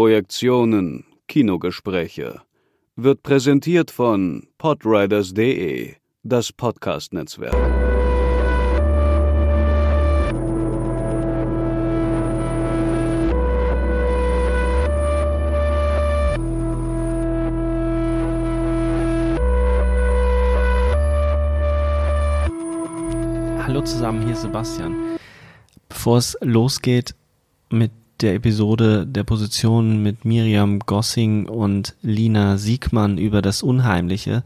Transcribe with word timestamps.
Projektionen 0.00 1.04
Kinogespräche 1.28 2.40
wird 2.96 3.22
präsentiert 3.22 3.90
von 3.90 4.48
podriders.de, 4.56 5.94
das 6.22 6.52
Podcast-Netzwerk. 6.54 7.52
Hallo 23.58 23.82
zusammen, 23.82 24.22
hier 24.22 24.32
ist 24.32 24.40
Sebastian. 24.40 24.96
Bevor 25.90 26.16
es 26.16 26.38
losgeht 26.40 27.14
mit 27.68 27.99
der 28.20 28.34
Episode 28.34 29.06
der 29.06 29.24
Position 29.24 30.02
mit 30.02 30.24
Miriam 30.24 30.80
Gossing 30.80 31.48
und 31.48 31.94
Lina 32.02 32.58
Siegmann 32.58 33.18
über 33.18 33.42
das 33.42 33.62
Unheimliche, 33.62 34.44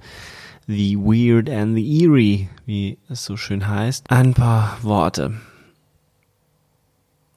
The 0.67 0.97
Weird 0.97 1.51
and 1.51 1.77
the 1.77 2.01
Eerie, 2.01 2.49
wie 2.67 2.99
es 3.09 3.25
so 3.25 3.37
schön 3.37 3.67
heißt, 3.67 4.11
ein 4.11 4.33
paar 4.35 4.79
Worte. 4.83 5.35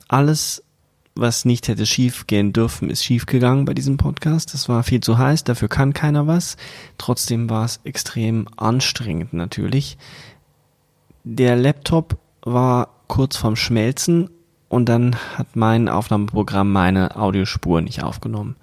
Alles, 0.08 0.64
was 1.16 1.44
nicht 1.44 1.68
hätte 1.68 1.86
schief 1.86 2.28
gehen 2.28 2.54
dürfen, 2.54 2.90
ist 2.90 3.04
schief 3.04 3.26
gegangen 3.26 3.66
bei 3.66 3.74
diesem 3.74 3.98
Podcast. 3.98 4.54
Das 4.54 4.70
war 4.70 4.84
viel 4.84 5.02
zu 5.02 5.18
heiß, 5.18 5.44
dafür 5.44 5.68
kann 5.68 5.94
keiner 5.94 6.28
was. 6.28 6.56
Trotzdem 6.98 7.50
war 7.50 7.66
es 7.66 7.82
extrem 7.84 8.48
anstrengend 8.56 9.34
natürlich. 9.34 9.98
Der 11.24 11.56
Laptop 11.56 12.18
war 12.44 12.90
kurz 13.08 13.36
vorm 13.36 13.56
Schmelzen 13.56 14.30
und 14.70 14.90
dann 14.90 15.16
hat 15.36 15.56
mein 15.56 15.90
Aufnahmeprogramm 15.90 16.72
meine 16.72 17.16
Audiospur 17.16 17.82
nicht 17.82 18.04
aufgenommen. 18.04 18.56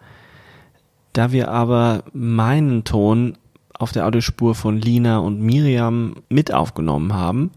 Da 1.12 1.32
wir 1.32 1.50
aber 1.50 2.04
meinen 2.12 2.84
Ton 2.84 3.38
auf 3.72 3.92
der 3.92 4.06
Audiospur 4.06 4.54
von 4.54 4.78
Lina 4.78 5.18
und 5.18 5.40
Miriam 5.40 6.16
mit 6.28 6.52
aufgenommen 6.52 7.14
haben, 7.14 7.50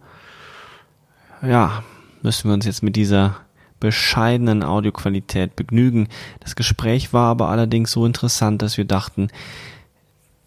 ja, 1.42 1.84
müssen 2.22 2.50
wir 2.50 2.54
uns 2.54 2.66
jetzt 2.66 2.84
mit 2.84 2.96
dieser 2.96 3.36
bescheidenen 3.80 4.64
Audioqualität 4.64 5.56
begnügen. 5.56 6.08
Das 6.40 6.56
Gespräch 6.56 7.14
war 7.14 7.30
aber 7.30 7.50
allerdings 7.50 7.92
so 7.92 8.06
interessant, 8.06 8.62
dass 8.62 8.78
wir 8.78 8.86
dachten, 8.86 9.30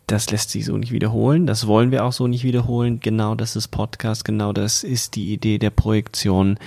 das 0.06 0.30
lässt 0.30 0.50
sich 0.50 0.64
so 0.64 0.76
nicht 0.76 0.90
wiederholen, 0.90 1.46
das 1.46 1.68
wollen 1.68 1.92
wir 1.92 2.04
auch 2.04 2.12
so 2.12 2.26
nicht 2.26 2.42
wiederholen. 2.42 2.98
Genau 2.98 3.36
das 3.36 3.54
ist 3.54 3.68
Podcast, 3.68 4.24
genau 4.24 4.52
das 4.52 4.82
ist 4.82 5.14
die 5.14 5.32
Idee 5.32 5.58
der 5.58 5.70
Projektion. 5.70 6.58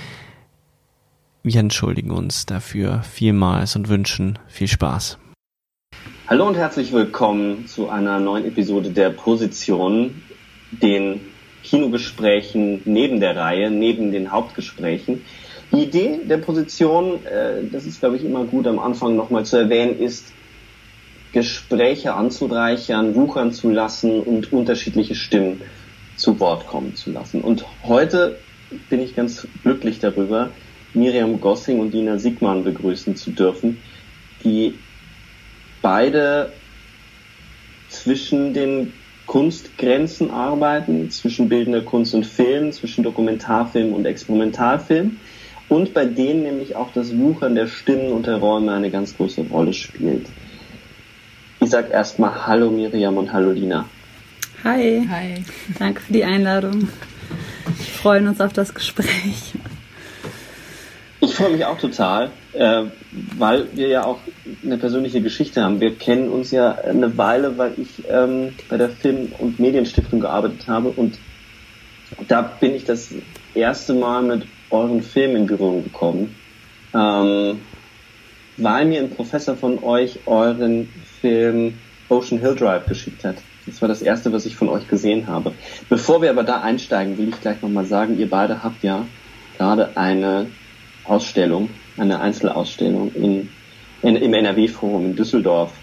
Wir 1.45 1.59
entschuldigen 1.59 2.11
uns 2.11 2.45
dafür 2.45 3.03
vielmals 3.03 3.75
und 3.75 3.89
wünschen 3.89 4.39
viel 4.47 4.69
Spaß. 4.69 5.17
Hallo 6.29 6.47
und 6.47 6.55
herzlich 6.55 6.93
willkommen 6.93 7.67
zu 7.67 7.89
einer 7.89 8.21
neuen 8.21 8.45
Episode 8.45 8.91
der 8.91 9.09
Position, 9.09 10.23
den 10.71 11.19
Kinogesprächen 11.63 12.83
neben 12.85 13.19
der 13.19 13.35
Reihe, 13.35 13.69
neben 13.69 14.13
den 14.13 14.31
Hauptgesprächen. 14.31 15.25
Die 15.73 15.83
Idee 15.83 16.21
der 16.23 16.37
Position, 16.37 17.25
äh, 17.25 17.65
das 17.69 17.85
ist 17.85 17.99
glaube 17.99 18.15
ich 18.15 18.23
immer 18.23 18.45
gut 18.45 18.65
am 18.65 18.79
Anfang 18.79 19.17
nochmal 19.17 19.43
zu 19.43 19.57
erwähnen, 19.57 19.99
ist 19.99 20.31
Gespräche 21.33 22.13
anzureichern, 22.13 23.15
wuchern 23.15 23.51
zu 23.51 23.69
lassen 23.69 24.21
und 24.21 24.53
unterschiedliche 24.53 25.15
Stimmen 25.15 25.61
zu 26.15 26.39
Wort 26.39 26.67
kommen 26.67 26.95
zu 26.95 27.11
lassen. 27.11 27.41
Und 27.41 27.65
heute 27.83 28.39
bin 28.89 29.01
ich 29.01 29.13
ganz 29.13 29.45
glücklich 29.63 29.99
darüber, 29.99 30.49
Miriam 30.93 31.39
Gossing 31.39 31.79
und 31.79 31.93
Dina 31.93 32.17
Sigmann 32.17 32.63
begrüßen 32.63 33.15
zu 33.15 33.31
dürfen, 33.31 33.77
die 34.43 34.75
beide 35.81 36.51
zwischen 37.89 38.53
den 38.53 38.93
Kunstgrenzen 39.25 40.31
arbeiten, 40.31 41.09
zwischen 41.09 41.49
bildender 41.49 41.81
Kunst 41.81 42.13
und 42.13 42.25
Film, 42.25 42.71
zwischen 42.71 43.03
Dokumentarfilm 43.03 43.93
und 43.93 44.05
Experimentalfilm 44.05 45.17
und 45.69 45.93
bei 45.93 46.05
denen 46.05 46.43
nämlich 46.43 46.75
auch 46.75 46.91
das 46.93 47.17
Wuchern 47.17 47.55
der 47.55 47.67
Stimmen 47.67 48.11
und 48.11 48.27
der 48.27 48.37
Räume 48.37 48.73
eine 48.73 48.91
ganz 48.91 49.15
große 49.15 49.45
Rolle 49.49 49.73
spielt. 49.73 50.27
Ich 51.61 51.69
sag 51.69 51.89
erstmal 51.89 52.45
Hallo 52.45 52.69
Miriam 52.69 53.17
und 53.17 53.31
Hallo 53.31 53.51
Lina. 53.51 53.85
Hi. 54.63 55.07
Hi. 55.09 55.43
Danke 55.79 56.01
für 56.01 56.13
die 56.13 56.23
Einladung. 56.23 56.89
Wir 57.65 57.85
freuen 57.85 58.27
uns 58.27 58.41
auf 58.41 58.53
das 58.53 58.73
Gespräch. 58.73 59.53
Ich 61.33 61.39
freue 61.39 61.49
mich 61.49 61.65
auch 61.65 61.79
total, 61.79 62.29
äh, 62.53 62.83
weil 63.39 63.65
wir 63.73 63.87
ja 63.87 64.05
auch 64.05 64.19
eine 64.63 64.77
persönliche 64.77 65.19
Geschichte 65.19 65.63
haben. 65.63 65.81
Wir 65.81 65.95
kennen 65.95 66.29
uns 66.29 66.51
ja 66.51 66.75
eine 66.75 67.17
Weile, 67.17 67.57
weil 67.57 67.71
ich 67.77 68.03
ähm, 68.07 68.53
bei 68.69 68.77
der 68.77 68.89
Film- 68.89 69.31
und 69.39 69.59
Medienstiftung 69.59 70.19
gearbeitet 70.19 70.67
habe 70.67 70.89
und 70.89 71.17
da 72.27 72.43
bin 72.43 72.75
ich 72.75 72.85
das 72.85 73.15
erste 73.55 73.95
Mal 73.95 74.21
mit 74.21 74.45
euren 74.69 75.01
Filmen 75.01 75.37
in 75.37 75.45
Berührung 75.47 75.83
gekommen, 75.85 76.35
ähm, 76.93 77.61
weil 78.57 78.85
mir 78.85 78.99
ein 78.99 79.09
Professor 79.09 79.55
von 79.55 79.83
euch 79.83 80.19
euren 80.27 80.87
Film 81.19 81.79
Ocean 82.09 82.41
Hill 82.41 82.53
Drive 82.53 82.85
geschickt 82.85 83.23
hat. 83.23 83.37
Das 83.65 83.81
war 83.81 83.87
das 83.87 84.03
erste, 84.03 84.31
was 84.31 84.45
ich 84.45 84.55
von 84.55 84.69
euch 84.69 84.87
gesehen 84.87 85.25
habe. 85.25 85.53
Bevor 85.89 86.21
wir 86.21 86.29
aber 86.29 86.43
da 86.43 86.61
einsteigen, 86.61 87.17
will 87.17 87.29
ich 87.29 87.41
gleich 87.41 87.59
nochmal 87.63 87.85
sagen, 87.85 88.19
ihr 88.19 88.29
beide 88.29 88.63
habt 88.63 88.83
ja 88.83 89.07
gerade 89.57 89.97
eine 89.97 90.45
Ausstellung, 91.05 91.69
eine 91.97 92.19
Einzelausstellung 92.19 93.13
in, 93.13 93.49
in, 94.01 94.15
im 94.15 94.33
NRW-Forum 94.33 95.05
in 95.05 95.15
Düsseldorf. 95.15 95.73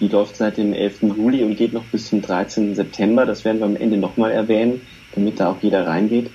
Die 0.00 0.08
läuft 0.08 0.36
seit 0.36 0.58
dem 0.58 0.74
11. 0.74 1.02
Juli 1.02 1.42
und 1.42 1.56
geht 1.56 1.72
noch 1.72 1.84
bis 1.84 2.08
zum 2.08 2.20
13. 2.20 2.74
September. 2.74 3.24
Das 3.24 3.44
werden 3.44 3.58
wir 3.60 3.66
am 3.66 3.76
Ende 3.76 3.96
nochmal 3.96 4.32
erwähnen, 4.32 4.82
damit 5.14 5.40
da 5.40 5.50
auch 5.50 5.62
jeder 5.62 5.86
reingeht. 5.86 6.30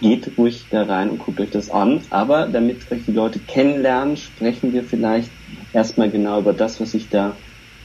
Geht 0.00 0.36
ruhig 0.36 0.64
da 0.70 0.82
rein 0.82 1.10
und 1.10 1.18
guckt 1.18 1.40
euch 1.40 1.50
das 1.50 1.70
an. 1.70 2.00
Aber 2.10 2.48
damit 2.48 2.90
euch 2.90 3.04
die 3.06 3.12
Leute 3.12 3.38
kennenlernen, 3.38 4.16
sprechen 4.16 4.72
wir 4.72 4.82
vielleicht 4.82 5.30
erstmal 5.72 6.10
genau 6.10 6.40
über 6.40 6.52
das, 6.52 6.80
was 6.80 6.94
ich 6.94 7.08
da 7.08 7.36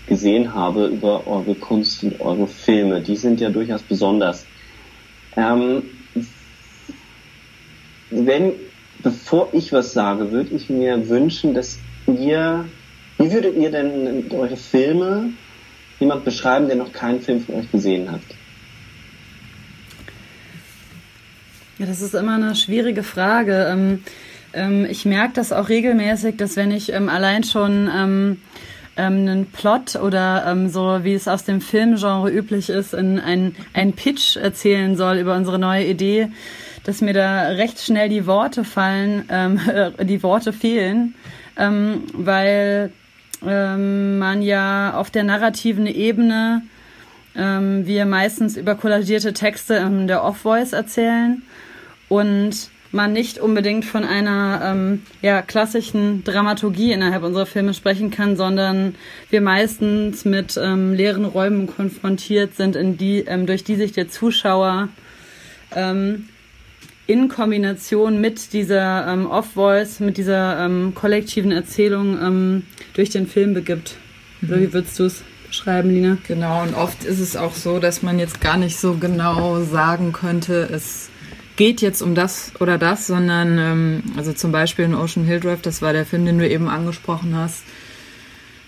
gesehen 0.08 0.56
habe, 0.56 0.88
über 0.88 1.28
eure 1.28 1.54
Kunst 1.54 2.04
und 2.04 2.20
eure 2.20 2.48
Filme. 2.48 3.02
Die 3.02 3.16
sind 3.16 3.40
ja 3.40 3.50
durchaus 3.52 3.84
besonders. 3.84 4.48
Ähm, 5.38 5.84
wenn 8.10 8.54
bevor 9.04 9.50
ich 9.54 9.72
was 9.74 9.94
sage, 9.94 10.32
würde 10.32 10.54
ich 10.56 10.70
mir 10.70 11.10
wünschen, 11.10 11.54
dass 11.54 11.80
ihr, 12.08 12.66
wie 13.18 13.32
würdet 13.32 13.56
ihr 13.56 13.72
denn 13.72 14.26
eure 14.32 14.58
Filme 14.58 15.32
jemand 16.00 16.26
beschreiben, 16.26 16.68
der 16.68 16.78
noch 16.78 16.92
keinen 16.92 17.22
Film 17.22 17.42
von 17.42 17.56
euch 17.56 17.72
gesehen 17.72 18.12
hat? 18.12 18.22
Ja, 21.78 21.86
das 21.86 22.02
ist 22.02 22.14
immer 22.14 22.36
eine 22.36 22.56
schwierige 22.56 23.04
Frage. 23.04 23.68
Ähm, 23.72 24.04
ähm, 24.54 24.86
ich 24.90 25.06
merke 25.06 25.34
das 25.36 25.54
auch 25.54 25.70
regelmäßig, 25.70 26.36
dass 26.36 26.58
wenn 26.58 26.72
ich 26.72 26.92
ähm, 26.92 27.10
allein 27.10 27.44
schon 27.44 27.88
einen 28.96 29.46
Plot 29.46 29.96
oder 29.96 30.58
so, 30.68 31.00
wie 31.04 31.14
es 31.14 31.30
aus 31.30 31.46
dem 31.46 31.62
Filmgenre 31.62 32.30
üblich 32.30 32.70
ist, 32.70 32.94
in 32.94 33.18
einen, 33.18 33.56
einen 33.74 33.94
Pitch 33.94 34.36
erzählen 34.36 34.98
soll 34.98 35.20
über 35.20 35.38
unsere 35.38 35.58
neue 35.58 35.86
Idee, 35.86 36.28
dass 36.84 37.02
mir 37.02 37.14
da 37.14 37.50
recht 37.50 37.80
schnell 37.80 38.10
die 38.10 38.26
Worte 38.26 38.64
fallen, 38.64 39.26
ähm, 39.30 39.60
die 40.04 40.24
Worte 40.24 40.54
fehlen, 40.54 41.16
ähm, 41.58 42.04
weil 42.14 42.92
ähm, 43.46 44.18
man 44.20 44.42
ja 44.42 44.94
auf 44.96 45.10
der 45.10 45.24
narrativen 45.24 45.88
Ebene 45.88 46.64
ähm, 47.36 47.86
wir 47.86 48.06
meistens 48.06 48.58
über 48.58 48.76
kollagierte 48.76 49.34
Texte 49.34 49.76
in 49.76 50.08
der 50.08 50.24
Off-Voice 50.24 50.74
erzählen 50.74 51.42
und 52.10 52.70
man 52.92 53.14
nicht 53.14 53.38
unbedingt 53.38 53.86
von 53.86 54.04
einer 54.04 54.62
ähm, 54.64 55.04
ja, 55.22 55.42
klassischen 55.44 56.24
Dramaturgie 56.24 56.92
innerhalb 56.92 57.24
unserer 57.24 57.46
Filme 57.46 57.74
sprechen 57.76 58.10
kann, 58.10 58.36
sondern 58.36 58.96
wir 59.30 59.42
meistens 59.42 60.26
mit 60.26 60.60
ähm, 60.62 60.94
leeren 60.94 61.26
Räumen 61.26 61.68
konfrontiert 61.68 62.56
sind, 62.56 62.76
in 62.76 62.98
die, 62.98 63.20
ähm, 63.20 63.46
durch 63.46 63.64
die 63.64 63.76
sich 63.76 63.92
der 63.92 64.10
Zuschauer 64.10 64.90
ähm, 65.76 66.30
in 67.10 67.28
Kombination 67.28 68.22
mit 68.22 68.54
dieser 68.54 69.08
ähm, 69.08 69.26
Off-Voice, 69.26 70.00
mit 70.00 70.18
dieser 70.18 70.64
ähm, 70.64 70.94
kollektiven 70.94 71.52
Erzählung 71.52 72.20
ähm, 72.22 72.64
durch 72.94 73.10
den 73.10 73.26
Film 73.26 73.56
begibt. 73.56 73.96
Mhm. 74.42 74.50
Oder 74.50 74.62
wie 74.62 74.74
würdest 74.74 75.00
du 75.00 75.06
es 75.06 75.24
beschreiben, 75.48 75.90
Lina? 75.90 76.20
Genau, 76.28 76.62
und 76.62 76.76
oft 76.76 77.04
ist 77.06 77.20
es 77.20 77.36
auch 77.36 77.56
so, 77.56 77.80
dass 77.80 78.04
man 78.04 78.20
jetzt 78.20 78.42
gar 78.42 78.58
nicht 78.58 78.78
so 78.78 78.94
genau 78.94 79.62
sagen 79.62 80.12
könnte, 80.12 80.70
es 80.72 81.10
geht 81.56 81.82
jetzt 81.82 82.04
um 82.04 82.14
das 82.14 82.52
oder 82.60 82.78
das, 82.78 83.08
sondern 83.08 83.58
ähm, 83.58 84.04
also 84.16 84.32
zum 84.32 84.52
Beispiel 84.52 84.86
in 84.86 84.94
Ocean 84.94 85.26
Hill 85.26 85.40
Drive, 85.40 85.64
das 85.64 85.82
war 85.82 85.94
der 85.94 86.06
Film, 86.06 86.28
den 86.28 86.38
du 86.38 86.48
eben 86.48 86.70
angesprochen 86.70 87.36
hast. 87.36 87.64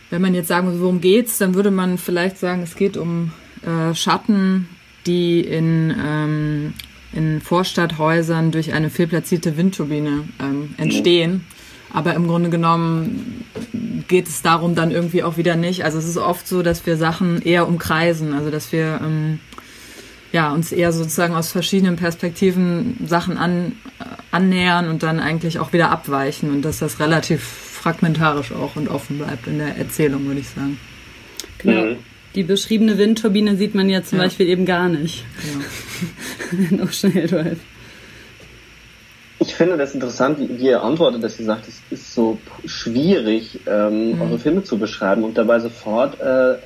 Wenn 0.09 0.23
man 0.23 0.33
jetzt 0.33 0.47
sagen 0.47 0.65
würde, 0.65 0.81
worum 0.81 0.99
geht's, 0.99 1.37
dann 1.37 1.53
würde 1.53 1.69
man 1.69 1.99
vielleicht 1.99 2.39
sagen, 2.39 2.63
es 2.63 2.75
geht 2.75 2.97
um 2.97 3.33
äh, 3.61 3.93
Schatten, 3.93 4.67
die 5.05 5.41
in 5.41 5.95
ähm, 6.03 6.73
in 7.13 7.41
Vorstadthäusern 7.41 8.51
durch 8.51 8.73
eine 8.73 8.89
fehlplatzierte 8.89 9.57
Windturbine 9.57 10.23
ähm, 10.39 10.75
entstehen. 10.77 11.45
Aber 11.93 12.13
im 12.13 12.27
Grunde 12.27 12.49
genommen 12.49 13.43
geht 14.07 14.27
es 14.27 14.41
darum 14.41 14.75
dann 14.75 14.91
irgendwie 14.91 15.23
auch 15.23 15.37
wieder 15.37 15.55
nicht. 15.55 15.83
Also 15.83 15.97
es 15.97 16.05
ist 16.05 16.17
oft 16.17 16.47
so, 16.47 16.61
dass 16.61 16.85
wir 16.85 16.95
Sachen 16.95 17.41
eher 17.41 17.67
umkreisen, 17.67 18.33
also 18.33 18.49
dass 18.49 18.71
wir 18.71 19.01
ähm, 19.03 19.39
ja, 20.31 20.53
uns 20.53 20.71
eher 20.71 20.93
sozusagen 20.93 21.35
aus 21.35 21.51
verschiedenen 21.51 21.97
Perspektiven 21.97 22.95
Sachen 23.05 23.37
an, 23.37 23.73
äh, 23.99 24.05
annähern 24.31 24.87
und 24.87 25.03
dann 25.03 25.19
eigentlich 25.19 25.59
auch 25.59 25.73
wieder 25.73 25.91
abweichen 25.91 26.51
und 26.51 26.61
dass 26.63 26.79
das 26.79 26.99
relativ 26.99 27.43
fragmentarisch 27.43 28.53
auch 28.53 28.75
und 28.77 28.87
offen 28.87 29.17
bleibt 29.17 29.47
in 29.47 29.57
der 29.57 29.75
Erzählung, 29.77 30.25
würde 30.25 30.39
ich 30.39 30.49
sagen. 30.49 30.79
Genau. 31.57 31.85
Mhm. 31.85 31.97
Die 32.35 32.43
beschriebene 32.43 32.97
Windturbine 32.97 33.57
sieht 33.57 33.75
man 33.75 33.89
ja 33.89 34.03
zum 34.03 34.17
ja. 34.17 34.25
Beispiel 34.25 34.47
eben 34.47 34.65
gar 34.65 34.87
nicht. 34.87 35.23
Ja. 35.43 36.57
in 36.69 36.81
Ocean 36.81 37.11
Hill 37.11 37.27
Drive. 37.27 37.59
Ich 39.39 39.55
finde 39.55 39.75
das 39.75 39.95
interessant, 39.95 40.39
wie, 40.39 40.59
wie 40.59 40.67
ihr 40.67 40.83
antwortet, 40.83 41.23
dass 41.23 41.39
ihr 41.39 41.45
sagt, 41.45 41.67
es 41.67 41.81
ist 41.89 42.13
so 42.13 42.37
schwierig, 42.65 43.59
ähm, 43.65 44.13
mhm. 44.13 44.21
eure 44.21 44.39
Filme 44.39 44.63
zu 44.63 44.77
beschreiben 44.77 45.23
und 45.23 45.37
dabei 45.37 45.59
sofort 45.59 46.21
äh, 46.21 46.57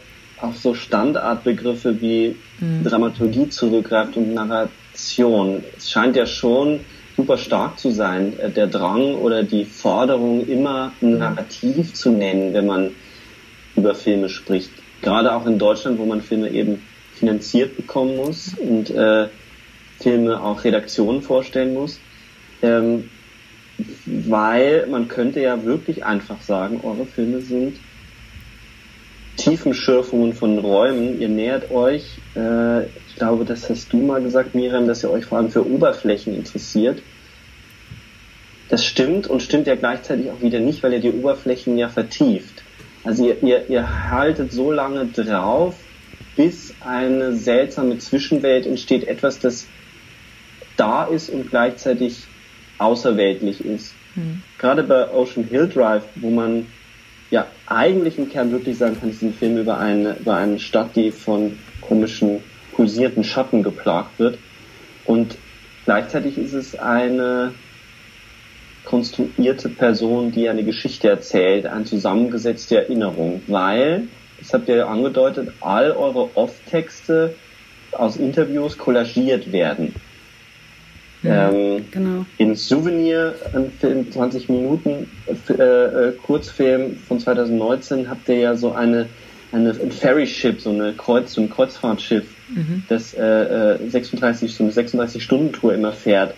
auf 0.42 0.58
so 0.58 0.74
Standardbegriffe 0.74 2.02
wie 2.02 2.36
mhm. 2.60 2.84
Dramaturgie 2.84 3.48
zurückgreift 3.48 4.18
und 4.18 4.34
Narration. 4.34 5.64
Es 5.78 5.90
scheint 5.90 6.18
ja 6.18 6.26
schon 6.26 6.82
super 7.16 7.38
stark 7.38 7.80
zu 7.80 7.92
sein, 7.92 8.38
äh, 8.40 8.52
der 8.52 8.68
Drang 8.68 9.16
oder 9.16 9.44
die 9.44 9.64
Forderung, 9.64 10.46
immer 10.46 10.92
ein 11.02 11.18
Narrativ 11.18 11.94
zu 11.94 12.12
nennen, 12.12 12.54
wenn 12.54 12.66
man 12.66 12.92
über 13.78 13.96
Filme 13.96 14.28
spricht. 14.28 14.72
Gerade 15.02 15.34
auch 15.34 15.46
in 15.46 15.60
Deutschland, 15.60 16.00
wo 16.00 16.06
man 16.06 16.22
Filme 16.22 16.50
eben 16.50 16.82
finanziert 17.14 17.78
bekommen 17.78 18.16
muss 18.16 18.54
und 18.58 18.90
äh, 18.90 19.28
Filme 20.00 20.42
auch 20.42 20.64
Redaktionen 20.64 21.22
vorstellen 21.22 21.74
muss. 21.74 22.00
Ähm, 22.62 23.10
weil 24.06 24.88
man 24.88 25.08
könnte 25.08 25.42
ja 25.42 25.64
wirklich 25.64 26.06
einfach 26.06 26.42
sagen, 26.42 26.82
eure 26.84 27.06
Filme 27.06 27.42
sind 27.42 27.78
Tiefenschürfungen 29.38 30.34
von 30.34 30.58
Räumen. 30.60 31.20
Ihr 31.20 31.30
nähert 31.30 31.72
euch, 31.72 32.20
äh, 32.36 32.84
ich 32.86 33.16
glaube, 33.18 33.46
das 33.46 33.70
hast 33.70 33.92
du 33.92 33.98
mal 33.98 34.22
gesagt, 34.22 34.56
Miriam, 34.56 34.88
dass 34.88 35.04
ihr 35.04 35.12
euch 35.12 35.26
vor 35.26 35.38
allem 35.38 35.52
für 35.52 35.68
Oberflächen 35.68 36.36
interessiert. 36.36 37.02
Das 38.70 38.84
stimmt 38.84 39.28
und 39.28 39.42
stimmt 39.42 39.68
ja 39.68 39.76
gleichzeitig 39.76 40.32
auch 40.32 40.42
wieder 40.42 40.60
nicht, 40.60 40.82
weil 40.84 40.94
ihr 40.94 41.00
die 41.00 41.12
Oberflächen 41.12 41.78
ja 41.78 41.90
vertieft. 41.90 42.65
Also 43.06 43.28
ihr, 43.28 43.42
ihr, 43.44 43.70
ihr 43.70 44.10
haltet 44.12 44.52
so 44.52 44.72
lange 44.72 45.06
drauf, 45.06 45.76
bis 46.36 46.74
eine 46.82 47.34
seltsame 47.36 48.00
Zwischenwelt 48.00 48.66
entsteht, 48.66 49.08
etwas, 49.08 49.40
das 49.40 49.68
da 50.76 51.06
ist 51.06 51.30
und 51.30 51.50
gleichzeitig 51.50 52.24
außerweltlich 52.80 53.64
ist. 53.64 53.94
Mhm. 54.16 54.42
Gerade 54.58 54.84
bei 54.84 55.10
Ocean 55.12 55.46
Hill 55.46 55.70
Drive, 55.70 56.04
wo 56.16 56.30
man 56.30 56.66
ja 57.30 57.48
eigentlich 57.68 58.18
im 58.18 58.30
Kern 58.30 58.52
wirklich 58.52 58.78
sagen 58.78 59.00
kann, 59.00 59.10
es 59.10 59.18
ist 59.18 59.22
ein 59.22 59.34
Film 59.34 59.58
über 59.58 59.78
eine, 59.78 60.18
über 60.18 60.36
eine 60.36 60.60
Stadt, 60.60 60.96
die 60.96 61.12
von 61.12 61.58
komischen, 61.82 62.42
pulsierten 62.74 63.24
Schatten 63.24 63.64
geplagt 63.64 64.20
wird. 64.20 64.38
Und 65.06 65.38
gleichzeitig 65.86 66.38
ist 66.38 66.54
es 66.54 66.76
eine 66.76 67.54
konstruierte 68.86 69.70
Person, 69.70 70.32
die 70.32 70.48
eine 70.48 70.64
Geschichte 70.64 71.10
erzählt, 71.10 71.66
eine 71.66 71.86
zusammengesetzte 71.86 72.78
Erinnerung, 72.78 73.42
weil, 73.48 74.08
das 74.40 74.54
habt 74.54 74.70
ihr 74.70 74.88
angedeutet, 74.88 75.52
all 75.62 75.92
eure 75.92 76.30
Off-Texte 76.36 77.36
aus 77.92 78.18
Interviews 78.18 78.78
kollagiert 78.78 79.52
werden. 79.52 79.96
Ähm, 81.26 81.86
genau. 81.92 82.26
In 82.38 82.56
Souvenir, 82.56 83.34
ein 83.54 83.72
Film, 83.80 84.12
20 84.12 84.50
Minuten, 84.50 85.10
äh, 85.50 85.54
äh, 85.54 86.12
Kurzfilm 86.12 86.98
von 86.98 87.20
2019, 87.20 88.10
habt 88.10 88.30
ihr 88.30 88.38
ja 88.38 88.56
so 88.56 88.74
eine, 88.74 89.08
eine 89.52 89.72
ein 89.72 89.92
Ferry-Ship, 89.92 90.62
so 90.62 90.70
eine 90.70 90.94
Kreuz, 90.94 91.34
so 91.34 91.42
ein 91.42 91.50
Kreuzfahrtschiff, 91.50 92.26
mhm. 92.50 92.84
das 92.90 93.14
äh, 93.16 93.78
36, 93.88 94.52
äh, 94.52 94.54
so 94.54 94.64
eine 94.64 94.72
36-Stunden-Tour 94.72 95.74
immer 95.74 95.94
fährt, 95.94 96.36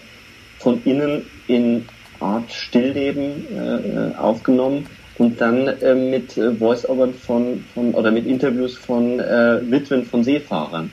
von 0.59 0.81
innen 0.85 1.25
in 1.47 1.85
Art 2.19 2.51
Stillleben 2.51 3.45
äh, 3.53 4.17
aufgenommen 4.17 4.85
und 5.17 5.41
dann 5.41 5.67
äh, 5.67 5.95
mit 5.95 6.33
Voice-Overn 6.33 7.13
von, 7.13 7.63
von 7.73 7.93
oder 7.93 8.11
mit 8.11 8.25
Interviews 8.25 8.77
von 8.77 9.19
äh, 9.19 9.59
Witwen 9.69 10.05
von 10.05 10.23
Seefahrern 10.23 10.91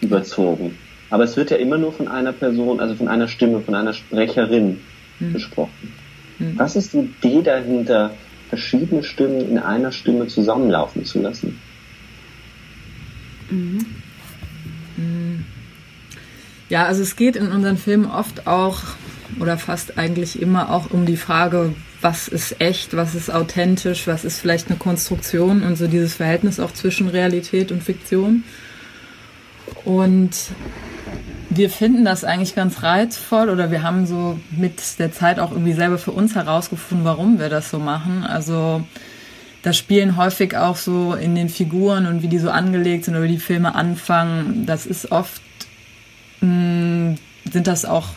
überzogen. 0.00 0.76
Aber 1.10 1.24
es 1.24 1.36
wird 1.36 1.50
ja 1.50 1.58
immer 1.58 1.78
nur 1.78 1.92
von 1.92 2.08
einer 2.08 2.32
Person, 2.32 2.80
also 2.80 2.94
von 2.94 3.08
einer 3.08 3.28
Stimme, 3.28 3.60
von 3.60 3.74
einer 3.74 3.92
Sprecherin 3.92 4.80
mhm. 5.20 5.32
gesprochen. 5.34 5.92
Mhm. 6.38 6.58
Was 6.58 6.76
ist 6.76 6.94
die 6.94 7.00
Idee 7.00 7.42
dahinter, 7.42 8.12
verschiedene 8.48 9.02
Stimmen 9.02 9.48
in 9.48 9.58
einer 9.58 9.92
Stimme 9.92 10.26
zusammenlaufen 10.26 11.04
zu 11.04 11.20
lassen? 11.20 11.58
Mhm. 13.50 13.86
mhm. 14.96 15.44
Ja, 16.68 16.86
also 16.86 17.02
es 17.02 17.16
geht 17.16 17.36
in 17.36 17.52
unseren 17.52 17.76
Filmen 17.76 18.06
oft 18.06 18.46
auch 18.46 18.80
oder 19.40 19.58
fast 19.58 19.98
eigentlich 19.98 20.40
immer 20.40 20.70
auch 20.70 20.90
um 20.90 21.06
die 21.06 21.16
Frage, 21.16 21.74
was 22.00 22.28
ist 22.28 22.60
echt, 22.60 22.96
was 22.96 23.14
ist 23.14 23.32
authentisch, 23.32 24.06
was 24.06 24.24
ist 24.24 24.40
vielleicht 24.40 24.68
eine 24.68 24.78
Konstruktion 24.78 25.62
und 25.62 25.76
so 25.76 25.86
dieses 25.86 26.14
Verhältnis 26.14 26.60
auch 26.60 26.72
zwischen 26.72 27.08
Realität 27.08 27.72
und 27.72 27.82
Fiktion. 27.82 28.44
Und 29.84 30.30
wir 31.50 31.70
finden 31.70 32.04
das 32.04 32.24
eigentlich 32.24 32.54
ganz 32.54 32.82
reizvoll 32.82 33.50
oder 33.50 33.70
wir 33.70 33.82
haben 33.82 34.06
so 34.06 34.38
mit 34.50 34.98
der 34.98 35.12
Zeit 35.12 35.38
auch 35.38 35.52
irgendwie 35.52 35.74
selber 35.74 35.98
für 35.98 36.12
uns 36.12 36.34
herausgefunden, 36.34 37.04
warum 37.04 37.38
wir 37.38 37.48
das 37.48 37.70
so 37.70 37.78
machen. 37.78 38.24
Also 38.24 38.84
das 39.62 39.76
spielen 39.76 40.16
häufig 40.16 40.56
auch 40.56 40.76
so 40.76 41.14
in 41.14 41.34
den 41.34 41.48
Figuren 41.48 42.06
und 42.06 42.22
wie 42.22 42.28
die 42.28 42.38
so 42.38 42.50
angelegt 42.50 43.04
sind 43.04 43.14
oder 43.14 43.24
wie 43.24 43.32
die 43.32 43.38
Filme 43.38 43.74
anfangen. 43.74 44.66
Das 44.66 44.86
ist 44.86 45.12
oft, 45.12 45.42
mh, 46.40 46.48
hm, 46.48 47.14
sind 47.50 47.66
das 47.66 47.84
auch 47.84 48.08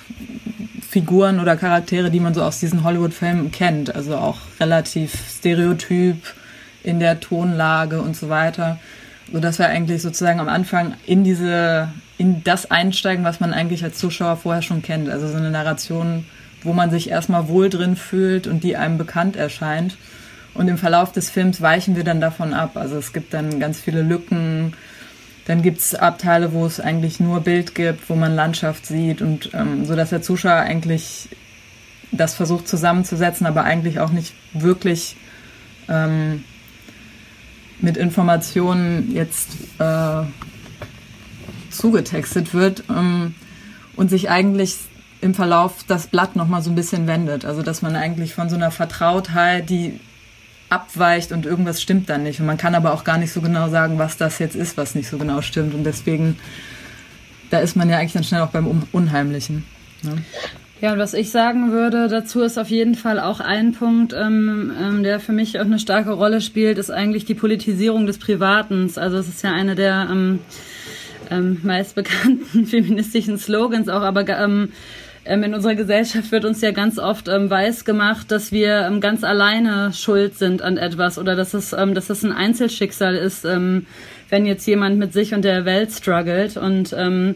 Figuren 0.96 1.42
oder 1.42 1.58
Charaktere, 1.58 2.10
die 2.10 2.22
man 2.22 2.34
so 2.34 2.42
aus 2.42 2.62
diesen 2.62 2.86
Hollywood-Filmen 2.86 3.52
kennt. 3.52 3.94
Also 3.94 4.16
auch 4.16 4.38
relativ 4.62 5.14
stereotyp 5.30 6.16
in 6.84 7.02
der 7.02 7.20
Tonlage 7.20 8.02
und 8.02 8.16
so 8.16 8.30
weiter. 8.30 8.80
So 9.30 9.42
dass 9.42 9.60
wir 9.60 9.68
eigentlich 9.68 10.02
sozusagen 10.02 10.40
am 10.40 10.48
Anfang 10.48 10.94
in 11.06 11.26
diese 11.26 11.90
in 12.18 12.46
das 12.46 12.72
einsteigen, 12.72 13.26
was 13.26 13.42
man 13.42 13.52
eigentlich 13.52 13.84
als 13.84 13.98
Zuschauer 13.98 14.38
vorher 14.38 14.62
schon 14.62 14.84
kennt. 14.84 15.10
Also 15.10 15.28
so 15.28 15.36
eine 15.36 15.52
Narration, 15.52 16.24
wo 16.64 16.72
man 16.72 16.92
sich 16.92 17.10
erstmal 17.10 17.50
wohl 17.50 17.70
drin 17.70 17.98
fühlt 17.98 18.48
und 18.48 18.64
die 18.64 18.78
einem 18.78 18.98
bekannt 18.98 19.36
erscheint. 19.36 19.98
Und 20.54 20.70
im 20.70 20.78
Verlauf 20.78 21.12
des 21.12 21.30
Films 21.30 21.60
weichen 21.60 21.98
wir 21.98 22.06
dann 22.06 22.22
davon 22.22 22.54
ab. 22.54 22.78
Also 22.78 22.96
es 22.96 23.12
gibt 23.12 23.34
dann 23.34 23.60
ganz 23.60 23.82
viele 23.82 24.02
Lücken. 24.02 24.72
Dann 25.46 25.62
gibt 25.62 25.80
es 25.80 25.94
Abteile, 25.94 26.54
wo 26.54 26.66
es 26.66 26.80
eigentlich 26.80 27.20
nur 27.20 27.42
Bild 27.42 27.76
gibt, 27.76 28.10
wo 28.10 28.16
man 28.16 28.36
Landschaft 28.36 28.86
sieht 28.86 29.22
und 29.22 29.52
ähm, 29.54 29.86
so 29.86 29.96
dass 29.96 30.10
der 30.10 30.22
Zuschauer 30.22 30.56
eigentlich 30.56 31.30
das 32.12 32.34
versucht 32.34 32.68
zusammenzusetzen, 32.68 33.46
aber 33.46 33.64
eigentlich 33.64 34.00
auch 34.00 34.12
nicht 34.12 34.34
wirklich 34.54 35.16
ähm, 35.88 36.44
mit 37.80 37.98
Informationen 37.98 39.14
jetzt 39.14 39.50
äh, 39.80 40.24
zugetextet 41.70 42.54
wird 42.54 42.84
ähm, 42.90 43.36
und 43.96 44.10
sich 44.10 44.30
eigentlich 44.30 44.78
im 45.22 45.34
Verlauf 45.34 45.84
das 45.88 46.08
Blatt 46.08 46.36
nochmal 46.36 46.62
so 46.62 46.70
ein 46.70 46.76
bisschen 46.76 47.08
wendet. 47.08 47.46
Also 47.46 47.62
dass 47.62 47.82
man 47.82 47.96
eigentlich 47.96 48.34
von 48.34 48.50
so 48.50 48.56
einer 48.56 48.72
Vertrautheit, 48.72 49.70
die 49.70 50.00
abweicht 50.76 51.32
und 51.32 51.46
irgendwas 51.46 51.82
stimmt 51.82 52.10
dann 52.10 52.24
nicht. 52.24 52.40
Und 52.40 52.46
man 52.46 52.58
kann 52.58 52.76
aber 52.76 52.94
auch 52.94 53.04
gar 53.04 53.18
nicht 53.18 53.32
so 53.32 53.42
genau 53.42 53.70
sagen, 53.70 53.98
was 53.98 54.18
das 54.18 54.40
jetzt 54.40 54.56
ist, 54.56 54.78
was 54.78 54.94
nicht 54.94 55.10
so 55.10 55.18
genau 55.18 55.42
stimmt. 55.42 55.74
Und 55.74 55.84
deswegen, 55.84 56.38
da 57.50 57.60
ist 57.60 57.76
man 57.76 57.90
ja 57.90 57.98
eigentlich 57.98 58.14
dann 58.14 58.24
schnell 58.24 58.42
auch 58.42 58.52
beim 58.52 58.84
Unheimlichen. 58.92 59.66
Ne? 60.04 60.18
Ja, 60.82 60.92
und 60.92 61.00
was 61.00 61.14
ich 61.14 61.32
sagen 61.32 61.72
würde 61.72 62.10
dazu 62.10 62.42
ist 62.42 62.58
auf 62.58 62.70
jeden 62.70 62.96
Fall 62.96 63.20
auch 63.20 63.40
ein 63.40 63.72
Punkt, 63.72 64.14
ähm, 64.14 64.72
ähm, 64.80 65.04
der 65.04 65.20
für 65.22 65.32
mich 65.32 65.58
auch 65.60 65.66
eine 65.66 65.80
starke 65.80 66.12
Rolle 66.12 66.42
spielt, 66.42 66.78
ist 66.78 66.92
eigentlich 66.92 67.24
die 67.26 67.34
Politisierung 67.34 68.06
des 68.06 68.18
Privaten. 68.18 68.92
Also 68.96 69.18
es 69.18 69.30
ist 69.30 69.42
ja 69.42 69.54
eine 69.54 69.76
der 69.76 70.10
ähm, 70.12 70.40
ähm, 71.32 71.60
meist 71.64 71.96
bekannten 71.96 72.66
feministischen 72.68 73.38
Slogans 73.38 73.88
auch, 73.88 74.02
aber 74.02 74.28
ähm, 74.28 74.74
in 75.26 75.54
unserer 75.56 75.76
Gesellschaft 75.76 76.32
wird 76.32 76.46
uns 76.46 76.62
ja 76.62 76.72
ganz 76.72 77.00
oft 77.00 77.28
ähm, 77.28 77.50
weiß 77.50 77.84
gemacht, 77.84 78.32
dass 78.32 78.52
wir 78.52 78.82
ähm, 78.82 79.02
ganz 79.02 79.24
alleine 79.24 79.92
schuld 79.92 80.38
sind 80.38 80.62
an 80.62 80.78
etwas 80.78 81.18
oder 81.18 81.36
dass 81.36 81.56
es, 81.56 81.74
ähm, 81.74 81.96
dass 81.96 82.12
es 82.12 82.24
ein 82.24 82.32
Einzelschicksal 82.32 83.16
ist, 83.16 83.44
ähm, 83.44 83.88
wenn 84.30 84.46
jetzt 84.46 84.66
jemand 84.68 84.98
mit 84.98 85.14
sich 85.14 85.34
und 85.34 85.44
der 85.44 85.66
Welt 85.66 85.92
struggelt 85.92 86.58
und 86.58 86.94
ähm, 86.98 87.36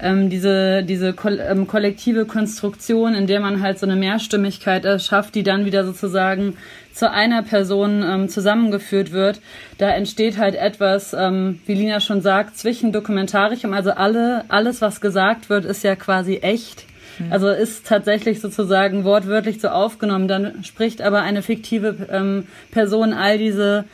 ähm, 0.00 0.28
diese, 0.28 0.82
diese 0.82 1.12
ko 1.14 1.28
ähm, 1.28 1.66
kollektive 1.66 2.26
Konstruktion, 2.26 3.14
in 3.14 3.26
der 3.26 3.40
man 3.40 3.62
halt 3.62 3.78
so 3.78 3.86
eine 3.86 3.96
Mehrstimmigkeit 3.96 4.84
erschafft, 4.84 5.34
die 5.34 5.42
dann 5.42 5.64
wieder 5.64 5.84
sozusagen 5.84 6.56
zu 6.92 7.10
einer 7.10 7.42
Person 7.42 8.02
ähm, 8.06 8.28
zusammengeführt 8.28 9.12
wird, 9.12 9.40
da 9.78 9.90
entsteht 9.90 10.36
halt 10.36 10.56
etwas, 10.56 11.14
ähm, 11.14 11.60
wie 11.66 11.74
Lina 11.74 12.00
schon 12.00 12.20
sagt, 12.20 12.58
zwischen 12.58 12.92
dokumentarischem, 12.92 13.72
also 13.72 13.92
alle, 13.92 14.44
alles, 14.48 14.80
was 14.82 15.00
gesagt 15.00 15.48
wird, 15.48 15.64
ist 15.64 15.84
ja 15.84 15.96
quasi 15.96 16.36
echt. 16.36 16.84
Mhm. 17.20 17.32
Also 17.32 17.48
ist 17.48 17.86
tatsächlich 17.86 18.40
sozusagen 18.40 19.04
wortwörtlich 19.04 19.60
so 19.60 19.68
aufgenommen. 19.68 20.28
Dann 20.28 20.64
spricht 20.64 21.02
aber 21.02 21.22
eine 21.22 21.42
fiktive 21.42 22.08
ähm, 22.10 22.46
Person 22.70 23.12
all 23.12 23.38
diese 23.38 23.84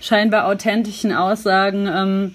scheinbar 0.00 0.46
authentischen 0.46 1.12
Aussagen 1.12 1.88
ähm, 1.92 2.34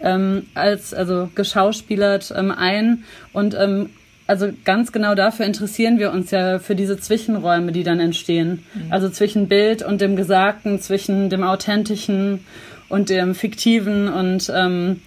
ähm, 0.00 0.46
als 0.54 0.94
also 0.94 1.28
geschauspielert 1.34 2.32
ähm, 2.36 2.52
ein 2.52 3.02
und 3.32 3.54
ähm, 3.58 3.90
also 4.28 4.50
ganz 4.64 4.92
genau 4.92 5.14
dafür 5.14 5.46
interessieren 5.46 5.98
wir 5.98 6.12
uns 6.12 6.30
ja 6.30 6.58
für 6.58 6.74
diese 6.74 6.98
Zwischenräume, 6.98 7.72
die 7.72 7.82
dann 7.82 7.98
entstehen. 7.98 8.62
Mhm. 8.74 8.92
Also 8.92 9.08
zwischen 9.08 9.48
Bild 9.48 9.82
und 9.82 10.02
dem 10.02 10.16
Gesagten, 10.16 10.80
zwischen 10.80 11.30
dem 11.30 11.42
Authentischen 11.42 12.44
und 12.90 13.08
dem 13.08 13.34
Fiktiven 13.34 14.06
und 14.06 14.52
ähm, 14.54 15.00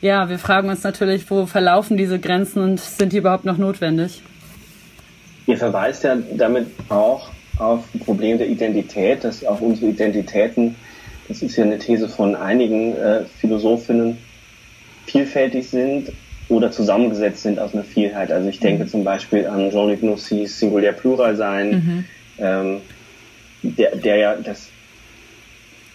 ja, 0.00 0.28
wir 0.28 0.38
fragen 0.38 0.68
uns 0.68 0.84
natürlich, 0.84 1.28
wo 1.28 1.46
verlaufen 1.46 1.96
diese 1.96 2.20
Grenzen 2.20 2.62
und 2.62 2.78
sind 2.78 3.12
die 3.12 3.18
überhaupt 3.18 3.44
noch 3.44 3.58
notwendig? 3.58 4.22
Ihr 5.48 5.56
verweist 5.56 6.04
ja 6.04 6.14
damit 6.36 6.66
auch 6.90 7.30
auf 7.58 7.82
ein 7.94 8.00
Problem 8.00 8.36
der 8.36 8.48
Identität, 8.48 9.24
dass 9.24 9.46
auch 9.46 9.62
unsere 9.62 9.90
Identitäten, 9.90 10.76
das 11.26 11.40
ist 11.40 11.56
ja 11.56 11.64
eine 11.64 11.78
These 11.78 12.06
von 12.06 12.36
einigen 12.36 12.94
äh, 12.94 13.24
Philosophinnen, 13.40 14.18
vielfältig 15.06 15.70
sind 15.70 16.12
oder 16.50 16.70
zusammengesetzt 16.70 17.44
sind 17.44 17.58
aus 17.58 17.72
einer 17.72 17.84
Vielheit. 17.84 18.30
Also 18.30 18.46
ich 18.46 18.60
denke 18.60 18.84
mhm. 18.84 18.88
zum 18.88 19.04
Beispiel 19.04 19.46
an 19.46 19.70
Jean-Luc 19.70 20.02
Nossis 20.02 20.58
Singulär 20.58 20.92
Plural 20.92 21.34
sein, 21.34 21.70
mhm. 21.70 22.04
ähm, 22.38 22.80
der, 23.62 23.96
der 23.96 24.16
ja 24.16 24.34
das, 24.36 24.68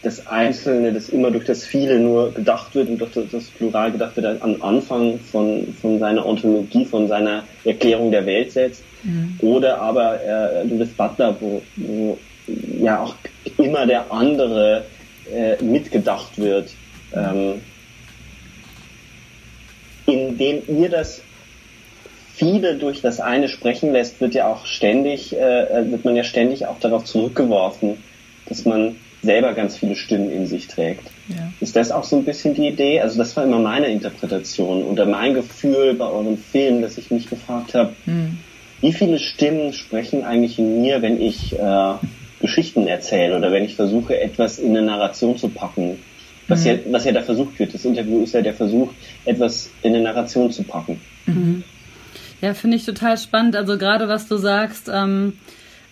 das 0.01 0.25
Einzelne, 0.25 0.93
das 0.93 1.10
immer 1.10 1.29
durch 1.29 1.45
das 1.45 1.63
Viele 1.63 2.00
nur 2.00 2.33
gedacht 2.33 2.74
wird 2.74 2.89
und 2.89 2.98
durch 2.98 3.12
das 3.31 3.43
Plural 3.51 3.91
gedacht 3.91 4.15
wird, 4.15 4.41
am 4.41 4.63
Anfang 4.63 5.19
von, 5.19 5.75
von 5.79 6.00
seiner 6.00 6.25
Ontologie, 6.25 6.86
von 6.86 7.07
seiner 7.07 7.43
Erklärung 7.63 8.10
der 8.10 8.25
Welt 8.25 8.51
setzt. 8.51 8.83
Mhm. 9.03 9.38
Oder 9.39 9.79
aber 9.79 10.22
äh, 10.22 10.65
Judith 10.67 10.93
Butler, 10.95 11.36
wo, 11.39 11.62
wo 11.75 12.17
ja 12.79 13.01
auch 13.01 13.15
immer 13.57 13.86
der 13.86 14.12
andere 14.12 14.83
äh, 15.31 15.62
mitgedacht 15.63 16.38
wird. 16.38 16.72
Ähm, 17.13 17.62
indem 20.05 20.62
ihr 20.67 20.89
das 20.89 21.22
viele 22.33 22.75
durch 22.75 23.01
das 23.01 23.19
eine 23.19 23.48
sprechen 23.48 23.93
lässt, 23.93 24.19
wird 24.19 24.33
ja 24.33 24.48
auch 24.48 24.65
ständig, 24.65 25.33
äh, 25.38 25.91
wird 25.91 26.03
man 26.03 26.15
ja 26.15 26.24
ständig 26.24 26.65
auch 26.65 26.79
darauf 26.79 27.05
zurückgeworfen, 27.05 27.98
dass 28.48 28.65
man 28.65 28.95
selber 29.22 29.53
ganz 29.53 29.77
viele 29.77 29.95
Stimmen 29.95 30.29
in 30.31 30.48
sich 30.48 30.67
trägt. 30.67 31.10
Ja. 31.29 31.53
Ist 31.62 31.75
das 31.77 31.91
auch 31.91 32.03
so 32.03 32.17
ein 32.17 32.25
bisschen 32.25 32.53
die 32.55 32.67
Idee? 32.67 33.00
Also 33.00 33.17
das 33.17 33.38
war 33.38 33.45
immer 33.45 33.60
meine 33.60 33.88
Interpretation 33.88 34.83
oder 34.83 35.05
mein 35.05 35.33
Gefühl 35.33 35.93
bei 35.93 36.05
eurem 36.05 36.38
Film, 36.38 36.81
dass 36.81 36.98
ich 36.98 37.10
mich 37.10 37.29
gefragt 37.29 37.74
habe, 37.74 37.93
hm. 38.03 38.39
Wie 38.83 38.91
viele 38.91 39.17
Stimmen 39.17 39.71
sprechen 39.71 40.25
eigentlich 40.25 40.59
in 40.59 40.81
mir, 40.81 41.01
wenn 41.01 41.19
ich 41.19 41.57
äh, 41.57 41.93
Geschichten 42.41 42.85
erzähle 42.85 43.37
oder 43.37 43.49
wenn 43.53 43.63
ich 43.63 43.77
versuche, 43.77 44.19
etwas 44.19 44.59
in 44.59 44.71
eine 44.75 44.85
Narration 44.85 45.37
zu 45.37 45.47
packen? 45.47 45.99
Was, 46.49 46.65
mhm. 46.65 46.67
ja, 46.67 46.77
was 46.91 47.05
ja 47.05 47.13
da 47.13 47.21
versucht 47.21 47.57
wird. 47.59 47.73
Das 47.73 47.85
Interview 47.85 48.21
ist 48.21 48.33
ja 48.33 48.41
der 48.41 48.53
Versuch, 48.53 48.91
etwas 49.23 49.69
in 49.83 49.95
eine 49.95 50.03
Narration 50.03 50.51
zu 50.51 50.63
packen. 50.63 50.99
Mhm. 51.25 51.63
Ja, 52.41 52.53
finde 52.53 52.75
ich 52.75 52.83
total 52.83 53.17
spannend. 53.17 53.55
Also 53.55 53.77
gerade 53.77 54.09
was 54.09 54.27
du 54.27 54.35
sagst, 54.35 54.91
ähm, 54.93 55.37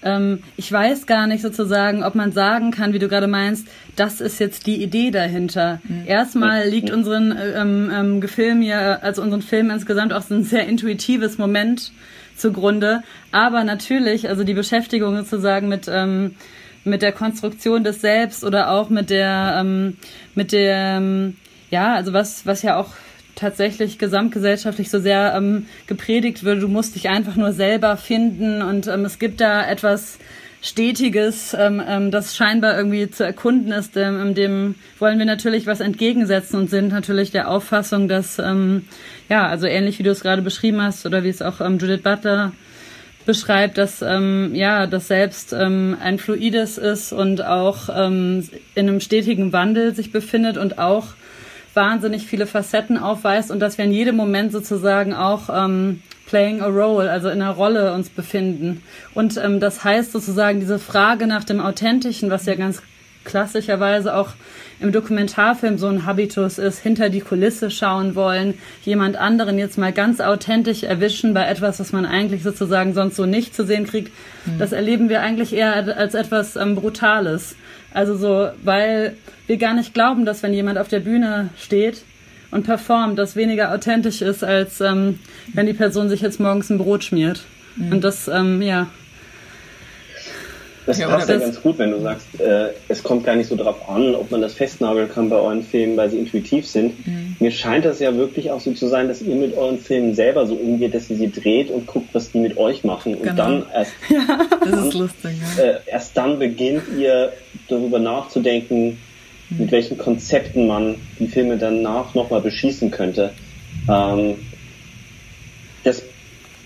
ähm, 0.03 0.39
ich 0.57 0.69
weiß 0.69 1.05
gar 1.05 1.27
nicht 1.27 1.43
sozusagen, 1.43 2.03
ob 2.03 2.15
man 2.15 2.33
sagen 2.33 2.71
kann, 2.71 2.91
wie 2.91 2.99
du 2.99 3.07
gerade 3.07 3.27
meinst, 3.27 3.69
das 3.95 4.19
ist 4.19 4.37
jetzt 4.41 4.67
die 4.67 4.83
Idee 4.83 5.11
dahinter. 5.11 5.79
Mhm. 5.87 6.03
Erstmal 6.07 6.67
liegt 6.67 6.89
mhm. 6.89 6.95
unseren 6.95 7.37
ähm, 7.55 7.89
ähm, 7.93 8.19
Gefilm 8.19 8.61
ja, 8.61 8.95
also 8.95 9.21
unseren 9.21 9.43
Film 9.43 9.69
insgesamt 9.69 10.11
auch 10.11 10.23
so 10.23 10.35
ein 10.35 10.43
sehr 10.43 10.67
intuitives 10.67 11.37
Moment 11.37 11.93
zugrunde. 12.41 13.03
Aber 13.31 13.63
natürlich, 13.63 14.27
also 14.27 14.43
die 14.43 14.53
Beschäftigung 14.53 15.15
sozusagen 15.15 15.69
mit 15.69 15.87
ähm, 15.87 16.35
mit 16.83 17.01
der 17.01 17.11
Konstruktion 17.11 17.83
des 17.83 18.01
Selbst 18.01 18.43
oder 18.43 18.71
auch 18.71 18.89
mit 18.89 19.09
der, 19.09 19.57
ähm, 19.59 19.97
mit 20.35 20.51
der, 20.51 20.97
ähm, 20.97 21.37
ja, 21.69 21.93
also 21.95 22.13
was, 22.13 22.45
was 22.45 22.63
ja 22.63 22.77
auch 22.77 22.89
tatsächlich 23.35 23.97
gesamtgesellschaftlich 23.97 24.89
so 24.89 24.99
sehr 24.99 25.33
ähm, 25.35 25.67
gepredigt 25.87 26.43
wird, 26.43 26.61
du 26.61 26.67
musst 26.67 26.95
dich 26.95 27.09
einfach 27.09 27.35
nur 27.35 27.53
selber 27.53 27.97
finden 27.97 28.61
und 28.61 28.87
ähm, 28.87 29.05
es 29.05 29.19
gibt 29.19 29.41
da 29.41 29.65
etwas 29.65 30.17
Stetiges, 30.61 31.55
ähm, 31.57 31.81
ähm, 31.85 32.11
das 32.11 32.35
scheinbar 32.35 32.77
irgendwie 32.77 33.09
zu 33.09 33.25
erkunden 33.25 33.71
ist, 33.71 33.97
ähm, 33.97 34.35
dem 34.35 34.75
wollen 34.99 35.17
wir 35.17 35.25
natürlich 35.25 35.65
was 35.65 35.79
entgegensetzen 35.79 36.59
und 36.59 36.69
sind 36.69 36.89
natürlich 36.89 37.31
der 37.31 37.49
Auffassung, 37.49 38.07
dass, 38.07 38.37
ähm, 38.37 38.85
ja, 39.27 39.47
also 39.47 39.65
ähnlich 39.65 39.97
wie 39.97 40.03
du 40.03 40.11
es 40.11 40.21
gerade 40.21 40.43
beschrieben 40.43 40.81
hast 40.81 41.05
oder 41.07 41.23
wie 41.23 41.29
es 41.29 41.41
auch 41.41 41.61
ähm, 41.61 41.79
Judith 41.79 42.03
Butler 42.03 42.51
beschreibt, 43.25 43.79
dass 43.79 44.03
ähm, 44.03 44.53
ja 44.53 44.85
das 44.85 45.07
selbst 45.07 45.51
ähm, 45.53 45.97
ein 45.99 46.19
fluides 46.19 46.77
ist 46.77 47.11
und 47.11 47.43
auch 47.43 47.89
ähm, 47.93 48.47
in 48.75 48.87
einem 48.87 48.99
stetigen 48.99 49.53
Wandel 49.53 49.95
sich 49.95 50.11
befindet 50.11 50.57
und 50.57 50.77
auch 50.77 51.07
wahnsinnig 51.73 52.27
viele 52.27 52.45
Facetten 52.45 52.97
aufweist 52.97 53.49
und 53.49 53.59
dass 53.59 53.77
wir 53.77 53.85
in 53.85 53.93
jedem 53.93 54.15
Moment 54.15 54.51
sozusagen 54.51 55.13
auch 55.13 55.49
ähm, 55.51 56.01
playing 56.31 56.61
a 56.61 56.67
role, 56.67 57.11
also 57.11 57.27
in 57.27 57.41
einer 57.41 57.51
Rolle 57.51 57.93
uns 57.93 58.09
befinden. 58.09 58.81
Und 59.13 59.35
ähm, 59.35 59.59
das 59.59 59.83
heißt 59.83 60.13
sozusagen 60.13 60.61
diese 60.61 60.79
Frage 60.79 61.27
nach 61.27 61.43
dem 61.43 61.59
Authentischen, 61.59 62.31
was 62.31 62.45
ja 62.45 62.55
ganz 62.55 62.81
klassischerweise 63.25 64.15
auch 64.15 64.29
im 64.79 64.93
Dokumentarfilm 64.93 65.77
so 65.77 65.87
ein 65.87 66.05
Habitus 66.05 66.57
ist, 66.57 66.79
hinter 66.79 67.09
die 67.09 67.19
Kulisse 67.19 67.69
schauen 67.69 68.15
wollen, 68.15 68.53
jemand 68.83 69.17
anderen 69.17 69.59
jetzt 69.59 69.77
mal 69.77 69.91
ganz 69.91 70.21
authentisch 70.21 70.83
erwischen 70.83 71.33
bei 71.33 71.45
etwas, 71.45 71.81
was 71.81 71.91
man 71.91 72.05
eigentlich 72.05 72.43
sozusagen 72.43 72.93
sonst 72.93 73.17
so 73.17 73.25
nicht 73.25 73.53
zu 73.53 73.65
sehen 73.65 73.85
kriegt. 73.85 74.13
Mhm. 74.45 74.57
Das 74.57 74.71
erleben 74.71 75.09
wir 75.09 75.21
eigentlich 75.21 75.53
eher 75.53 75.97
als 75.97 76.13
etwas 76.13 76.55
ähm, 76.55 76.75
Brutales. 76.75 77.57
Also 77.93 78.15
so, 78.15 78.51
weil 78.63 79.17
wir 79.47 79.57
gar 79.57 79.73
nicht 79.73 79.93
glauben, 79.93 80.23
dass 80.23 80.43
wenn 80.43 80.53
jemand 80.53 80.77
auf 80.77 80.87
der 80.87 81.01
Bühne 81.01 81.49
steht 81.57 82.03
und 82.51 82.63
performt, 82.63 83.17
das 83.17 83.35
weniger 83.35 83.73
authentisch 83.73 84.21
ist, 84.21 84.43
als 84.43 84.81
ähm, 84.81 85.19
wenn 85.53 85.65
die 85.65 85.73
Person 85.73 86.09
sich 86.09 86.21
jetzt 86.21 86.39
morgens 86.39 86.69
ein 86.69 86.77
Brot 86.77 87.03
schmiert. 87.03 87.41
Mhm. 87.75 87.93
Und 87.93 88.03
das, 88.03 88.27
ähm, 88.27 88.61
ja, 88.61 88.87
das 90.85 90.97
ja, 90.97 91.07
passt 91.07 91.29
ja 91.29 91.37
ganz 91.37 91.61
gut, 91.61 91.77
wenn 91.77 91.91
du 91.91 91.99
sagst, 92.01 92.39
äh, 92.39 92.69
es 92.87 93.03
kommt 93.03 93.23
gar 93.23 93.35
nicht 93.35 93.47
so 93.47 93.55
darauf 93.55 93.87
an, 93.87 94.15
ob 94.15 94.31
man 94.31 94.41
das 94.41 94.55
festnageln 94.55 95.09
kann 95.11 95.29
bei 95.29 95.35
euren 95.35 95.63
Filmen, 95.63 95.95
weil 95.95 96.09
sie 96.09 96.17
intuitiv 96.17 96.65
sind. 96.65 97.05
Mhm. 97.05 97.35
Mir 97.39 97.51
scheint 97.51 97.85
das 97.85 97.99
ja 97.99 98.15
wirklich 98.15 98.49
auch 98.49 98.59
so 98.59 98.71
zu 98.71 98.87
sein, 98.87 99.07
dass 99.07 99.21
ihr 99.21 99.35
mit 99.35 99.55
euren 99.55 99.77
Filmen 99.77 100.15
selber 100.15 100.47
so 100.47 100.55
umgeht, 100.55 100.95
dass 100.95 101.09
ihr 101.09 101.17
sie 101.17 101.31
dreht 101.31 101.69
und 101.69 101.85
guckt, 101.85 102.09
was 102.13 102.31
die 102.31 102.39
mit 102.39 102.57
euch 102.57 102.83
machen. 102.83 103.15
Und 103.15 103.23
genau. 103.23 103.35
dann 103.35 103.65
erst, 103.73 103.91
ja, 104.09 104.39
das 104.71 104.85
ist 104.85 104.93
lustig, 104.95 105.35
ja. 105.57 105.63
äh, 105.63 105.75
erst 105.85 106.17
dann 106.17 106.39
beginnt 106.39 106.83
ihr 106.97 107.31
darüber 107.67 107.99
nachzudenken. 107.99 108.97
Mit 109.57 109.71
welchen 109.71 109.97
Konzepten 109.97 110.67
man 110.67 110.95
die 111.19 111.27
Filme 111.27 111.57
danach 111.57 112.15
nochmal 112.15 112.41
beschießen 112.41 112.91
könnte. 112.91 113.33
Ähm, 113.89 114.35
das 115.83 116.03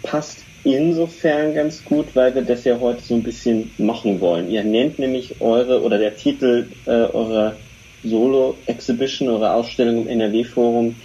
passt 0.03 0.43
insofern 0.63 1.53
ganz 1.53 1.83
gut, 1.83 2.15
weil 2.15 2.33
wir 2.35 2.41
das 2.41 2.63
ja 2.63 2.79
heute 2.79 3.01
so 3.01 3.15
ein 3.15 3.23
bisschen 3.23 3.71
machen 3.77 4.19
wollen. 4.19 4.49
Ihr 4.49 4.63
nennt 4.63 4.99
nämlich 4.99 5.41
eure, 5.41 5.81
oder 5.83 5.97
der 5.97 6.15
Titel 6.15 6.67
äh, 6.85 6.89
eurer 6.89 7.55
Solo-Exhibition, 8.03 9.29
eurer 9.29 9.53
Ausstellung 9.55 10.03
im 10.03 10.07
NRW-Forum, 10.07 10.95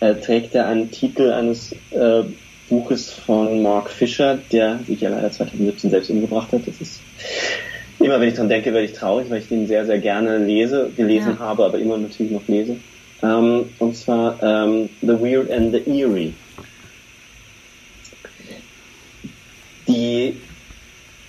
äh, 0.00 0.14
trägt 0.16 0.54
ja 0.54 0.66
einen 0.66 0.90
Titel 0.90 1.32
eines 1.32 1.72
äh, 1.90 2.22
Buches 2.68 3.10
von 3.10 3.62
Mark 3.62 3.90
Fisher, 3.90 4.38
der 4.52 4.80
sich 4.86 5.00
ja 5.00 5.10
leider 5.10 5.30
2017 5.30 5.90
selbst 5.90 6.10
umgebracht 6.10 6.52
hat. 6.52 6.66
Das 6.66 6.80
ist 6.80 7.00
immer, 7.98 8.20
wenn 8.20 8.28
ich 8.28 8.34
dran 8.34 8.48
denke, 8.48 8.72
werde 8.72 8.86
ich 8.86 8.92
traurig, 8.92 9.30
weil 9.30 9.40
ich 9.40 9.48
den 9.48 9.66
sehr, 9.66 9.86
sehr 9.86 9.98
gerne 9.98 10.38
lese, 10.38 10.90
gelesen 10.96 11.36
ja. 11.38 11.38
habe, 11.38 11.64
aber 11.64 11.78
immer 11.78 11.98
natürlich 11.98 12.32
noch 12.32 12.46
lese. 12.48 12.76
Ähm, 13.22 13.66
und 13.78 13.96
zwar 13.96 14.38
ähm, 14.42 14.88
The 15.00 15.20
Weird 15.20 15.50
and 15.50 15.72
the 15.72 15.90
Eerie. 15.90 16.34
die 19.86 20.36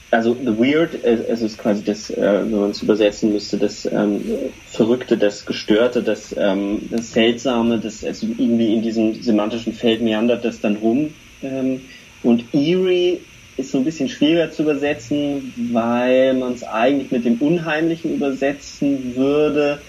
also 0.10 0.34
The 0.34 0.58
Weird, 0.58 1.04
es 1.04 1.42
ist 1.42 1.58
quasi 1.58 1.84
das, 1.84 2.10
äh, 2.10 2.22
wenn 2.22 2.60
man 2.60 2.70
es 2.70 2.82
übersetzen 2.82 3.34
müsste, 3.34 3.58
das 3.58 3.86
ähm, 3.86 4.22
Verrückte, 4.66 5.18
das 5.18 5.46
Gestörte, 5.46 6.02
das, 6.02 6.34
ähm, 6.38 6.88
das 6.90 7.12
Seltsame, 7.12 7.78
das 7.78 8.06
also 8.06 8.26
irgendwie 8.26 8.74
in 8.74 8.82
diesem 8.82 9.22
semantischen 9.22 9.74
Feld 9.74 10.02
meandert 10.02 10.46
das 10.46 10.62
dann 10.62 10.78
rum. 10.78 11.14
Ähm, 11.44 11.82
und 12.24 12.46
Eerie 12.54 13.20
ist 13.58 13.72
so 13.72 13.80
ein 13.80 13.84
bisschen 13.84 14.08
schwieriger 14.08 14.52
zu 14.52 14.62
übersetzen, 14.62 15.52
weil 15.74 16.36
man 16.36 16.54
es 16.54 16.64
eigentlich 16.64 17.12
mit 17.12 17.26
dem 17.26 17.42
Unheimlichen 17.42 18.14
übersetzen 18.14 19.16
würde. 19.16 19.82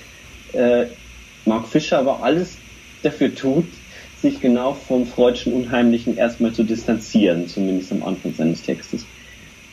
Äh, 0.54 0.86
Mark 1.44 1.68
Fischer 1.68 1.98
aber 1.98 2.22
alles 2.22 2.56
dafür 3.02 3.34
tut, 3.34 3.66
sich 4.22 4.40
genau 4.40 4.72
vom 4.72 5.06
freudschen 5.06 5.52
Unheimlichen 5.52 6.16
erstmal 6.16 6.52
zu 6.52 6.64
distanzieren, 6.64 7.46
zumindest 7.46 7.92
am 7.92 8.02
Anfang 8.02 8.34
seines 8.34 8.62
Textes. 8.62 9.04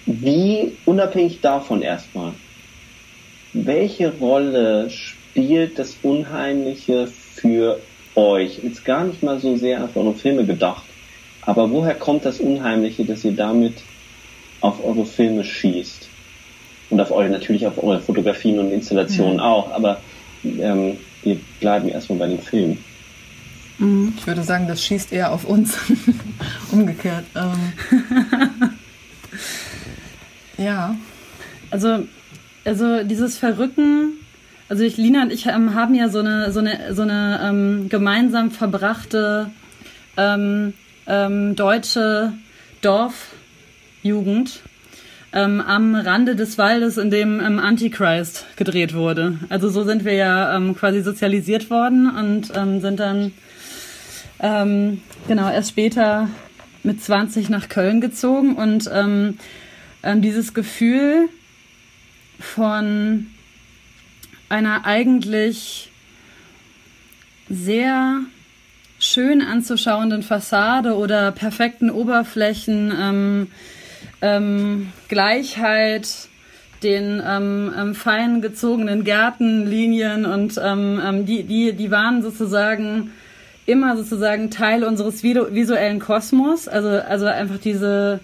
Wie, 0.05 0.73
unabhängig 0.85 1.41
davon 1.41 1.81
erstmal, 1.81 2.33
welche 3.53 4.11
Rolle 4.17 4.89
spielt 4.89 5.79
das 5.79 5.97
Unheimliche 6.03 7.07
für 7.07 7.79
euch? 8.15 8.59
Jetzt 8.61 8.85
gar 8.85 9.05
nicht 9.05 9.23
mal 9.23 9.39
so 9.39 9.55
sehr 9.55 9.83
auf 9.83 9.95
eure 9.95 10.13
Filme 10.13 10.45
gedacht, 10.45 10.83
Aber 11.45 11.69
woher 11.71 11.95
kommt 11.95 12.25
das 12.25 12.39
Unheimliche, 12.39 13.05
dass 13.05 13.23
ihr 13.23 13.33
damit 13.33 13.75
auf 14.61 14.83
eure 14.83 15.05
Filme 15.05 15.43
schießt? 15.43 16.09
Und 16.89 17.01
auf 17.01 17.11
eure, 17.11 17.29
natürlich 17.29 17.65
auf 17.65 17.81
eure 17.83 17.99
Fotografien 17.99 18.59
und 18.59 18.71
Installationen 18.71 19.35
mhm. 19.35 19.39
auch, 19.39 19.71
aber 19.71 20.01
ähm, 20.43 20.97
wir 21.23 21.39
bleiben 21.59 21.89
erstmal 21.89 22.19
bei 22.19 22.27
den 22.27 22.39
Filmen. 22.39 22.83
Mhm. 23.77 24.13
Ich 24.17 24.27
würde 24.27 24.43
sagen, 24.43 24.67
das 24.67 24.83
schießt 24.83 25.11
eher 25.11 25.31
auf 25.31 25.45
uns. 25.45 25.77
Umgekehrt. 26.71 27.25
Ähm. 27.35 27.73
ja. 30.63 30.95
Also, 31.71 32.07
also 32.63 33.03
dieses 33.03 33.37
Verrücken, 33.37 34.13
also 34.69 34.83
ich, 34.83 34.97
Lina 34.97 35.23
und 35.23 35.33
ich 35.33 35.47
ähm, 35.47 35.73
haben 35.73 35.95
ja 35.95 36.09
so 36.09 36.19
eine, 36.19 36.51
so 36.51 36.59
eine, 36.59 36.93
so 36.93 37.01
eine 37.01 37.39
ähm, 37.43 37.89
gemeinsam 37.89 38.51
verbrachte 38.51 39.51
ähm, 40.17 40.73
ähm, 41.07 41.55
deutsche 41.55 42.33
Dorfjugend 42.81 44.61
ähm, 45.33 45.61
am 45.61 45.95
Rande 45.95 46.35
des 46.35 46.57
Waldes, 46.57 46.97
in 46.97 47.11
dem 47.11 47.39
ähm, 47.39 47.59
Antichrist 47.59 48.45
gedreht 48.55 48.93
wurde. 48.93 49.37
Also 49.49 49.69
so 49.69 49.83
sind 49.83 50.05
wir 50.05 50.13
ja 50.13 50.55
ähm, 50.55 50.75
quasi 50.75 51.01
sozialisiert 51.01 51.69
worden 51.69 52.09
und 52.09 52.51
ähm, 52.55 52.79
sind 52.79 52.99
dann 52.99 53.33
ähm, 54.39 55.01
genau 55.27 55.51
erst 55.51 55.69
später 55.69 56.29
mit 56.83 57.03
20 57.03 57.49
nach 57.49 57.67
Köln 57.67 57.99
gezogen 57.99 58.55
und 58.55 58.89
ähm, 58.93 59.37
dieses 60.21 60.53
Gefühl 60.53 61.29
von 62.39 63.25
einer 64.49 64.85
eigentlich 64.85 65.89
sehr 67.49 68.21
schön 69.05 69.41
anzuschauenden 69.41 70.23
Fassade 70.23 70.95
oder 70.95 71.31
perfekten 71.31 71.89
Oberflächen, 71.89 72.93
ähm, 72.99 73.47
ähm, 74.21 74.91
Gleichheit, 75.07 76.07
den 76.83 77.21
ähm, 77.25 77.73
ähm, 77.77 77.95
fein 77.95 78.41
gezogenen 78.41 79.03
Gärtenlinien 79.03 80.25
und 80.25 80.59
ähm, 80.63 81.01
ähm, 81.03 81.25
die, 81.25 81.43
die, 81.43 81.73
die 81.73 81.91
waren 81.91 82.21
sozusagen 82.21 83.11
immer 83.65 83.97
sozusagen 83.97 84.51
Teil 84.51 84.83
unseres 84.83 85.23
visuellen 85.23 85.99
Kosmos. 85.99 86.67
Also, 86.67 86.89
also 86.89 87.25
einfach 87.25 87.57
diese, 87.57 88.19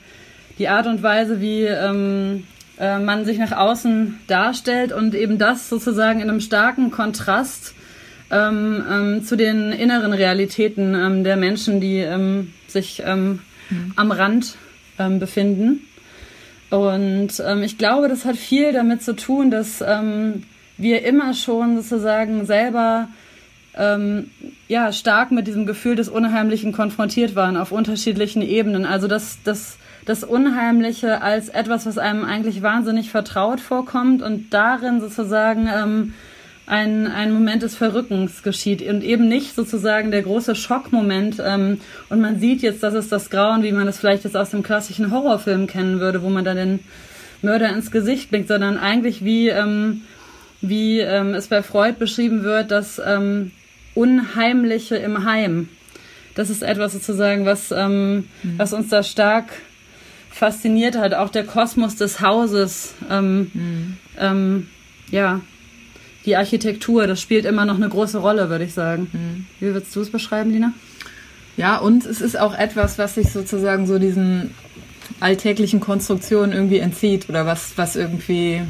die 0.59 0.67
Art 0.67 0.85
und 0.85 1.01
Weise, 1.01 1.41
wie 1.41 1.63
ähm, 1.63 2.43
äh, 2.79 3.00
man 3.00 3.25
sich 3.25 3.39
nach 3.39 3.51
außen 3.51 4.19
darstellt 4.27 4.91
und 4.91 5.15
eben 5.15 5.38
das 5.38 5.69
sozusagen 5.69 6.19
in 6.19 6.29
einem 6.29 6.41
starken 6.41 6.91
Kontrast 6.91 7.73
ähm, 8.31 8.83
ähm, 8.89 9.23
zu 9.25 9.35
den 9.35 9.73
inneren 9.73 10.13
Realitäten 10.13 10.95
ähm, 10.95 11.23
der 11.25 11.35
Menschen, 11.35 11.81
die 11.81 11.97
ähm, 11.97 12.53
sich 12.67 13.03
ähm, 13.05 13.39
mhm. 13.69 13.93
am 13.97 14.11
Rand 14.11 14.55
ähm, 14.97 15.19
befinden. 15.19 15.81
Und 16.69 17.43
ich 17.63 17.77
glaube, 17.77 18.07
das 18.07 18.23
hat 18.23 18.38
viel 18.38 18.71
damit 18.71 19.03
zu 19.03 19.13
tun, 19.13 19.51
dass 19.51 19.81
wir 19.81 21.03
immer 21.03 21.33
schon 21.33 21.75
sozusagen 21.75 22.45
selber 22.45 23.09
ja 24.69 24.93
stark 24.93 25.31
mit 25.33 25.47
diesem 25.47 25.65
Gefühl 25.65 25.97
des 25.97 26.07
Unheimlichen 26.07 26.71
konfrontiert 26.71 27.35
waren 27.35 27.57
auf 27.57 27.73
unterschiedlichen 27.73 28.41
Ebenen. 28.41 28.85
Also 28.85 29.09
das, 29.09 29.39
das, 29.43 29.79
das 30.05 30.23
Unheimliche 30.23 31.21
als 31.21 31.50
etwas, 31.50 31.85
was 31.85 31.97
einem 31.97 32.23
eigentlich 32.23 32.61
wahnsinnig 32.61 33.11
vertraut 33.11 33.59
vorkommt 33.59 34.21
und 34.21 34.53
darin 34.53 35.01
sozusagen 35.01 36.13
ein, 36.71 37.05
ein 37.05 37.33
Moment 37.33 37.63
des 37.63 37.75
Verrückens 37.75 38.43
geschieht 38.43 38.81
und 38.81 39.03
eben 39.03 39.27
nicht 39.27 39.55
sozusagen 39.55 40.09
der 40.09 40.21
große 40.21 40.55
Schockmoment. 40.55 41.35
Ähm, 41.45 41.81
und 42.07 42.21
man 42.21 42.39
sieht 42.39 42.61
jetzt, 42.61 42.81
das 42.81 42.93
ist 42.93 43.11
das 43.11 43.29
Grauen, 43.29 43.61
wie 43.61 43.73
man 43.73 43.89
es 43.89 43.99
vielleicht 43.99 44.23
jetzt 44.23 44.37
aus 44.37 44.51
dem 44.51 44.63
klassischen 44.63 45.11
Horrorfilm 45.11 45.67
kennen 45.67 45.99
würde, 45.99 46.23
wo 46.23 46.29
man 46.29 46.45
dann 46.45 46.55
den 46.55 46.79
Mörder 47.41 47.69
ins 47.73 47.91
Gesicht 47.91 48.29
blickt, 48.29 48.47
sondern 48.47 48.77
eigentlich 48.77 49.25
wie, 49.25 49.49
ähm, 49.49 50.03
wie 50.61 51.01
ähm, 51.01 51.33
es 51.33 51.47
bei 51.47 51.61
Freud 51.61 51.97
beschrieben 51.99 52.43
wird, 52.43 52.71
das 52.71 53.01
ähm, 53.05 53.51
Unheimliche 53.93 54.95
im 54.95 55.25
Heim. 55.25 55.67
Das 56.35 56.50
ist 56.50 56.63
etwas 56.63 56.93
sozusagen, 56.93 57.46
was, 57.46 57.74
ähm, 57.74 58.29
mhm. 58.43 58.53
was 58.55 58.72
uns 58.72 58.87
da 58.87 59.03
stark 59.03 59.48
fasziniert 60.29 60.98
hat. 60.98 61.15
Auch 61.15 61.31
der 61.31 61.43
Kosmos 61.43 61.98
des 61.98 62.22
Hauses. 62.22 62.93
Ähm, 63.09 63.51
mhm. 63.53 63.98
ähm, 64.17 64.67
ja, 65.09 65.41
die 66.25 66.36
Architektur, 66.36 67.07
das 67.07 67.22
spielt 67.22 67.46
immer 67.46 67.66
noch 67.66 67.75
eine 67.75 67.90
große 67.90 68.20
Rolle, 68.20 68.50
würde 68.50 68.66
ich 68.66 68.74
sagen. 68.74 69.10
Mhm. 69.12 69.46
Wie 69.60 69.74
würdest 69.74 69.96
du 69.96 70.01
es 70.01 70.12
beschreiben, 70.12 70.51
Lina? 70.51 70.74
Ja, 71.57 71.77
und 71.77 72.05
es 72.05 72.22
ist 72.22 72.40
auch 72.40 72.57
etwas, 72.57 72.98
was 72.98 73.16
sich 73.16 73.31
sozusagen 73.31 73.88
so 73.88 74.00
diesen 74.00 74.51
alltäglichen 75.20 75.79
Konstruktionen 75.79 76.53
irgendwie 76.53 76.79
entzieht 76.79 77.29
oder 77.29 77.46
was, 77.46 77.74
was 77.75 77.96
irgendwie 77.96 78.62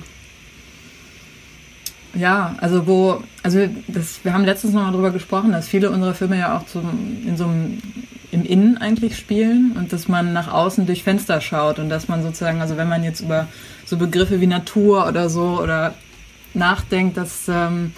ja, 2.13 2.55
also 2.59 2.87
wo, 2.87 3.23
also 3.41 3.67
das, 3.87 4.23
wir 4.23 4.33
haben 4.33 4.43
letztens 4.43 4.73
noch 4.73 4.81
mal 4.83 4.91
drüber 4.91 5.11
gesprochen, 5.11 5.51
dass 5.51 5.67
viele 5.67 5.91
unserer 5.91 6.13
Filme 6.13 6.37
ja 6.37 6.57
auch 6.57 6.65
zum, 6.65 7.23
in 7.25 7.37
so 7.37 7.45
einem, 7.45 7.77
im 8.31 8.43
Innen 8.43 8.77
eigentlich 8.77 9.17
spielen 9.17 9.73
und 9.77 9.93
dass 9.93 10.07
man 10.07 10.33
nach 10.33 10.51
außen 10.51 10.85
durch 10.85 11.03
Fenster 11.03 11.41
schaut 11.41 11.79
und 11.79 11.89
dass 11.89 12.07
man 12.07 12.23
sozusagen, 12.23 12.61
also 12.61 12.77
wenn 12.77 12.89
man 12.89 13.03
jetzt 13.03 13.21
über 13.21 13.47
so 13.85 13.97
Begriffe 13.97 14.41
wie 14.41 14.47
Natur 14.47 15.07
oder 15.07 15.29
so 15.29 15.59
oder 15.61 15.93
nachdenkt, 16.53 17.17
dass 17.17 17.47
ähm, 17.47 17.93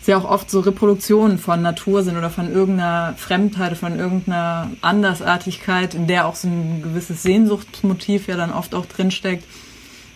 es 0.00 0.06
ja 0.06 0.18
auch 0.18 0.28
oft 0.28 0.50
so 0.50 0.60
Reproduktionen 0.60 1.38
von 1.38 1.62
Natur 1.62 2.02
sind 2.02 2.16
oder 2.16 2.28
von 2.28 2.52
irgendeiner 2.52 3.14
Fremdheit, 3.16 3.76
von 3.76 3.98
irgendeiner 3.98 4.70
Andersartigkeit, 4.82 5.94
in 5.94 6.06
der 6.06 6.26
auch 6.26 6.34
so 6.34 6.48
ein 6.48 6.82
gewisses 6.82 7.22
Sehnsuchtsmotiv 7.22 8.28
ja 8.28 8.36
dann 8.36 8.52
oft 8.52 8.74
auch 8.74 8.86
drinsteckt. 8.86 9.44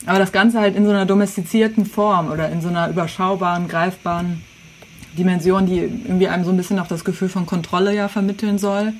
Aber 0.07 0.19
das 0.19 0.33
Ganze 0.33 0.61
halt 0.61 0.77
in 0.77 0.85
so 0.85 0.91
einer 0.91 1.07
domestizierten 1.07 1.87
Form 1.87 2.31
oder 2.31 2.51
in 2.51 2.61
so 2.61 2.69
einer 2.69 2.89
überschaubaren, 2.89 3.67
greifbaren 3.69 4.43
Dimension, 5.17 5.67
die 5.67 5.79
irgendwie 5.79 6.29
einem 6.29 6.45
so 6.45 6.51
ein 6.51 6.57
bisschen 6.57 6.79
auch 6.79 6.87
das 6.87 7.05
Gefühl 7.05 7.29
von 7.29 7.47
Kontrolle 7.47 7.95
ja 7.95 8.09
vermitteln 8.09 8.59
soll. 8.59 8.93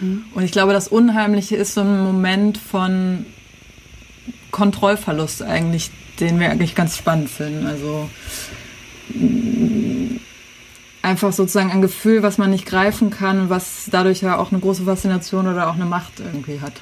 Mhm. 0.00 0.24
Und 0.34 0.42
ich 0.42 0.52
glaube, 0.52 0.72
das 0.72 0.88
Unheimliche 0.88 1.56
ist 1.56 1.74
so 1.74 1.82
ein 1.82 2.02
Moment 2.02 2.58
von 2.58 3.26
Kontrollverlust 4.50 5.42
eigentlich, 5.42 5.90
den 6.20 6.38
wir 6.40 6.50
eigentlich 6.50 6.74
ganz 6.74 6.96
spannend 6.96 7.30
finden. 7.30 7.66
Also 7.66 8.08
mm, 9.14 10.16
einfach 11.02 11.32
sozusagen 11.32 11.70
ein 11.70 11.82
Gefühl, 11.82 12.22
was 12.22 12.38
man 12.38 12.50
nicht 12.50 12.66
greifen 12.66 13.10
kann, 13.10 13.50
was 13.50 13.88
dadurch 13.90 14.22
ja 14.22 14.38
auch 14.38 14.52
eine 14.52 14.60
große 14.60 14.84
Faszination 14.84 15.46
oder 15.46 15.68
auch 15.68 15.74
eine 15.74 15.84
Macht 15.84 16.20
irgendwie 16.20 16.60
hat. 16.60 16.74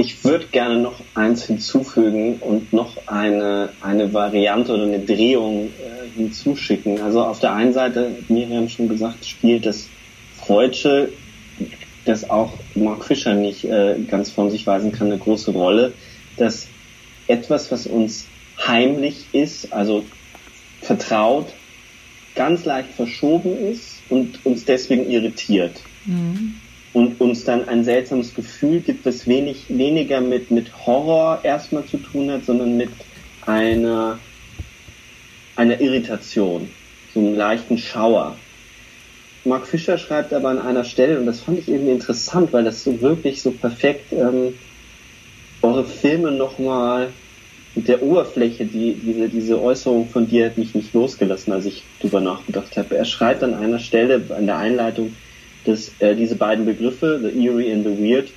Ich 0.00 0.24
würde 0.24 0.46
gerne 0.52 0.76
noch 0.76 1.00
eins 1.14 1.44
hinzufügen 1.44 2.36
und 2.36 2.72
noch 2.72 2.96
eine, 3.08 3.70
eine 3.80 4.14
Variante 4.14 4.72
oder 4.72 4.84
eine 4.84 5.00
Drehung 5.00 5.66
äh, 5.66 6.08
hinzuschicken. 6.16 7.00
Also 7.02 7.24
auf 7.24 7.40
der 7.40 7.52
einen 7.52 7.72
Seite, 7.72 8.12
Miriam 8.28 8.68
schon 8.68 8.88
gesagt, 8.88 9.26
spielt 9.26 9.66
das 9.66 9.88
Freudsche, 10.36 11.08
das 12.04 12.30
auch 12.30 12.52
Mark 12.76 13.04
Fischer 13.04 13.34
nicht 13.34 13.64
äh, 13.64 13.96
ganz 14.08 14.30
von 14.30 14.50
sich 14.50 14.68
weisen 14.68 14.92
kann, 14.92 15.08
eine 15.08 15.18
große 15.18 15.50
Rolle, 15.50 15.92
dass 16.36 16.68
etwas, 17.28 17.70
was 17.70 17.86
uns 17.86 18.26
heimlich 18.66 19.26
ist, 19.32 19.72
also 19.72 20.04
vertraut, 20.82 21.52
ganz 22.34 22.64
leicht 22.64 22.90
verschoben 22.90 23.58
ist 23.70 24.02
und 24.08 24.44
uns 24.44 24.64
deswegen 24.64 25.08
irritiert. 25.10 25.80
Mhm. 26.06 26.54
Und 26.94 27.20
uns 27.20 27.44
dann 27.44 27.68
ein 27.68 27.84
seltsames 27.84 28.34
Gefühl 28.34 28.80
gibt, 28.80 29.04
das 29.04 29.26
wenig, 29.26 29.66
weniger 29.68 30.20
mit, 30.20 30.50
mit 30.50 30.86
Horror 30.86 31.40
erstmal 31.42 31.84
zu 31.84 31.98
tun 31.98 32.30
hat, 32.30 32.46
sondern 32.46 32.76
mit 32.76 32.90
einer, 33.42 34.18
einer 35.54 35.80
Irritation, 35.80 36.68
so 37.12 37.20
einem 37.20 37.34
leichten 37.34 37.76
Schauer. 37.76 38.36
Mark 39.44 39.66
Fischer 39.66 39.98
schreibt 39.98 40.32
aber 40.32 40.48
an 40.48 40.58
einer 40.58 40.84
Stelle, 40.84 41.18
und 41.18 41.26
das 41.26 41.40
fand 41.40 41.58
ich 41.58 41.68
irgendwie 41.68 41.92
interessant, 41.92 42.52
weil 42.52 42.64
das 42.64 42.82
so 42.82 43.00
wirklich 43.00 43.42
so 43.42 43.50
perfekt 43.50 44.12
ähm, 44.12 44.54
eure 45.62 45.84
Filme 45.84 46.30
nochmal 46.30 47.12
mit 47.74 47.88
der 47.88 48.02
Oberfläche, 48.02 48.64
die, 48.64 48.94
diese, 48.94 49.28
diese 49.28 49.62
Äußerung 49.62 50.08
von 50.08 50.28
dir 50.28 50.46
hat 50.46 50.58
mich 50.58 50.74
nicht 50.74 50.94
losgelassen, 50.94 51.52
als 51.52 51.66
ich 51.66 51.84
drüber 52.00 52.20
nachgedacht 52.20 52.76
habe. 52.76 52.96
Er 52.96 53.04
schreibt 53.04 53.42
an 53.42 53.54
einer 53.54 53.78
Stelle 53.78 54.22
an 54.36 54.46
der 54.46 54.56
Einleitung, 54.56 55.14
dass 55.64 55.92
äh, 56.00 56.14
diese 56.16 56.36
beiden 56.36 56.64
Begriffe, 56.64 57.20
the 57.22 57.28
eerie 57.28 57.72
and 57.72 57.84
the 57.84 57.90
weird, 57.90 58.30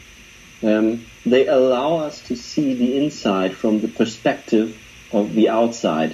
um, 0.62 1.01
they 1.25 1.47
allow 1.47 2.05
us 2.05 2.21
to 2.27 2.36
see 2.36 2.75
the 2.75 2.97
inside 2.97 3.53
from 3.53 3.81
the 3.81 3.88
perspective 3.88 4.73
of 5.12 5.27
the 5.34 5.49
outside. 5.49 6.12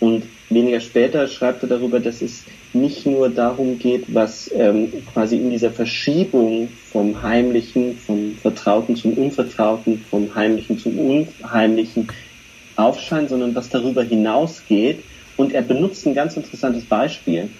Und 0.00 0.24
weniger 0.48 0.80
später 0.80 1.28
schreibt 1.28 1.62
er 1.62 1.68
darüber, 1.68 2.00
dass 2.00 2.22
es 2.22 2.44
nicht 2.74 3.06
nur 3.06 3.28
darum 3.28 3.78
geht, 3.78 4.14
was 4.14 4.50
ähm, 4.54 4.92
quasi 5.12 5.36
in 5.36 5.50
dieser 5.50 5.70
Verschiebung 5.70 6.68
vom 6.90 7.22
Heimlichen, 7.22 7.98
vom 7.98 8.36
Vertrauten 8.40 8.96
zum 8.96 9.12
Unvertrauten, 9.14 10.04
vom 10.10 10.34
Heimlichen 10.34 10.78
zum 10.78 10.98
Unheimlichen 10.98 12.08
aufscheint, 12.76 13.28
sondern 13.28 13.54
was 13.54 13.68
darüber 13.68 14.02
hinausgeht. 14.02 15.02
Und 15.36 15.52
er 15.52 15.62
benutzt 15.62 16.06
ein 16.06 16.14
ganz 16.14 16.36
interessantes 16.36 16.84
Beispiel. 16.84 17.50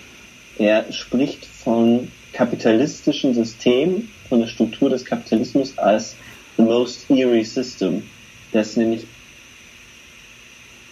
Er 0.58 0.92
spricht 0.92 1.44
von 1.46 2.08
kapitalistischen 2.32 3.34
System, 3.34 4.08
von 4.28 4.40
der 4.40 4.46
Struktur 4.46 4.90
des 4.90 5.04
Kapitalismus 5.04 5.76
als 5.78 6.16
the 6.56 6.62
most 6.62 7.10
eerie 7.10 7.44
system, 7.44 8.02
das 8.52 8.76
nämlich 8.76 9.06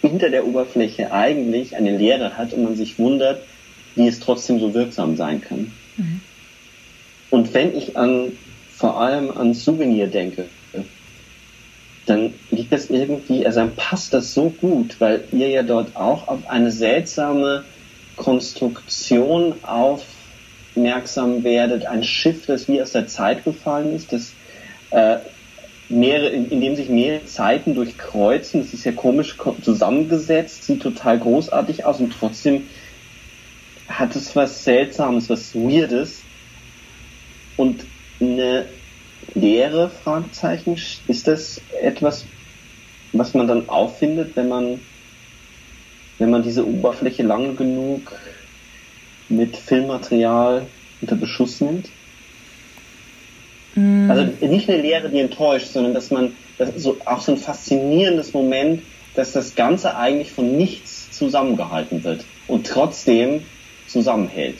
hinter 0.01 0.29
der 0.29 0.45
Oberfläche 0.45 1.11
eigentlich 1.11 1.75
eine 1.75 1.95
Leere 1.95 2.37
hat 2.37 2.53
und 2.53 2.63
man 2.63 2.75
sich 2.75 2.97
wundert, 2.97 3.41
wie 3.95 4.07
es 4.07 4.19
trotzdem 4.19 4.59
so 4.59 4.73
wirksam 4.73 5.15
sein 5.15 5.41
kann. 5.41 5.71
Mhm. 5.97 6.21
Und 7.29 7.53
wenn 7.53 7.75
ich 7.75 7.97
an 7.97 8.33
vor 8.75 8.99
allem 8.99 9.29
an 9.31 9.53
Souvenir 9.53 10.07
denke, 10.07 10.45
dann 12.05 12.33
liegt 12.49 12.73
das 12.73 12.89
irgendwie, 12.89 13.45
also 13.45 13.59
dann 13.59 13.75
passt 13.75 14.13
das 14.13 14.33
so 14.33 14.49
gut, 14.49 14.99
weil 14.99 15.23
ihr 15.31 15.49
ja 15.49 15.63
dort 15.63 15.95
auch 15.95 16.27
auf 16.27 16.49
eine 16.49 16.71
seltsame 16.71 17.63
Konstruktion 18.15 19.53
aufmerksam 19.63 21.43
werdet, 21.43 21.85
ein 21.85 22.03
Schiff, 22.03 22.47
das 22.47 22.67
wie 22.67 22.81
aus 22.81 22.91
der 22.91 23.07
Zeit 23.07 23.43
gefallen 23.43 23.95
ist, 23.95 24.11
das 24.11 24.33
äh, 24.89 25.17
mehrere, 25.89 26.29
in, 26.29 26.49
in 26.49 26.61
dem 26.61 26.75
sich 26.75 26.89
mehrere 26.89 27.25
Zeiten 27.25 27.75
durchkreuzen. 27.75 28.61
Das 28.61 28.73
ist 28.73 28.83
ja 28.83 28.91
komisch 28.91 29.37
zusammengesetzt, 29.61 30.63
sieht 30.63 30.81
total 30.81 31.19
großartig 31.19 31.85
aus 31.85 31.99
und 31.99 32.13
trotzdem 32.17 32.63
hat 33.99 34.15
es 34.15 34.35
was 34.35 34.63
Seltsames, 34.63 35.29
was 35.29 35.55
Weirdes 35.55 36.21
und 37.57 37.85
eine 38.19 38.65
Leere, 39.33 39.89
Fragezeichen, 39.89 40.77
ist 41.07 41.27
das 41.27 41.61
etwas, 41.81 42.25
was 43.13 43.33
man 43.33 43.47
dann 43.47 43.69
auffindet, 43.69 44.35
wenn 44.35 44.47
man, 44.47 44.79
wenn 46.17 46.29
man 46.29 46.43
diese 46.43 46.65
Oberfläche 46.65 47.23
lang 47.23 47.55
genug 47.55 48.13
mit 49.29 49.55
Filmmaterial 49.55 50.65
unter 51.01 51.15
Beschuss 51.15 51.61
nimmt? 51.61 51.89
Mm. 53.75 54.09
Also 54.09 54.25
nicht 54.45 54.69
eine 54.69 54.81
Lehre, 54.81 55.09
die 55.09 55.19
enttäuscht, 55.19 55.67
sondern 55.67 55.93
dass 55.93 56.11
man, 56.11 56.33
das 56.57 56.71
so, 56.75 56.97
auch 57.05 57.21
so 57.21 57.33
ein 57.33 57.37
faszinierendes 57.37 58.33
Moment, 58.33 58.83
dass 59.15 59.33
das 59.33 59.55
Ganze 59.55 59.95
eigentlich 59.97 60.31
von 60.31 60.55
nichts 60.55 61.11
zusammengehalten 61.11 62.03
wird 62.03 62.25
und 62.47 62.67
trotzdem 62.67 63.43
zusammenhält. 63.91 64.57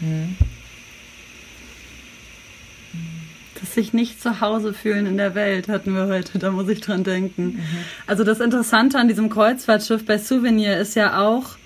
Mhm. 0.00 0.36
Das 3.60 3.74
sich 3.74 3.92
nicht 3.92 4.22
zu 4.22 4.40
Hause 4.40 4.72
fühlen 4.72 5.06
in 5.06 5.16
der 5.16 5.34
Welt 5.34 5.68
hatten 5.68 5.92
wir 5.94 6.06
heute, 6.06 6.38
da 6.38 6.50
muss 6.50 6.68
ich 6.68 6.80
dran 6.80 7.02
denken. 7.02 7.44
Mhm. 7.44 7.60
Also 8.06 8.22
das 8.22 8.40
Interessante 8.40 8.98
an 8.98 9.08
diesem 9.08 9.30
Kreuzfahrtschiff 9.30 10.04
bei 10.06 10.18
Souvenir 10.18 10.78
ist 10.78 10.94
ja 10.94 11.20
auch, 11.20 11.56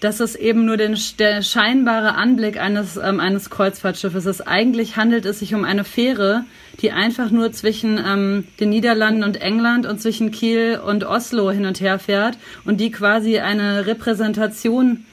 dass 0.00 0.20
es 0.20 0.34
eben 0.34 0.66
nur 0.66 0.76
den, 0.76 0.98
der 1.18 1.42
scheinbare 1.42 2.14
Anblick 2.14 2.60
eines, 2.60 2.96
ähm, 2.96 3.20
eines 3.20 3.48
Kreuzfahrtschiffes 3.48 4.26
ist. 4.26 4.42
Eigentlich 4.42 4.96
handelt 4.96 5.24
es 5.24 5.38
sich 5.38 5.54
um 5.54 5.64
eine 5.64 5.84
Fähre, 5.84 6.44
die 6.82 6.92
einfach 6.92 7.30
nur 7.30 7.52
zwischen 7.52 7.98
ähm, 8.04 8.46
den 8.60 8.68
Niederlanden 8.70 9.24
und 9.24 9.40
England 9.40 9.86
und 9.86 10.02
zwischen 10.02 10.30
Kiel 10.30 10.78
und 10.84 11.04
Oslo 11.04 11.50
hin 11.50 11.64
und 11.64 11.80
her 11.80 11.98
fährt 11.98 12.36
und 12.64 12.80
die 12.80 12.90
quasi 12.90 13.38
eine 13.38 13.86
Repräsentation 13.86 15.06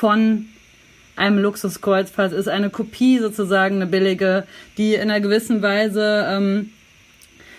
von 0.00 0.46
einem 1.14 1.38
Luxuskreuzfahrt 1.40 2.32
ist, 2.32 2.48
eine 2.48 2.70
Kopie 2.70 3.18
sozusagen, 3.18 3.76
eine 3.76 3.86
billige, 3.86 4.44
die 4.78 4.94
in 4.94 5.02
einer 5.02 5.20
gewissen 5.20 5.60
Weise 5.60 6.26
ähm, 6.26 6.70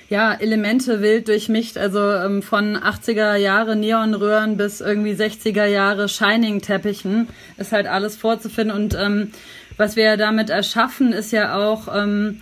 ja, 0.09 0.33
Elemente 0.33 1.03
wild 1.03 1.27
durchmischt, 1.27 1.77
also 1.77 1.99
ähm, 1.99 2.41
von 2.41 2.75
80er 2.77 3.35
Jahre 3.35 3.75
Neonröhren 3.75 4.57
bis 4.57 4.81
irgendwie 4.81 5.13
60er 5.13 5.65
Jahre 5.65 6.09
Shining-Teppichen 6.09 7.27
ist 7.57 7.71
halt 7.73 7.85
alles 7.85 8.15
vorzufinden. 8.15 8.75
Und 8.75 8.95
ähm, 8.95 9.29
was 9.77 9.95
wir 9.95 10.17
damit 10.17 10.49
erschaffen, 10.49 11.13
ist 11.13 11.31
ja 11.31 11.55
auch 11.55 11.95
ähm, 11.95 12.41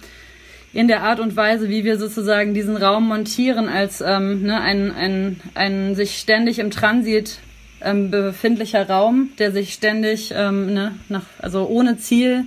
in 0.71 0.87
der 0.87 1.03
Art 1.03 1.19
und 1.19 1.35
Weise, 1.35 1.67
wie 1.67 1.83
wir 1.83 1.97
sozusagen 1.97 2.53
diesen 2.53 2.77
Raum 2.77 3.09
montieren, 3.09 3.67
als 3.67 3.99
ähm, 3.99 4.43
ne, 4.43 4.61
ein, 4.61 4.93
ein, 4.95 5.41
ein 5.55 5.95
sich 5.95 6.19
ständig 6.19 6.59
im 6.59 6.71
Transit 6.71 7.39
ähm, 7.81 8.11
befindlicher 8.11 8.87
Raum, 8.87 9.29
der 9.39 9.51
sich 9.51 9.73
ständig 9.73 10.33
ähm, 10.35 10.73
ne, 10.73 10.95
nach, 11.09 11.25
also 11.39 11.67
ohne 11.67 11.97
Ziel, 11.97 12.45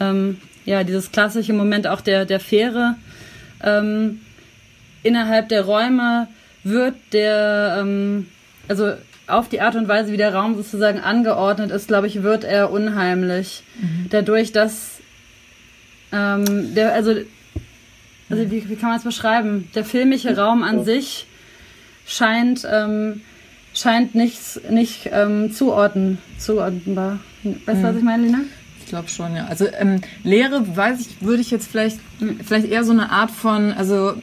ähm, 0.00 0.40
ja, 0.64 0.84
dieses 0.84 1.12
klassische 1.12 1.52
Moment 1.52 1.86
auch 1.86 2.00
der, 2.00 2.24
der 2.24 2.40
Fähre, 2.40 2.96
ähm, 3.62 4.20
innerhalb 5.02 5.48
der 5.48 5.62
Räume 5.62 6.28
wird 6.62 6.94
der, 7.12 7.78
ähm, 7.80 8.28
also 8.68 8.94
auf 9.26 9.48
die 9.48 9.60
Art 9.60 9.74
und 9.74 9.88
Weise, 9.88 10.12
wie 10.12 10.16
der 10.16 10.34
Raum 10.34 10.56
sozusagen 10.56 11.00
angeordnet 11.00 11.70
ist, 11.70 11.88
glaube 11.88 12.06
ich, 12.06 12.22
wird 12.22 12.44
er 12.44 12.70
unheimlich. 12.70 13.62
Mhm. 13.80 14.06
Dadurch, 14.10 14.52
dass 14.52 15.00
ähm, 16.12 16.74
der, 16.74 16.92
also, 16.92 17.12
also 18.28 18.50
wie, 18.50 18.68
wie 18.68 18.76
kann 18.76 18.90
man 18.90 18.98
es 18.98 19.04
beschreiben? 19.04 19.68
Der 19.74 19.84
filmische 19.84 20.36
Raum 20.36 20.62
an 20.62 20.84
sich 20.84 21.26
scheint, 22.06 22.66
ähm, 22.70 23.22
scheint 23.74 24.14
nichts, 24.14 24.60
nicht 24.70 25.10
ähm, 25.12 25.52
zuordnen, 25.52 26.18
zuordnenbar. 26.38 27.18
Weißt 27.42 27.58
du, 27.66 27.74
mhm. 27.74 27.82
was 27.82 27.96
ich 27.96 28.02
meine, 28.02 28.22
Lina? 28.22 28.40
Ich 28.80 28.86
glaube 28.86 29.08
schon, 29.08 29.34
ja. 29.36 29.46
Also 29.46 29.66
ähm, 29.78 30.00
Lehre, 30.22 30.76
weiß 30.76 31.00
ich, 31.00 31.22
würde 31.22 31.42
ich 31.42 31.50
jetzt 31.50 31.70
vielleicht, 31.70 31.98
vielleicht 32.44 32.68
eher 32.68 32.84
so 32.84 32.92
eine 32.92 33.10
Art 33.10 33.30
von, 33.30 33.72
also 33.72 34.14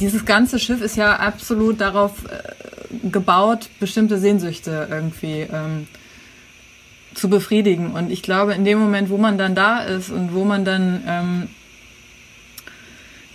dieses 0.00 0.24
ganze 0.24 0.58
Schiff 0.58 0.80
ist 0.80 0.96
ja 0.96 1.16
absolut 1.16 1.80
darauf 1.80 2.24
äh, 2.24 3.08
gebaut, 3.08 3.68
bestimmte 3.80 4.18
Sehnsüchte 4.18 4.88
irgendwie 4.90 5.46
ähm, 5.52 5.86
zu 7.14 7.28
befriedigen. 7.28 7.92
Und 7.92 8.10
ich 8.10 8.22
glaube, 8.22 8.54
in 8.54 8.64
dem 8.64 8.78
Moment, 8.78 9.10
wo 9.10 9.16
man 9.16 9.38
dann 9.38 9.54
da 9.54 9.80
ist 9.80 10.10
und 10.10 10.34
wo 10.34 10.44
man 10.44 10.64
dann 10.64 11.02
ähm, 11.06 11.48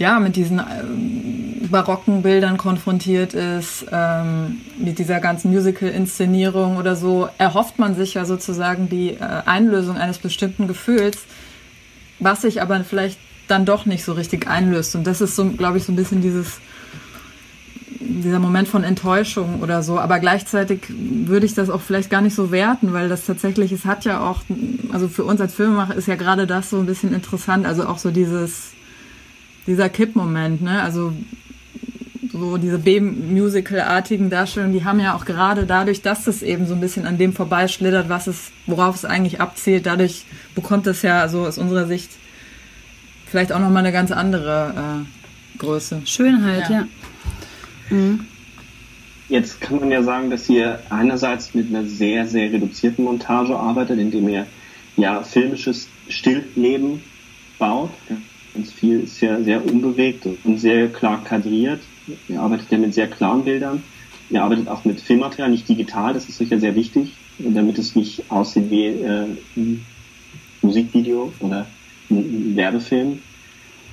ja 0.02 0.20
mit 0.20 0.36
diesen 0.36 0.60
ähm, 0.60 1.70
barocken 1.70 2.22
Bildern 2.22 2.58
konfrontiert 2.58 3.34
ist, 3.34 3.86
ähm, 3.92 4.62
mit 4.78 5.00
dieser 5.00 5.20
ganzen 5.20 5.52
Musical-Inszenierung 5.52 6.78
oder 6.78 6.96
so, 6.96 7.30
erhofft 7.38 7.80
man 7.80 7.96
sich 7.96 8.16
ja 8.16 8.26
sozusagen 8.26 8.90
die 8.90 9.12
äh, 9.12 9.42
Einlösung 9.46 9.98
eines 9.98 10.20
bestimmten 10.20 10.68
Gefühls, 10.68 11.20
was 12.20 12.42
sich 12.42 12.62
aber 12.62 12.84
vielleicht 12.84 13.18
dann 13.48 13.66
doch 13.66 13.86
nicht 13.86 14.04
so 14.04 14.14
richtig 14.14 14.48
einlöst. 14.48 14.96
Und 14.96 15.08
das 15.08 15.22
ist 15.22 15.36
so, 15.36 15.46
glaube 15.52 15.78
ich, 15.78 15.86
so 15.86 15.92
ein 15.92 15.96
bisschen 15.96 16.22
dieses, 16.22 16.60
dieser 18.00 18.40
Moment 18.40 18.68
von 18.68 18.84
Enttäuschung 18.84 19.62
oder 19.62 19.84
so. 19.84 20.00
Aber 20.00 20.20
gleichzeitig 20.20 20.82
würde 20.90 21.46
ich 21.46 21.54
das 21.54 21.70
auch 21.70 21.82
vielleicht 21.82 22.10
gar 22.10 22.22
nicht 22.22 22.36
so 22.36 22.52
werten, 22.52 22.94
weil 22.94 23.10
das 23.10 23.26
tatsächlich, 23.26 23.72
es 23.72 23.86
hat 23.86 24.06
ja 24.06 24.22
auch, 24.22 24.42
also 24.92 25.08
für 25.08 25.24
uns 25.24 25.42
als 25.42 25.54
Filmemacher 25.54 25.96
ist 25.96 26.08
ja 26.08 26.16
gerade 26.16 26.48
das 26.48 26.70
so 26.70 26.80
ein 26.80 26.86
bisschen 26.86 27.14
interessant. 27.14 27.66
Also 27.66 27.86
auch 27.86 27.98
so 27.98 28.12
dieses, 28.12 28.72
dieser 29.67 29.89
Kippmoment, 29.89 30.62
ne? 30.62 30.82
Also 30.82 31.13
so 32.32 32.58
diese 32.58 32.80
B-Musical-artigen 32.80 34.30
Darstellungen, 34.30 34.74
die 34.74 34.86
haben 34.86 35.00
ja 35.00 35.15
auch 35.15 35.26
gerade 35.26 35.65
dadurch, 35.65 36.02
dass 36.02 36.28
es 36.28 36.41
eben 36.41 36.65
so 36.65 36.74
ein 36.74 36.80
bisschen 36.80 37.06
an 37.06 37.17
dem 37.17 37.34
vorbeischlittert, 37.34 38.10
was 38.10 38.28
es, 38.28 38.52
worauf 38.67 38.95
es 38.95 39.06
eigentlich 39.06 39.41
abzielt, 39.41 39.86
dadurch 39.86 40.24
bekommt 40.56 40.88
es 40.88 41.02
ja, 41.02 41.28
so 41.28 41.45
aus 41.45 41.58
unserer 41.58 41.88
Sicht, 41.88 42.12
vielleicht 43.26 43.52
auch 43.52 43.60
nochmal 43.60 43.84
eine 43.84 43.91
ganz 43.91 44.12
andere 44.12 45.06
äh, 45.06 45.58
Größe. 45.58 46.02
Schönheit, 46.06 46.69
ja. 46.69 46.76
ja. 46.80 46.88
Mhm. 47.89 48.26
Jetzt 49.28 49.62
kann 49.62 49.80
man 49.80 49.91
ja 49.91 50.04
sagen, 50.04 50.30
dass 50.30 50.50
ihr 50.50 50.80
einerseits 50.89 51.54
mit 51.54 51.69
einer 51.69 51.86
sehr, 51.86 52.28
sehr 52.28 52.52
reduzierten 52.52 53.06
Montage 53.06 53.56
arbeitet, 53.56 54.00
indem 54.00 54.28
ihr 54.28 54.45
ja 54.97 55.24
filmisches 55.24 55.88
Stillleben 56.10 57.02
baut. 57.58 57.91
Ganz 58.54 58.72
viel 58.72 59.02
ist 59.02 59.22
ja 59.22 59.42
sehr 59.42 59.66
unbewegt 59.66 60.28
und 60.44 60.58
sehr 60.60 60.90
klar 60.90 61.24
kadriert. 61.24 61.82
Ihr 62.28 62.42
arbeitet 62.42 62.72
ja 62.72 62.78
mit 62.78 62.94
sehr 62.94 63.08
klaren 63.08 63.44
Bildern. 63.46 63.84
Ihr 64.30 64.44
arbeitet 64.44 64.68
auch 64.68 64.86
mit 64.86 65.02
Filmmaterial, 65.02 65.50
nicht 65.50 65.68
digital, 65.68 66.14
das 66.14 66.28
ist 66.30 66.38
sicher 66.38 66.60
sehr 66.60 66.76
wichtig, 66.76 67.14
damit 67.38 67.78
es 67.78 67.96
nicht 67.96 68.30
aussieht 68.30 68.70
wie 68.70 68.86
äh, 68.88 69.28
ein 69.58 69.86
Musikvideo 70.62 71.34
oder 71.40 71.68
Werbefilm. 72.10 73.20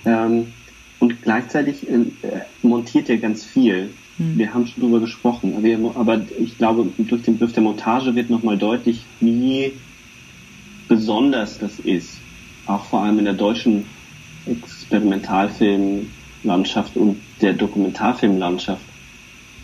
Ähm, 0.05 0.53
und 1.01 1.23
gleichzeitig 1.23 1.89
äh, 1.89 2.07
montiert 2.63 3.09
er 3.09 3.19
ganz 3.19 3.45
viel. 3.45 3.91
Hm. 4.17 4.39
Wir 4.39 4.55
haben 4.55 4.67
schon 4.67 4.83
drüber 4.83 5.01
gesprochen, 5.01 5.55
aber, 5.57 5.97
aber 5.97 6.21
ich 6.39 6.57
glaube, 6.57 6.89
durch 6.99 7.23
den 7.23 7.35
Begriff 7.35 7.53
der 7.53 7.63
Montage 7.63 8.15
wird 8.15 8.31
nochmal 8.31 8.59
deutlich, 8.59 9.05
wie 9.21 9.73
besonders 10.89 11.59
das 11.59 11.79
ist. 11.79 12.19
Auch 12.67 12.85
vor 12.85 13.03
allem 13.03 13.19
in 13.19 13.25
der 13.25 13.35
deutschen 13.35 13.87
Experimentalfilmlandschaft 14.51 16.97
und 16.97 17.21
der 17.41 17.53
Dokumentarfilmlandschaft. 17.53 18.83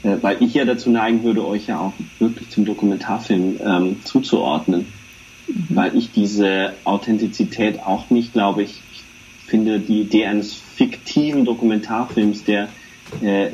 Äh, 0.02 0.16
weil 0.20 0.42
ich 0.42 0.54
ja 0.54 0.64
dazu 0.64 0.90
neigen 0.90 1.24
würde, 1.24 1.46
euch 1.46 1.66
ja 1.66 1.80
auch 1.80 1.92
wirklich 2.18 2.48
zum 2.50 2.64
Dokumentarfilm 2.64 3.58
ähm, 3.64 3.96
zuzuordnen 4.04 4.86
mhm. 5.46 5.66
weil 5.70 5.96
ich 5.96 6.12
diese 6.12 6.74
Authentizität 6.84 7.80
auch 7.80 8.10
nicht 8.10 8.32
glaube. 8.32 8.62
Ich, 8.62 8.80
ich 8.92 9.02
finde 9.46 9.80
die 9.80 10.02
Idee 10.02 10.26
eines 10.26 10.54
fiktiven 10.54 11.44
Dokumentarfilms, 11.44 12.44
der 12.44 12.68
äh, 13.22 13.48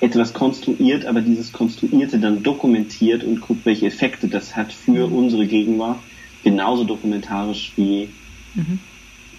etwas 0.00 0.34
konstruiert, 0.34 1.06
aber 1.06 1.20
dieses 1.20 1.52
Konstruierte 1.52 2.18
dann 2.18 2.42
dokumentiert 2.42 3.24
und 3.24 3.40
guckt, 3.40 3.64
welche 3.64 3.86
Effekte 3.86 4.28
das 4.28 4.56
hat 4.56 4.72
für 4.72 5.08
mhm. 5.08 5.14
unsere 5.14 5.46
Gegenwart, 5.46 5.98
genauso 6.42 6.84
dokumentarisch 6.84 7.72
wie 7.76 8.08
mhm. 8.54 8.78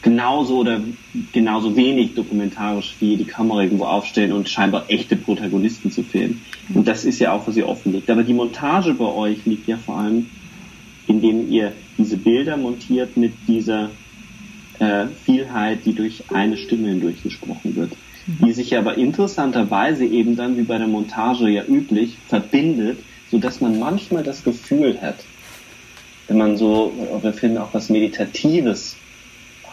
Genauso 0.05 0.59
oder 0.59 0.81
genauso 1.33 1.75
wenig 1.75 2.13
dokumentarisch 2.13 2.95
wie 2.99 3.17
die 3.17 3.25
Kamera 3.25 3.63
irgendwo 3.63 3.85
aufstellen 3.85 4.33
und 4.33 4.47
scheinbar 4.47 4.85
echte 4.87 5.15
Protagonisten 5.15 5.89
zu 5.89 6.03
filmen. 6.03 6.45
Und 6.75 6.87
das 6.87 7.05
ist 7.05 7.17
ja 7.17 7.31
auch, 7.31 7.47
was 7.47 7.57
ihr 7.57 7.67
offenlegt. 7.67 8.11
Aber 8.11 8.23
die 8.23 8.35
Montage 8.35 8.93
bei 8.93 9.05
euch 9.05 9.43
liegt 9.45 9.67
ja 9.67 9.77
vor 9.77 9.97
allem, 9.97 10.27
indem 11.07 11.49
ihr 11.49 11.71
diese 11.97 12.17
Bilder 12.17 12.55
montiert 12.55 13.17
mit 13.17 13.33
dieser 13.47 13.89
äh, 14.77 15.07
Vielheit, 15.25 15.79
die 15.85 15.95
durch 15.95 16.25
eine 16.31 16.57
Stimme 16.57 16.89
hindurch 16.89 17.23
gesprochen 17.23 17.75
wird. 17.75 17.93
Mhm. 18.27 18.45
Die 18.45 18.53
sich 18.53 18.77
aber 18.77 18.99
interessanterweise 18.99 20.05
eben 20.05 20.35
dann, 20.35 20.55
wie 20.55 20.63
bei 20.63 20.77
der 20.77 20.87
Montage 20.87 21.49
ja 21.49 21.63
üblich, 21.65 22.15
verbindet, 22.27 22.99
sodass 23.31 23.59
man 23.59 23.79
manchmal 23.79 24.21
das 24.21 24.43
Gefühl 24.43 25.01
hat, 25.01 25.17
wenn 26.27 26.37
man 26.37 26.57
so, 26.57 26.93
wir 27.23 27.33
finden 27.33 27.57
auch 27.57 27.73
was 27.73 27.89
Meditatives 27.89 28.97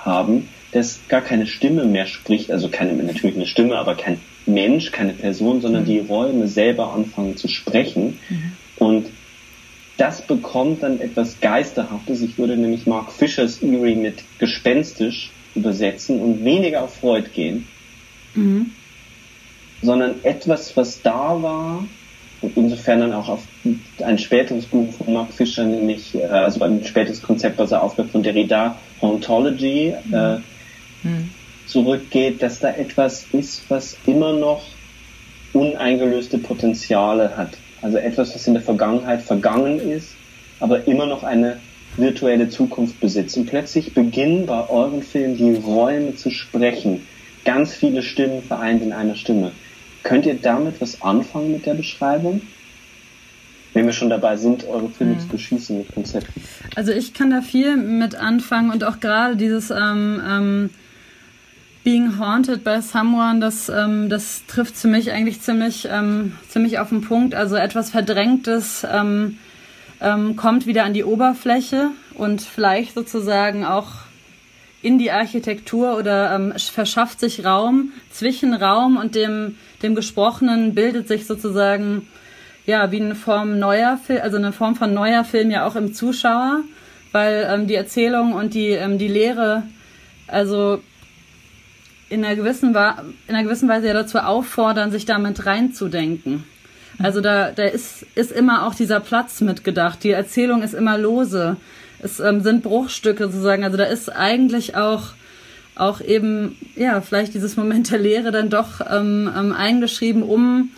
haben, 0.05 0.49
dass 0.73 1.01
gar 1.09 1.21
keine 1.21 1.47
Stimme 1.47 1.85
mehr 1.85 2.07
spricht, 2.07 2.51
also 2.51 2.69
keine, 2.69 2.95
natürlich 2.95 3.37
eine 3.37 3.47
Stimme, 3.47 3.77
aber 3.77 3.95
kein 3.95 4.21
Mensch, 4.47 4.91
keine 4.91 5.13
Person, 5.13 5.61
sondern 5.61 5.83
mhm. 5.83 5.87
die 5.87 5.99
Räume 5.99 6.49
selber 6.49 6.93
anfangen 6.93 7.37
zu 7.37 7.49
sprechen. 7.49 8.19
Mhm. 8.29 8.53
Und 8.77 9.07
das 9.99 10.23
bekommt 10.23 10.83
dann 10.83 11.01
etwas 11.01 11.41
Geisterhaftes. 11.41 12.23
Ich 12.23 12.39
würde 12.39 12.57
nämlich 12.57 12.87
Mark 12.87 13.13
Fischers 13.13 13.63
Eerie 13.63 13.95
mit 13.95 14.25
gespenstisch 14.39 15.31
übersetzen 15.55 16.21
und 16.21 16.45
weniger 16.45 16.83
auf 16.83 16.95
Freud 16.95 17.29
gehen, 17.35 17.69
mhm. 18.35 18.71
sondern 19.83 20.17
etwas, 20.25 20.77
was 20.77 21.03
da 21.03 21.43
war, 21.43 21.85
und 22.41 22.57
insofern 22.57 23.01
dann 23.01 23.13
auch 23.13 23.29
auf 23.29 23.43
ein 24.05 24.19
späteres 24.19 24.67
Buch 24.67 24.93
von 24.93 25.13
Mark 25.13 25.33
Fischer, 25.33 25.65
nämlich, 25.65 26.15
äh, 26.17 26.25
also 26.25 26.63
ein 26.65 26.85
spätes 26.85 27.23
Konzept, 27.23 27.59
was 27.59 27.71
er 27.71 27.83
aufgab 27.83 28.11
von 28.11 28.23
Derrida, 28.23 28.77
Hauntology, 29.03 29.95
äh, 30.13 30.37
mhm. 31.03 31.31
zurückgeht, 31.67 32.43
dass 32.43 32.61
da 32.61 32.71
etwas 32.71 33.27
ist, 33.33 33.69
was 33.69 33.97
immer 34.07 34.33
noch 34.33 34.63
uneingelöste 35.53 36.39
Potenziale 36.39 37.37
hat. 37.37 37.59
Also 37.83 37.99
etwas, 37.99 38.35
was 38.35 38.47
in 38.47 38.55
der 38.55 38.63
Vergangenheit 38.63 39.23
vergangen 39.23 39.81
ist, 39.81 40.15
aber 40.61 40.87
immer 40.87 41.07
noch 41.07 41.25
eine 41.25 41.59
virtuelle 41.97 42.49
Zukunft 42.49 43.01
besitzt. 43.01 43.37
Und 43.37 43.47
plötzlich 43.47 43.93
beginnen 43.93 44.47
bei 44.47 44.69
euren 44.69 45.03
Filmen 45.03 45.37
die 45.37 45.55
Räume 45.55 46.15
zu 46.15 46.31
sprechen. 46.31 47.07
Ganz 47.45 47.75
viele 47.75 48.03
Stimmen 48.03 48.43
vereint 48.43 48.83
in 48.83 48.93
einer 48.93 49.17
Stimme. 49.17 49.53
Könnt 50.03 50.27
ihr 50.27 50.35
damit 50.35 50.81
was 50.81 51.03
anfangen 51.03 51.53
mit 51.53 51.67
der 51.67 51.75
Beschreibung? 51.75 52.43
Wenn 53.75 53.87
wir 53.87 53.93
schon 53.93 54.11
dabei 54.11 54.37
sind, 54.37 54.67
eure 54.67 54.89
Filme 54.91 55.15
mhm. 55.15 55.21
zu 55.21 55.29
beschießen 55.29 55.79
mit 55.79 55.95
Konzepten. 55.95 56.43
Also 56.77 56.93
ich 56.93 57.15
kann 57.15 57.31
da 57.31 57.41
viel 57.41 57.77
mit 57.77 58.15
anfangen 58.15 58.71
und 58.71 58.85
auch 58.85 59.01
gerade 59.01 59.37
dieses 59.37 59.71
ähm, 59.71 60.21
ähm, 60.27 60.71
Being 61.85 62.19
Haunted 62.19 62.63
by 62.63 62.81
Someone, 62.81 63.41
das, 63.41 63.69
ähm, 63.69 64.09
das 64.09 64.47
trifft 64.47 64.77
für 64.77 64.89
mich 64.89 65.11
eigentlich 65.11 65.41
ziemlich, 65.41 65.89
ähm, 65.91 66.37
ziemlich 66.49 66.79
auf 66.79 66.91
den 66.91 67.01
Punkt. 67.01 67.35
Also 67.35 67.57
etwas 67.57 67.91
Verdrängtes 67.91 68.87
ähm, 68.91 69.39
ähm, 70.01 70.37
kommt 70.37 70.67
wieder 70.67 70.85
an 70.85 70.95
die 70.95 71.05
Oberfläche 71.05 71.91
und 72.15 72.41
vielleicht 72.41 72.95
sozusagen 72.95 73.65
auch 73.65 73.89
in 74.83 74.99
die 74.99 75.11
Architektur 75.11 75.97
oder 75.97 76.35
ähm, 76.35 76.53
verschafft 76.57 77.21
sich 77.21 77.45
Raum. 77.45 77.93
Zwischen 78.11 78.55
Raum 78.55 78.97
und 78.97 79.15
dem, 79.15 79.57
dem 79.83 79.95
Gesprochenen 79.95 80.75
bildet 80.75 81.09
sich 81.09 81.27
sozusagen 81.27 82.07
ja 82.67 82.91
wie 82.91 83.01
eine 83.01 83.15
Form 83.15 83.59
neuer 83.59 83.99
Film, 83.99 84.21
also 84.23 84.37
eine 84.37 84.53
Form 84.53 84.77
von 84.77 84.95
neuer 84.95 85.25
Film 85.25 85.51
ja 85.51 85.67
auch 85.67 85.77
im 85.77 85.95
Zuschauer, 85.95 86.61
weil 87.13 87.49
ähm, 87.51 87.67
die 87.67 87.75
Erzählung 87.75 88.33
und 88.33 88.55
die, 88.55 88.69
ähm, 88.71 88.99
die 88.99 89.09
Lehre 89.09 89.65
also 90.27 90.81
in 92.09 92.25
einer, 92.25 92.37
gewissen, 92.37 92.71
in 92.71 93.35
einer 93.35 93.43
gewissen 93.43 93.69
Weise 93.69 93.89
ja 93.89 93.95
dazu 93.95 94.19
auffordern, 94.19 94.91
sich 94.91 95.07
damit 95.07 95.47
reinzudenken. 95.47 96.45
Also 97.03 97.21
da, 97.21 97.51
da 97.51 97.65
ist, 97.65 98.07
ist 98.15 98.33
immer 98.33 98.67
auch 98.67 98.75
dieser 98.75 99.01
Platz 99.01 99.41
mitgedacht. 99.41 100.05
Die 100.05 100.11
Erzählung 100.11 100.63
ist 100.63 100.75
immer 100.75 100.99
lose 100.99 101.57
es 102.03 102.21
ähm, 102.21 102.41
sind 102.41 102.63
Bruchstücke 102.63 103.27
sozusagen. 103.27 103.65
Also 103.65 103.77
da 103.77 103.85
ist 103.85 104.11
eigentlich 104.11 104.77
auch 104.77 105.13
auch 105.75 106.03
eben 106.03 106.59
ja 106.77 107.01
vielleicht 107.01 107.33
dieses 107.33 107.57
Moment 107.57 107.91
der 107.91 107.99
Lehre 107.99 108.31
dann 108.31 108.51
doch 108.51 108.83
ähm, 108.91 109.33
ähm, 109.35 109.53
eingeschrieben, 109.53 110.23
um 110.23 110.71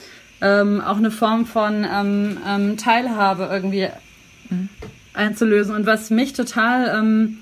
ähm, 0.44 0.80
auch 0.80 0.98
eine 0.98 1.10
Form 1.10 1.46
von 1.46 1.86
ähm, 1.90 2.36
ähm, 2.46 2.76
Teilhabe 2.76 3.48
irgendwie 3.50 3.88
mhm. 4.50 4.68
einzulösen. 5.14 5.74
Und 5.74 5.86
was 5.86 6.10
mich 6.10 6.34
total 6.34 6.96
ähm, 6.98 7.38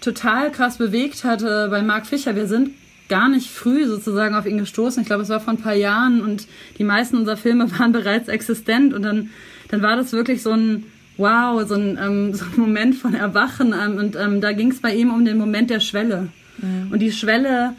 total 0.00 0.50
krass 0.50 0.78
bewegt 0.78 1.24
hatte 1.24 1.68
bei 1.70 1.82
Mark 1.82 2.06
Fischer, 2.06 2.34
wir 2.34 2.46
sind 2.46 2.70
gar 3.08 3.28
nicht 3.28 3.50
früh 3.50 3.86
sozusagen 3.86 4.34
auf 4.34 4.46
ihn 4.46 4.58
gestoßen. 4.58 5.02
Ich 5.02 5.06
glaube, 5.06 5.22
es 5.22 5.28
war 5.28 5.40
vor 5.40 5.52
ein 5.52 5.60
paar 5.60 5.74
Jahren 5.74 6.22
und 6.22 6.46
die 6.78 6.84
meisten 6.84 7.16
unserer 7.16 7.36
Filme 7.36 7.70
waren 7.78 7.92
bereits 7.92 8.28
existent 8.28 8.94
und 8.94 9.02
dann 9.02 9.30
dann 9.68 9.82
war 9.82 9.96
das 9.96 10.12
wirklich 10.12 10.42
so 10.42 10.52
ein 10.52 10.84
wow, 11.18 11.66
so 11.66 11.74
ein, 11.74 11.98
ähm, 12.00 12.32
so 12.34 12.46
ein 12.46 12.58
Moment 12.58 12.94
von 12.94 13.14
Erwachen. 13.14 13.74
Ähm, 13.74 13.98
und 13.98 14.16
ähm, 14.16 14.40
da 14.40 14.52
ging 14.52 14.70
es 14.70 14.80
bei 14.80 14.94
ihm 14.94 15.10
um 15.10 15.24
den 15.24 15.36
Moment 15.36 15.68
der 15.68 15.80
Schwelle. 15.80 16.28
Mhm. 16.58 16.90
Und 16.90 17.00
die 17.00 17.12
Schwelle 17.12 17.74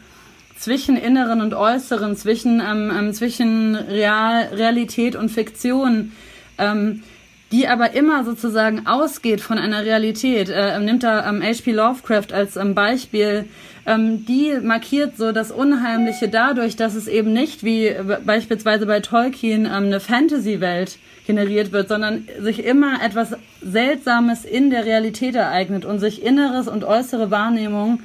zwischen 0.60 0.96
Inneren 0.96 1.40
und 1.40 1.54
Äußeren, 1.54 2.16
zwischen, 2.16 2.60
ähm, 2.60 2.92
ähm, 2.94 3.12
zwischen 3.14 3.74
Real, 3.74 4.48
Realität 4.52 5.16
und 5.16 5.30
Fiktion, 5.30 6.12
ähm, 6.58 7.02
die 7.50 7.66
aber 7.66 7.94
immer 7.94 8.24
sozusagen 8.24 8.86
ausgeht 8.86 9.40
von 9.40 9.58
einer 9.58 9.84
Realität. 9.84 10.50
Äh, 10.50 10.78
nimmt 10.78 11.02
da 11.02 11.26
ähm, 11.28 11.42
H.P. 11.42 11.72
Lovecraft 11.72 12.32
als 12.32 12.56
ähm, 12.56 12.74
Beispiel. 12.74 13.46
Ähm, 13.86 14.26
die 14.26 14.52
markiert 14.62 15.16
so 15.16 15.32
das 15.32 15.50
Unheimliche 15.50 16.28
dadurch, 16.28 16.76
dass 16.76 16.94
es 16.94 17.08
eben 17.08 17.32
nicht 17.32 17.64
wie 17.64 17.86
äh, 17.86 18.18
beispielsweise 18.24 18.84
bei 18.84 19.00
Tolkien 19.00 19.64
ähm, 19.64 19.86
eine 19.86 19.98
Fantasy-Welt 19.98 20.98
generiert 21.26 21.72
wird, 21.72 21.88
sondern 21.88 22.28
sich 22.38 22.64
immer 22.66 23.02
etwas 23.02 23.34
Seltsames 23.62 24.44
in 24.44 24.68
der 24.68 24.84
Realität 24.84 25.34
ereignet 25.34 25.86
und 25.86 26.00
sich 26.00 26.22
inneres 26.22 26.68
und 26.68 26.84
äußere 26.84 27.30
Wahrnehmung 27.30 28.00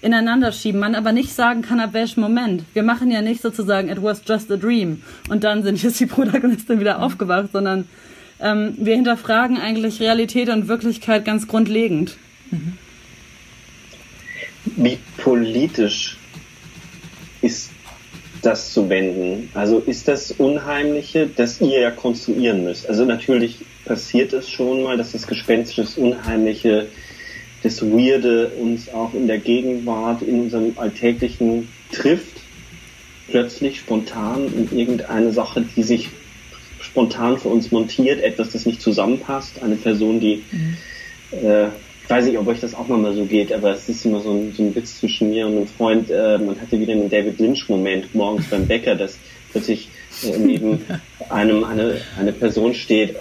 ineinander 0.00 0.52
schieben. 0.52 0.80
Man 0.80 0.94
aber 0.94 1.12
nicht 1.12 1.32
sagen 1.34 1.62
kann, 1.62 1.80
ab 1.80 1.92
welchem 1.92 2.20
Moment. 2.20 2.64
Wir 2.72 2.82
machen 2.82 3.10
ja 3.10 3.22
nicht 3.22 3.42
sozusagen, 3.42 3.88
it 3.88 4.02
was 4.02 4.22
just 4.26 4.50
a 4.50 4.56
dream 4.56 5.02
und 5.28 5.44
dann 5.44 5.62
sind 5.62 5.82
jetzt 5.82 6.00
die 6.00 6.06
Protagonistin 6.18 6.80
wieder 6.80 7.02
aufgewacht, 7.02 7.50
sondern 7.52 7.88
ähm, 8.40 8.74
wir 8.76 8.94
hinterfragen 8.94 9.58
eigentlich 9.58 10.00
Realität 10.00 10.48
und 10.48 10.68
Wirklichkeit 10.68 11.24
ganz 11.24 11.48
grundlegend. 11.48 12.16
Mhm. 12.50 12.78
Wie 14.76 14.98
politisch 15.16 16.16
ist 17.40 17.70
das 18.42 18.72
zu 18.72 18.88
wenden? 18.88 19.50
Also 19.54 19.78
ist 19.78 20.08
das 20.08 20.32
Unheimliche, 20.32 21.28
das 21.34 21.60
ihr 21.60 21.80
ja 21.80 21.90
konstruieren 21.90 22.64
müsst? 22.64 22.88
Also 22.88 23.04
natürlich 23.04 23.58
passiert 23.84 24.32
es 24.32 24.48
schon 24.48 24.82
mal, 24.82 24.96
dass 24.96 25.12
das 25.12 25.26
Gespenstische, 25.26 25.82
das 25.82 25.96
Unheimliche, 25.96 26.86
das 27.62 27.82
Weirde 27.82 28.48
uns 28.60 28.88
auch 28.92 29.14
in 29.14 29.26
der 29.26 29.38
Gegenwart, 29.38 30.22
in 30.22 30.40
unserem 30.40 30.72
Alltäglichen 30.76 31.68
trifft, 31.92 32.40
plötzlich 33.28 33.80
spontan 33.80 34.46
in 34.46 34.78
irgendeine 34.78 35.32
Sache, 35.32 35.64
die 35.76 35.82
sich 35.82 36.08
spontan 36.80 37.38
für 37.38 37.48
uns 37.48 37.70
montiert, 37.70 38.22
etwas, 38.22 38.50
das 38.50 38.64
nicht 38.66 38.80
zusammenpasst, 38.80 39.62
eine 39.62 39.76
Person, 39.76 40.20
die 40.20 40.42
mhm. 40.50 40.76
äh, 41.32 41.68
ich 42.08 42.14
weiß 42.14 42.24
nicht, 42.24 42.38
ob 42.38 42.46
euch 42.46 42.60
das 42.60 42.74
auch 42.74 42.88
mal 42.88 43.14
so 43.14 43.26
geht, 43.26 43.52
aber 43.52 43.74
es 43.74 43.86
ist 43.86 44.06
immer 44.06 44.20
so 44.22 44.32
ein, 44.32 44.54
so 44.56 44.62
ein 44.62 44.74
Witz 44.74 44.98
zwischen 44.98 45.28
mir 45.28 45.46
und 45.46 45.58
einem 45.58 45.66
Freund. 45.66 46.10
Äh, 46.10 46.38
man 46.38 46.58
hatte 46.58 46.80
wieder 46.80 46.94
einen 46.94 47.10
David 47.10 47.38
Lynch-Moment 47.38 48.14
morgens 48.14 48.46
beim 48.46 48.66
Bäcker, 48.66 48.94
dass 48.94 49.18
plötzlich 49.52 49.90
äh, 50.24 50.38
neben 50.38 50.80
einem 51.28 51.64
eine, 51.64 52.00
eine 52.18 52.32
Person 52.32 52.72
steht. 52.72 53.14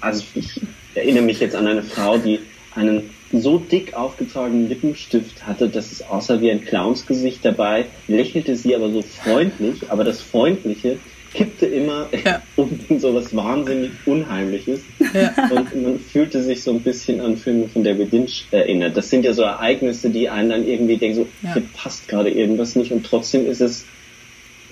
Also 0.00 0.24
ich 0.34 0.60
erinnere 0.96 1.22
mich 1.22 1.38
jetzt 1.38 1.54
an 1.54 1.68
eine 1.68 1.84
Frau, 1.84 2.18
die 2.18 2.40
einen 2.74 3.10
so 3.32 3.58
dick 3.58 3.94
aufgetragenen 3.94 4.68
Lippenstift 4.68 5.46
hatte, 5.46 5.68
dass 5.68 5.92
es 5.92 6.02
aussah 6.02 6.40
wie 6.40 6.50
ein 6.50 6.64
Clownsgesicht 6.64 7.44
dabei, 7.44 7.86
lächelte 8.08 8.56
sie 8.56 8.74
aber 8.74 8.90
so 8.90 9.02
freundlich, 9.02 9.90
aber 9.90 10.04
das 10.04 10.20
Freundliche 10.20 10.98
kippte 11.32 11.66
immer 11.66 12.08
ja. 12.24 12.42
um 12.56 12.78
in 12.88 12.98
so 12.98 13.14
was 13.14 13.34
wahnsinnig 13.34 13.92
Unheimliches. 14.04 14.80
Ja. 15.14 15.32
Und 15.50 15.82
man 15.82 15.98
fühlte 16.00 16.42
sich 16.42 16.62
so 16.62 16.72
ein 16.72 16.80
bisschen 16.80 17.20
an 17.20 17.36
Filme 17.36 17.68
von 17.68 17.84
David 17.84 18.12
Lynch 18.12 18.46
erinnert. 18.50 18.96
Das 18.96 19.10
sind 19.10 19.24
ja 19.24 19.32
so 19.32 19.42
Ereignisse, 19.42 20.10
die 20.10 20.28
einen 20.28 20.50
dann 20.50 20.66
irgendwie 20.66 20.96
denken, 20.96 21.16
so, 21.16 21.28
ja. 21.42 21.54
hier 21.54 21.62
passt 21.74 22.08
gerade 22.08 22.30
irgendwas 22.30 22.74
nicht 22.76 22.92
und 22.92 23.06
trotzdem 23.06 23.48
ist 23.48 23.60
es, 23.60 23.86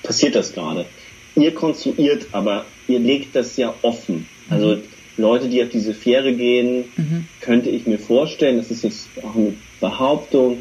passiert 0.03 0.35
das 0.35 0.53
gerade. 0.53 0.87
Ihr 1.37 1.55
konstruiert, 1.55 2.27
aber 2.33 2.65
ihr 2.89 2.99
legt 2.99 3.37
das 3.37 3.57
ja 3.57 3.75
offen. 3.83 4.27
Also 4.51 4.77
mhm. 4.77 4.83
Leute, 5.19 5.49
die 5.49 5.63
auf 5.63 5.69
diese 5.69 5.95
Fähre 5.95 6.33
gehen, 6.33 6.85
mhm. 6.97 7.27
könnte 7.41 7.71
ich 7.71 7.87
mir 7.87 7.99
vorstellen, 7.99 8.57
das 8.57 8.71
ist 8.71 8.85
jetzt 8.85 9.09
auch 9.23 9.35
eine 9.35 9.55
Behauptung, 9.81 10.59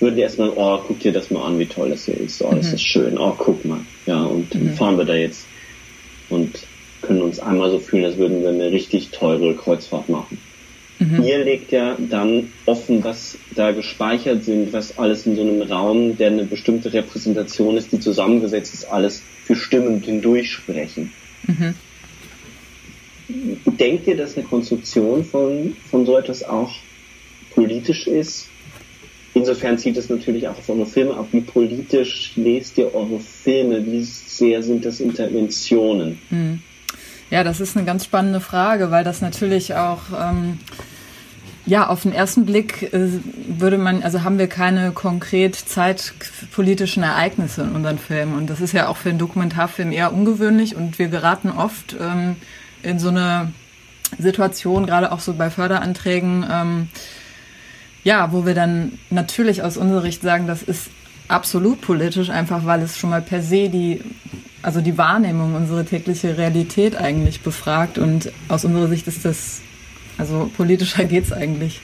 würden 0.00 0.18
erstmal, 0.18 0.52
oh, 0.54 0.78
guck 0.86 1.00
dir 1.00 1.12
das 1.12 1.30
mal 1.30 1.44
an, 1.44 1.58
wie 1.58 1.66
toll 1.66 1.90
das 1.90 2.04
hier 2.04 2.18
ist. 2.18 2.42
Oh, 2.42 2.52
das 2.54 2.68
mhm. 2.68 2.74
ist 2.74 2.82
schön. 2.82 3.18
Oh, 3.18 3.34
guck 3.36 3.64
mal. 3.64 3.80
Ja, 4.06 4.22
und 4.24 4.54
mhm. 4.54 4.74
fahren 4.74 4.96
wir 4.96 5.04
da 5.04 5.14
jetzt 5.14 5.46
und 6.28 6.60
können 7.02 7.22
uns 7.22 7.40
einmal 7.40 7.70
so 7.70 7.78
fühlen, 7.78 8.04
als 8.04 8.16
würden 8.16 8.42
wir 8.42 8.50
eine 8.50 8.70
richtig 8.70 9.10
teure 9.10 9.54
Kreuzfahrt 9.54 10.08
machen. 10.08 10.38
Mhm. 10.98 11.22
Ihr 11.22 11.44
legt 11.44 11.70
ja 11.70 11.96
dann 11.98 12.52
offen, 12.66 13.04
was 13.04 13.38
da 13.54 13.70
gespeichert 13.70 14.44
sind, 14.44 14.72
was 14.72 14.98
alles 14.98 15.26
in 15.26 15.36
so 15.36 15.42
einem 15.42 15.62
Raum, 15.62 16.16
der 16.16 16.28
eine 16.28 16.44
bestimmte 16.44 16.92
Repräsentation 16.92 17.76
ist, 17.76 17.92
die 17.92 18.00
zusammengesetzt 18.00 18.74
ist, 18.74 18.84
alles 18.90 19.22
für 19.44 19.54
Stimmen 19.54 20.00
hindurchsprechen. 20.00 21.12
Mhm. 21.46 21.74
Denkt 23.28 24.06
ihr, 24.06 24.16
dass 24.16 24.36
eine 24.36 24.46
Konstruktion 24.46 25.24
von, 25.24 25.76
von 25.90 26.06
so 26.06 26.16
etwas 26.16 26.42
auch 26.42 26.74
politisch 27.54 28.06
ist? 28.06 28.48
Insofern 29.34 29.78
zieht 29.78 29.96
es 29.96 30.08
natürlich 30.08 30.48
auch 30.48 30.56
auf 30.56 30.68
eure 30.68 30.86
Filme 30.86 31.14
ab. 31.14 31.28
Wie 31.32 31.42
politisch 31.42 32.32
lest 32.36 32.78
ihr 32.78 32.94
eure 32.94 33.20
Filme? 33.20 33.84
Wie 33.84 34.02
sehr 34.02 34.62
sind 34.62 34.84
das 34.84 35.00
Interventionen? 35.00 36.18
Mhm. 36.30 36.62
Ja, 37.30 37.44
das 37.44 37.60
ist 37.60 37.76
eine 37.76 37.84
ganz 37.84 38.04
spannende 38.04 38.40
Frage, 38.40 38.90
weil 38.90 39.04
das 39.04 39.20
natürlich 39.20 39.74
auch 39.74 40.00
ähm, 40.18 40.58
ja, 41.66 41.86
auf 41.86 42.02
den 42.02 42.12
ersten 42.12 42.46
Blick 42.46 42.94
äh, 42.94 43.08
würde 43.46 43.76
man, 43.76 44.02
also 44.02 44.24
haben 44.24 44.38
wir 44.38 44.46
keine 44.46 44.92
konkret 44.92 45.54
zeitpolitischen 45.54 47.02
Ereignisse 47.02 47.62
in 47.62 47.72
unseren 47.72 47.98
Filmen. 47.98 48.34
Und 48.34 48.48
das 48.48 48.62
ist 48.62 48.72
ja 48.72 48.88
auch 48.88 48.96
für 48.96 49.10
einen 49.10 49.18
Dokumentarfilm 49.18 49.92
eher 49.92 50.14
ungewöhnlich 50.14 50.74
und 50.74 50.98
wir 50.98 51.08
geraten 51.08 51.50
oft 51.50 51.94
ähm, 52.00 52.36
in 52.82 52.98
so 52.98 53.08
eine 53.08 53.52
Situation, 54.18 54.86
gerade 54.86 55.12
auch 55.12 55.20
so 55.20 55.34
bei 55.34 55.50
Förderanträgen, 55.50 56.46
ähm, 56.50 56.88
ja, 58.04 58.32
wo 58.32 58.46
wir 58.46 58.54
dann 58.54 58.98
natürlich 59.10 59.62
aus 59.62 59.76
unserer 59.76 60.02
Sicht 60.02 60.22
sagen, 60.22 60.46
das 60.46 60.62
ist 60.62 60.88
absolut 61.26 61.80
politisch, 61.80 62.30
einfach 62.30 62.64
weil 62.64 62.82
es 62.82 62.96
schon 62.96 63.10
mal 63.10 63.20
per 63.20 63.42
se 63.42 63.68
die, 63.68 64.02
also 64.62 64.80
die 64.80 64.96
Wahrnehmung, 64.96 65.54
unsere 65.54 65.84
tägliche 65.84 66.38
Realität 66.38 66.96
eigentlich 66.96 67.42
befragt. 67.42 67.98
Und 67.98 68.32
aus 68.48 68.64
unserer 68.64 68.88
Sicht 68.88 69.06
ist 69.08 69.24
das 69.24 69.60
also 70.18 70.50
politischer 70.56 71.04
geht's 71.06 71.32
eigentlich 71.32 71.80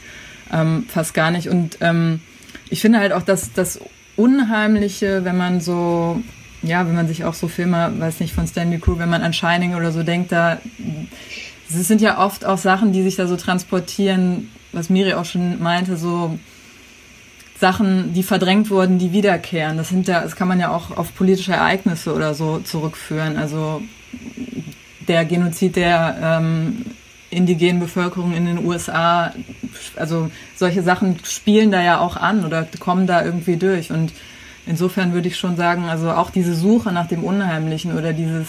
ähm, 0.52 0.84
fast 0.88 1.14
gar 1.14 1.30
nicht. 1.30 1.48
Und 1.48 1.78
ähm, 1.80 2.20
ich 2.68 2.80
finde 2.80 2.98
halt 2.98 3.12
auch, 3.12 3.22
dass 3.22 3.52
das 3.52 3.80
Unheimliche, 4.16 5.24
wenn 5.24 5.36
man 5.36 5.60
so, 5.60 6.20
ja, 6.66 6.86
wenn 6.86 6.94
man 6.94 7.08
sich 7.08 7.24
auch 7.24 7.34
so 7.34 7.48
Filme, 7.48 7.92
weiß 7.98 8.20
nicht, 8.20 8.34
von 8.34 8.46
Stanley 8.46 8.78
Crew, 8.78 8.98
wenn 8.98 9.10
man 9.10 9.22
an 9.22 9.32
Shining 9.32 9.74
oder 9.74 9.92
so 9.92 10.02
denkt, 10.02 10.32
da, 10.32 10.58
es 11.68 11.88
sind 11.88 12.00
ja 12.00 12.18
oft 12.18 12.44
auch 12.44 12.58
Sachen, 12.58 12.92
die 12.92 13.02
sich 13.02 13.16
da 13.16 13.26
so 13.26 13.36
transportieren, 13.36 14.50
was 14.72 14.90
Miri 14.90 15.14
auch 15.14 15.24
schon 15.24 15.62
meinte, 15.62 15.96
so 15.96 16.38
Sachen, 17.58 18.12
die 18.12 18.22
verdrängt 18.22 18.70
wurden, 18.70 18.98
die 18.98 19.12
wiederkehren. 19.12 19.76
Das 19.76 19.88
sind 19.88 20.08
ja, 20.08 20.22
das 20.22 20.36
kann 20.36 20.48
man 20.48 20.60
ja 20.60 20.70
auch 20.70 20.96
auf 20.96 21.14
politische 21.14 21.52
Ereignisse 21.52 22.12
oder 22.12 22.34
so 22.34 22.58
zurückführen. 22.58 23.36
Also 23.36 23.82
der 25.08 25.24
Genozid 25.24 25.76
der 25.76 26.16
ähm, 26.20 26.84
indigenen 27.30 27.80
Bevölkerung 27.80 28.34
in 28.34 28.46
den 28.46 28.64
USA, 28.64 29.32
also 29.96 30.30
solche 30.56 30.82
Sachen 30.82 31.18
spielen 31.24 31.70
da 31.70 31.82
ja 31.82 32.00
auch 32.00 32.16
an 32.16 32.44
oder 32.44 32.66
kommen 32.78 33.06
da 33.06 33.24
irgendwie 33.24 33.56
durch. 33.56 33.90
Und 33.90 34.12
insofern 34.66 35.12
würde 35.12 35.28
ich 35.28 35.36
schon 35.36 35.56
sagen, 35.56 35.84
also 35.84 36.10
auch 36.10 36.30
diese 36.30 36.54
Suche 36.54 36.92
nach 36.92 37.06
dem 37.06 37.24
Unheimlichen 37.24 37.96
oder 37.96 38.12
dieses, 38.12 38.48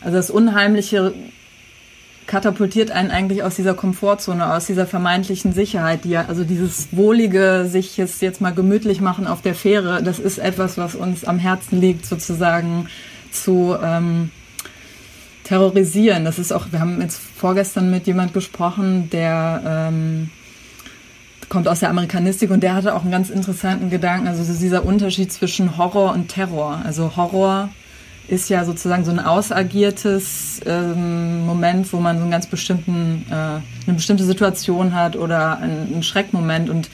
also 0.00 0.16
das 0.16 0.30
Unheimliche 0.30 1.12
katapultiert 2.26 2.92
einen 2.92 3.10
eigentlich 3.10 3.42
aus 3.42 3.56
dieser 3.56 3.74
Komfortzone, 3.74 4.54
aus 4.54 4.66
dieser 4.66 4.86
vermeintlichen 4.86 5.52
Sicherheit, 5.52 6.04
die 6.04 6.10
ja, 6.10 6.26
also 6.28 6.44
dieses 6.44 6.88
wohlige, 6.92 7.66
sich 7.68 7.96
jetzt, 7.96 8.22
jetzt 8.22 8.40
mal 8.40 8.54
gemütlich 8.54 9.00
machen 9.00 9.26
auf 9.26 9.42
der 9.42 9.54
Fähre, 9.54 10.02
das 10.02 10.18
ist 10.20 10.38
etwas, 10.38 10.78
was 10.78 10.94
uns 10.94 11.24
am 11.24 11.38
Herzen 11.38 11.80
liegt, 11.80 12.06
sozusagen 12.06 12.86
zu, 13.32 13.76
ähm, 13.82 14.30
terrorisieren. 15.50 16.24
Das 16.24 16.38
ist 16.38 16.52
auch, 16.52 16.66
wir 16.70 16.78
haben 16.78 17.02
jetzt 17.02 17.18
vorgestern 17.18 17.90
mit 17.90 18.06
jemand 18.06 18.32
gesprochen, 18.32 19.10
der 19.10 19.62
ähm, 19.66 20.30
kommt 21.50 21.68
aus 21.68 21.80
der 21.80 21.90
Amerikanistik 21.90 22.50
und 22.50 22.62
der 22.62 22.74
hatte 22.74 22.94
auch 22.94 23.02
einen 23.02 23.10
ganz 23.10 23.28
interessanten 23.28 23.90
Gedanken, 23.90 24.28
also 24.28 24.42
dieser 24.54 24.86
Unterschied 24.86 25.30
zwischen 25.30 25.76
Horror 25.76 26.14
und 26.14 26.28
Terror. 26.28 26.80
Also 26.84 27.16
Horror 27.16 27.68
ist 28.28 28.48
ja 28.48 28.64
sozusagen 28.64 29.04
so 29.04 29.10
ein 29.10 29.18
ausagiertes 29.18 30.60
ähm, 30.64 31.44
Moment, 31.44 31.92
wo 31.92 31.98
man 31.98 32.16
so 32.16 32.22
einen 32.22 32.30
ganz 32.30 32.46
bestimmten, 32.46 33.26
äh, 33.28 33.34
eine 33.34 33.62
bestimmte 33.96 34.24
Situation 34.24 34.94
hat 34.94 35.16
oder 35.16 35.58
einen, 35.58 35.92
einen 35.92 36.02
Schreckmoment 36.04 36.70
und 36.70 36.88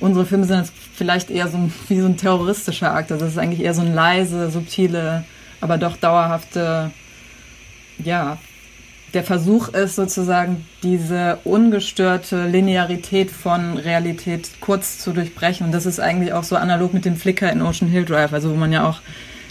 unsere 0.00 0.26
Filme 0.26 0.44
sind 0.44 0.58
jetzt 0.58 0.72
vielleicht 0.94 1.30
eher 1.30 1.46
so 1.46 1.56
ein, 1.56 1.72
wie 1.88 2.00
so 2.00 2.06
ein 2.06 2.16
terroristischer 2.16 2.92
Akt. 2.92 3.12
Also 3.12 3.24
das 3.24 3.34
ist 3.34 3.38
eigentlich 3.38 3.62
eher 3.62 3.74
so 3.74 3.82
ein 3.82 3.94
leise, 3.94 4.50
subtile, 4.50 5.24
aber 5.60 5.78
doch 5.78 5.96
dauerhafte 5.96 6.90
ja, 8.02 8.38
der 9.14 9.24
Versuch 9.24 9.68
ist 9.68 9.96
sozusagen 9.96 10.66
diese 10.82 11.38
ungestörte 11.44 12.46
Linearität 12.46 13.30
von 13.30 13.78
Realität 13.78 14.50
kurz 14.60 14.98
zu 14.98 15.12
durchbrechen. 15.12 15.66
Und 15.66 15.72
das 15.72 15.86
ist 15.86 16.00
eigentlich 16.00 16.32
auch 16.32 16.44
so 16.44 16.56
analog 16.56 16.92
mit 16.92 17.04
dem 17.04 17.16
Flicker 17.16 17.50
in 17.50 17.62
Ocean 17.62 17.88
Hill 17.88 18.04
Drive, 18.04 18.32
also 18.32 18.50
wo 18.50 18.54
man 18.56 18.72
ja 18.72 18.86
auch 18.88 19.00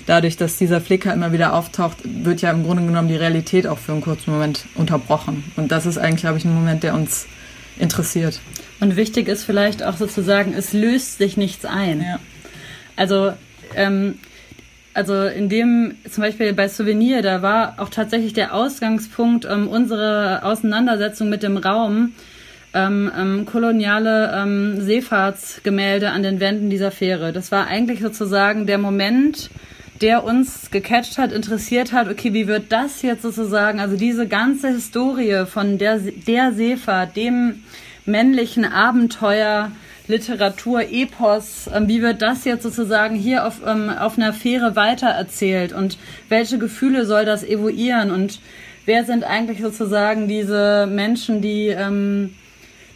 dadurch, 0.06 0.36
dass 0.36 0.58
dieser 0.58 0.82
Flicker 0.82 1.14
immer 1.14 1.32
wieder 1.32 1.54
auftaucht, 1.54 1.98
wird 2.04 2.42
ja 2.42 2.52
im 2.52 2.64
Grunde 2.64 2.86
genommen 2.86 3.08
die 3.08 3.16
Realität 3.16 3.66
auch 3.66 3.78
für 3.78 3.94
einen 3.94 4.02
kurzen 4.02 4.32
Moment 4.32 4.66
unterbrochen. 4.76 5.46
Und 5.56 5.72
das 5.72 5.86
ist 5.86 5.98
eigentlich, 5.98 6.22
glaube 6.22 6.38
ich, 6.38 6.46
ein 6.46 6.54
Moment, 6.54 6.84
der 6.84 6.94
uns 6.94 7.26
interessiert. 7.80 8.42
Und 8.82 8.98
wichtig 8.98 9.30
ist 9.30 9.44
vielleicht 9.44 9.82
auch 9.82 9.96
sozusagen, 9.96 10.54
es 10.54 10.74
löst 10.74 11.18
sich 11.18 11.38
nichts 11.38 11.64
ein. 11.64 12.02
Ja. 12.02 12.20
Also 12.98 13.34
ähm, 13.76 14.20
also 14.94 15.26
in 15.26 15.50
dem, 15.50 15.96
zum 16.10 16.24
Beispiel 16.24 16.54
bei 16.54 16.68
Souvenir, 16.68 17.22
da 17.22 17.42
war 17.42 17.76
auch 17.78 17.90
tatsächlich 17.90 18.34
der 18.34 18.54
Ausgangspunkt 18.54 19.46
ähm, 19.46 19.68
unsere 19.68 20.44
Auseinandersetzung 20.44 21.30
mit 21.30 21.44
dem 21.44 21.58
Raum, 21.58 22.14
ähm, 22.74 23.12
ähm, 23.18 23.46
koloniale 23.46 24.32
ähm, 24.36 24.82
Seefahrtsgemälde 24.82 26.10
an 26.12 26.24
den 26.24 26.40
Wänden 26.40 26.70
dieser 26.70 26.92
Fähre. 26.92 27.34
Das 27.34 27.52
war 27.52 27.68
eigentlich 27.68 28.02
sozusagen 28.02 28.66
der 28.66 28.78
Moment, 28.78 29.50
der 30.02 30.24
uns 30.24 30.70
gecatcht 30.72 31.18
hat, 31.18 31.32
interessiert 31.32 31.94
hat, 31.94 32.10
okay, 32.10 32.34
wie 32.34 32.48
wird 32.48 32.72
das 32.72 33.02
jetzt 33.04 33.22
sozusagen, 33.22 33.80
also 33.80 33.96
diese 33.96 34.28
ganze 34.28 34.70
Historie 34.70 35.46
von 35.46 35.78
der, 35.78 36.00
der 36.00 36.52
Seefahrt, 36.54 37.16
dem 37.16 37.64
männlichen 38.06 38.66
Abenteuer, 38.66 39.72
Literatur, 40.08 40.82
Epos, 40.92 41.70
ähm, 41.74 41.88
wie 41.88 42.02
wird 42.02 42.22
das 42.22 42.44
jetzt 42.46 42.64
sozusagen 42.64 43.16
hier 43.16 43.46
auf, 43.48 43.62
ähm, 43.66 43.90
auf 43.90 44.18
einer 44.18 44.34
Fähre 44.34 44.76
weitererzählt 44.76 45.74
und 45.74 45.98
welche 46.30 46.58
Gefühle 46.58 47.06
soll 47.06 47.26
das 47.26 47.44
evoieren 47.44 48.12
und 48.12 48.40
wer 48.86 49.06
sind 49.06 49.24
eigentlich 49.24 49.62
sozusagen 49.62 50.28
diese 50.28 50.88
Menschen, 50.88 51.42
die, 51.42 51.68
ähm, 51.68 52.34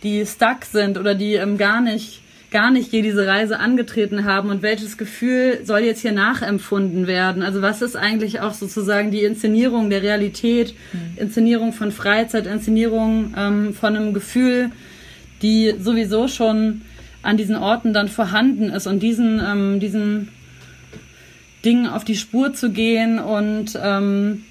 die 0.04 0.26
stuck 0.26 0.66
sind 0.66 0.98
oder 0.98 1.16
die 1.16 1.36
ähm, 1.36 1.58
gar 1.58 1.82
nicht 1.82 2.22
gar 2.50 2.72
nicht 2.72 2.94
je 2.94 3.02
diese 3.02 3.28
Reise 3.28 3.60
angetreten 3.60 4.24
haben 4.24 4.50
und 4.50 4.62
welches 4.62 4.98
Gefühl 4.98 5.60
soll 5.66 5.82
jetzt 5.82 6.02
hier 6.02 6.14
nachempfunden 6.14 7.06
werden? 7.06 7.44
Also 7.44 7.62
was 7.62 7.82
ist 7.82 7.98
eigentlich 7.98 8.40
auch 8.40 8.54
sozusagen 8.54 9.12
die 9.12 9.24
Inszenierung 9.24 9.90
der 9.90 10.02
Realität, 10.02 10.74
mhm. 10.94 11.22
Inszenierung 11.22 11.74
von 11.74 11.92
Freizeit, 11.92 12.48
Inszenierung 12.48 13.34
ähm, 13.38 13.74
von 13.74 13.96
einem 13.96 14.14
Gefühl, 14.14 14.72
die 15.42 15.76
sowieso 15.78 16.30
schon 16.30 16.84
an 17.24 17.38
diesen 17.38 17.56
Orten 17.56 17.94
dann 17.94 18.08
vorhanden 18.08 18.70
ist 18.70 18.88
und 18.88 19.00
diesen, 19.00 19.42
ähm, 19.46 19.80
diesen 19.80 20.30
Dingen 21.66 21.88
auf 21.88 22.04
die 22.04 22.16
Spur 22.16 22.54
zu 22.54 22.72
gehen 22.72 23.20
und 23.20 23.78
ähm, 23.82 24.44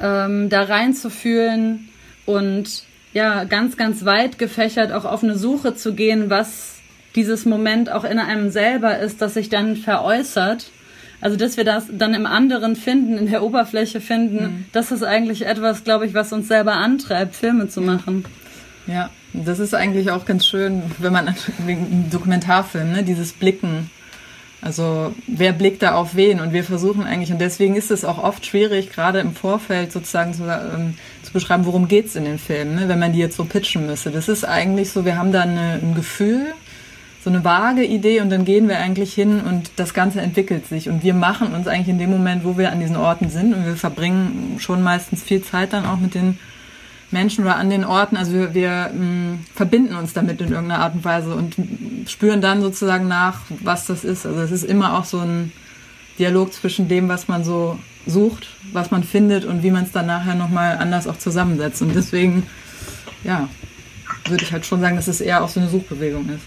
ähm, 0.00 0.48
da 0.48 0.62
reinzufühlen 0.62 1.88
und 2.26 2.84
ja, 3.12 3.44
ganz, 3.44 3.76
ganz 3.76 4.04
weit 4.04 4.38
gefächert 4.38 4.92
auch 4.92 5.04
auf 5.04 5.24
eine 5.24 5.36
Suche 5.36 5.74
zu 5.74 5.94
gehen, 5.94 6.30
was 6.30 6.76
dieses 7.16 7.44
Moment 7.44 7.90
auch 7.90 8.04
in 8.04 8.18
einem 8.18 8.50
selber 8.50 8.98
ist, 8.98 9.20
das 9.20 9.34
sich 9.34 9.48
dann 9.48 9.76
veräußert. 9.76 10.70
Also, 11.20 11.36
dass 11.36 11.56
wir 11.56 11.64
das 11.64 11.86
dann 11.90 12.14
im 12.14 12.24
anderen 12.24 12.76
finden, 12.76 13.18
in 13.18 13.28
der 13.28 13.42
Oberfläche 13.42 14.00
finden, 14.00 14.42
mhm. 14.42 14.64
das 14.72 14.90
ist 14.90 15.02
eigentlich 15.02 15.44
etwas, 15.44 15.84
glaube 15.84 16.06
ich, 16.06 16.14
was 16.14 16.32
uns 16.32 16.48
selber 16.48 16.74
antreibt, 16.74 17.34
Filme 17.34 17.68
zu 17.68 17.82
machen. 17.82 18.24
Ja, 18.86 19.10
das 19.32 19.58
ist 19.58 19.74
eigentlich 19.74 20.10
auch 20.10 20.24
ganz 20.24 20.46
schön, 20.46 20.82
wenn 20.98 21.12
man 21.12 21.34
wegen 21.64 22.10
Dokumentarfilm, 22.10 22.92
ne, 22.92 23.02
dieses 23.02 23.32
Blicken. 23.32 23.90
Also 24.62 25.14
wer 25.26 25.52
blickt 25.52 25.82
da 25.82 25.94
auf 25.94 26.16
wen? 26.16 26.40
Und 26.40 26.52
wir 26.52 26.64
versuchen 26.64 27.04
eigentlich, 27.04 27.32
und 27.32 27.40
deswegen 27.40 27.76
ist 27.76 27.90
es 27.90 28.04
auch 28.04 28.22
oft 28.22 28.44
schwierig, 28.44 28.90
gerade 28.90 29.20
im 29.20 29.34
Vorfeld 29.34 29.90
sozusagen 29.90 30.34
zu, 30.34 30.44
ähm, 30.44 30.94
zu 31.22 31.32
beschreiben, 31.32 31.64
worum 31.64 31.88
geht's 31.88 32.14
in 32.14 32.24
den 32.24 32.38
Filmen, 32.38 32.74
ne, 32.74 32.88
wenn 32.88 32.98
man 32.98 33.12
die 33.12 33.20
jetzt 33.20 33.36
so 33.36 33.44
pitchen 33.44 33.86
müsste. 33.86 34.10
Das 34.10 34.28
ist 34.28 34.44
eigentlich 34.44 34.90
so, 34.90 35.04
wir 35.04 35.16
haben 35.16 35.32
da 35.32 35.42
eine, 35.42 35.80
ein 35.82 35.94
Gefühl, 35.94 36.52
so 37.22 37.30
eine 37.30 37.44
vage 37.44 37.84
Idee 37.84 38.20
und 38.20 38.30
dann 38.30 38.44
gehen 38.44 38.68
wir 38.68 38.78
eigentlich 38.78 39.12
hin 39.14 39.40
und 39.40 39.72
das 39.76 39.92
Ganze 39.92 40.20
entwickelt 40.20 40.66
sich. 40.66 40.88
Und 40.88 41.04
wir 41.04 41.14
machen 41.14 41.54
uns 41.54 41.66
eigentlich 41.66 41.88
in 41.88 41.98
dem 41.98 42.10
Moment, 42.10 42.44
wo 42.44 42.56
wir 42.56 42.72
an 42.72 42.80
diesen 42.80 42.96
Orten 42.96 43.28
sind 43.30 43.54
und 43.54 43.66
wir 43.66 43.76
verbringen 43.76 44.56
schon 44.58 44.82
meistens 44.82 45.22
viel 45.22 45.42
Zeit 45.42 45.72
dann 45.72 45.84
auch 45.84 45.98
mit 45.98 46.14
den 46.14 46.38
Menschen 47.10 47.44
oder 47.44 47.56
an 47.56 47.70
den 47.70 47.84
Orten. 47.84 48.16
Also 48.16 48.32
wir, 48.32 48.54
wir 48.54 48.90
mh, 48.92 49.04
mm, 49.04 49.38
verbinden 49.54 49.94
uns 49.94 50.12
damit 50.12 50.40
in 50.40 50.52
irgendeiner 50.52 50.82
Art 50.82 50.94
und 50.94 51.04
Weise 51.04 51.34
und 51.34 51.56
spüren 52.08 52.40
dann 52.40 52.60
sozusagen 52.60 53.08
nach, 53.08 53.40
was 53.48 53.86
das 53.86 54.04
ist. 54.04 54.26
Also 54.26 54.40
es 54.40 54.50
ist 54.50 54.64
immer 54.64 54.98
auch 54.98 55.04
so 55.04 55.18
ein 55.18 55.52
Dialog 56.18 56.52
zwischen 56.52 56.88
dem, 56.88 57.08
was 57.08 57.28
man 57.28 57.44
so 57.44 57.78
sucht, 58.06 58.48
was 58.72 58.90
man 58.90 59.04
findet 59.04 59.44
und 59.44 59.62
wie 59.62 59.70
man 59.70 59.84
es 59.84 59.92
dann 59.92 60.06
nachher 60.06 60.34
nochmal 60.34 60.76
anders 60.78 61.06
auch 61.06 61.18
zusammensetzt. 61.18 61.82
Und 61.82 61.94
deswegen, 61.94 62.46
ja, 63.24 63.48
würde 64.26 64.44
ich 64.44 64.52
halt 64.52 64.66
schon 64.66 64.80
sagen, 64.80 64.96
dass 64.96 65.08
es 65.08 65.20
eher 65.20 65.42
auch 65.42 65.48
so 65.48 65.60
eine 65.60 65.68
Suchbewegung 65.68 66.28
ist. 66.28 66.44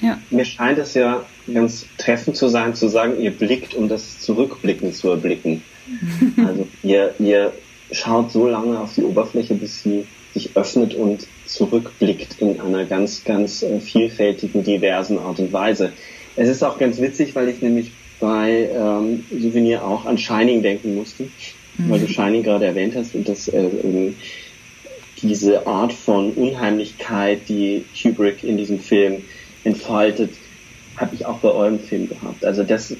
Ja. 0.00 0.18
Mir 0.30 0.44
scheint 0.44 0.78
es 0.78 0.94
ja 0.94 1.24
ganz 1.52 1.86
treffend 1.96 2.36
zu 2.36 2.48
sein, 2.48 2.74
zu 2.74 2.88
sagen, 2.88 3.18
ihr 3.18 3.30
blickt, 3.30 3.74
um 3.74 3.88
das 3.88 4.20
Zurückblicken 4.20 4.92
zu 4.92 5.10
erblicken. 5.10 5.62
also 6.36 6.68
ihr, 6.82 7.14
ihr 7.18 7.52
schaut 7.90 8.32
so 8.32 8.48
lange 8.48 8.80
auf 8.80 8.94
die 8.94 9.02
Oberfläche, 9.02 9.54
bis 9.54 9.82
sie 9.82 10.06
sich 10.34 10.50
öffnet 10.54 10.94
und 10.94 11.26
zurückblickt 11.46 12.40
in 12.40 12.60
einer 12.60 12.84
ganz, 12.84 13.24
ganz 13.24 13.62
äh, 13.62 13.80
vielfältigen, 13.80 14.62
diversen 14.64 15.18
Art 15.18 15.38
und 15.38 15.52
Weise. 15.52 15.92
Es 16.36 16.48
ist 16.48 16.62
auch 16.62 16.78
ganz 16.78 17.00
witzig, 17.00 17.34
weil 17.34 17.48
ich 17.48 17.62
nämlich 17.62 17.92
bei 18.20 18.68
ähm, 18.74 19.24
Souvenir 19.30 19.84
auch 19.84 20.04
an 20.04 20.18
Shining 20.18 20.62
denken 20.62 20.94
musste, 20.94 21.24
mhm. 21.78 21.90
weil 21.90 22.00
du 22.00 22.08
Shining 22.08 22.42
gerade 22.42 22.66
erwähnt 22.66 22.94
hast 22.96 23.14
und 23.14 23.28
das 23.28 23.48
äh, 23.48 23.68
diese 25.22 25.66
Art 25.66 25.92
von 25.92 26.32
Unheimlichkeit, 26.32 27.48
die 27.48 27.84
Kubrick 28.00 28.44
in 28.44 28.58
diesem 28.58 28.80
Film 28.80 29.22
entfaltet, 29.64 30.30
habe 30.96 31.14
ich 31.14 31.26
auch 31.26 31.38
bei 31.38 31.50
eurem 31.50 31.80
Film 31.80 32.08
gehabt. 32.08 32.44
Also 32.44 32.62
das 32.62 32.94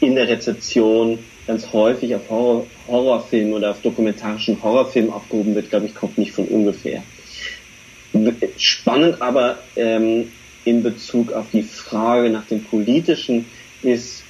in 0.00 0.14
der 0.14 0.28
Rezeption 0.28 1.18
ganz 1.50 1.72
häufig 1.72 2.14
auf 2.14 2.30
Horror, 2.30 2.66
Horrorfilmen 2.86 3.54
oder 3.54 3.72
auf 3.72 3.82
dokumentarischen 3.82 4.62
Horrorfilmen 4.62 5.12
aufgehoben 5.12 5.56
wird, 5.56 5.68
glaube 5.70 5.86
ich, 5.86 5.94
kommt 5.96 6.16
nicht 6.16 6.30
von 6.30 6.44
ungefähr. 6.44 7.02
Spannend 8.56 9.20
aber 9.20 9.58
ähm, 9.74 10.30
in 10.64 10.84
Bezug 10.84 11.32
auf 11.32 11.46
die 11.52 11.64
Frage 11.64 12.30
nach 12.30 12.46
dem 12.46 12.62
Politischen 12.62 13.46
ist 13.82 14.22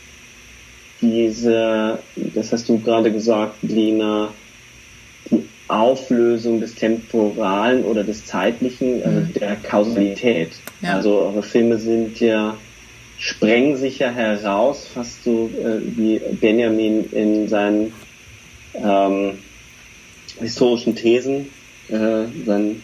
diese, 1.02 1.98
das 2.16 2.52
hast 2.52 2.70
du 2.70 2.78
gerade 2.78 3.12
gesagt, 3.12 3.56
Lina, 3.62 4.32
die 5.30 5.46
Auflösung 5.68 6.60
des 6.60 6.74
Temporalen 6.74 7.84
oder 7.84 8.02
des 8.02 8.24
Zeitlichen, 8.24 9.02
also 9.02 9.20
mhm. 9.20 9.32
der 9.34 9.56
Kausalität. 9.56 10.52
Ja. 10.80 10.94
Also 10.94 11.18
eure 11.20 11.42
Filme 11.42 11.78
sind 11.78 12.18
ja 12.20 12.56
sprengen 13.20 13.76
sich 13.76 13.98
ja 13.98 14.10
heraus, 14.10 14.88
fast 14.92 15.22
so 15.24 15.50
äh, 15.62 15.80
wie 15.96 16.20
Benjamin 16.40 17.04
in 17.12 17.48
seinen 17.48 17.92
ähm, 18.74 19.38
historischen 20.40 20.96
Thesen, 20.96 21.50
äh, 21.88 22.24
seinen 22.46 22.82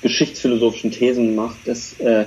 geschichtsphilosophischen 0.00 0.90
Thesen 0.90 1.34
macht, 1.34 1.68
dass 1.68 2.00
äh, 2.00 2.24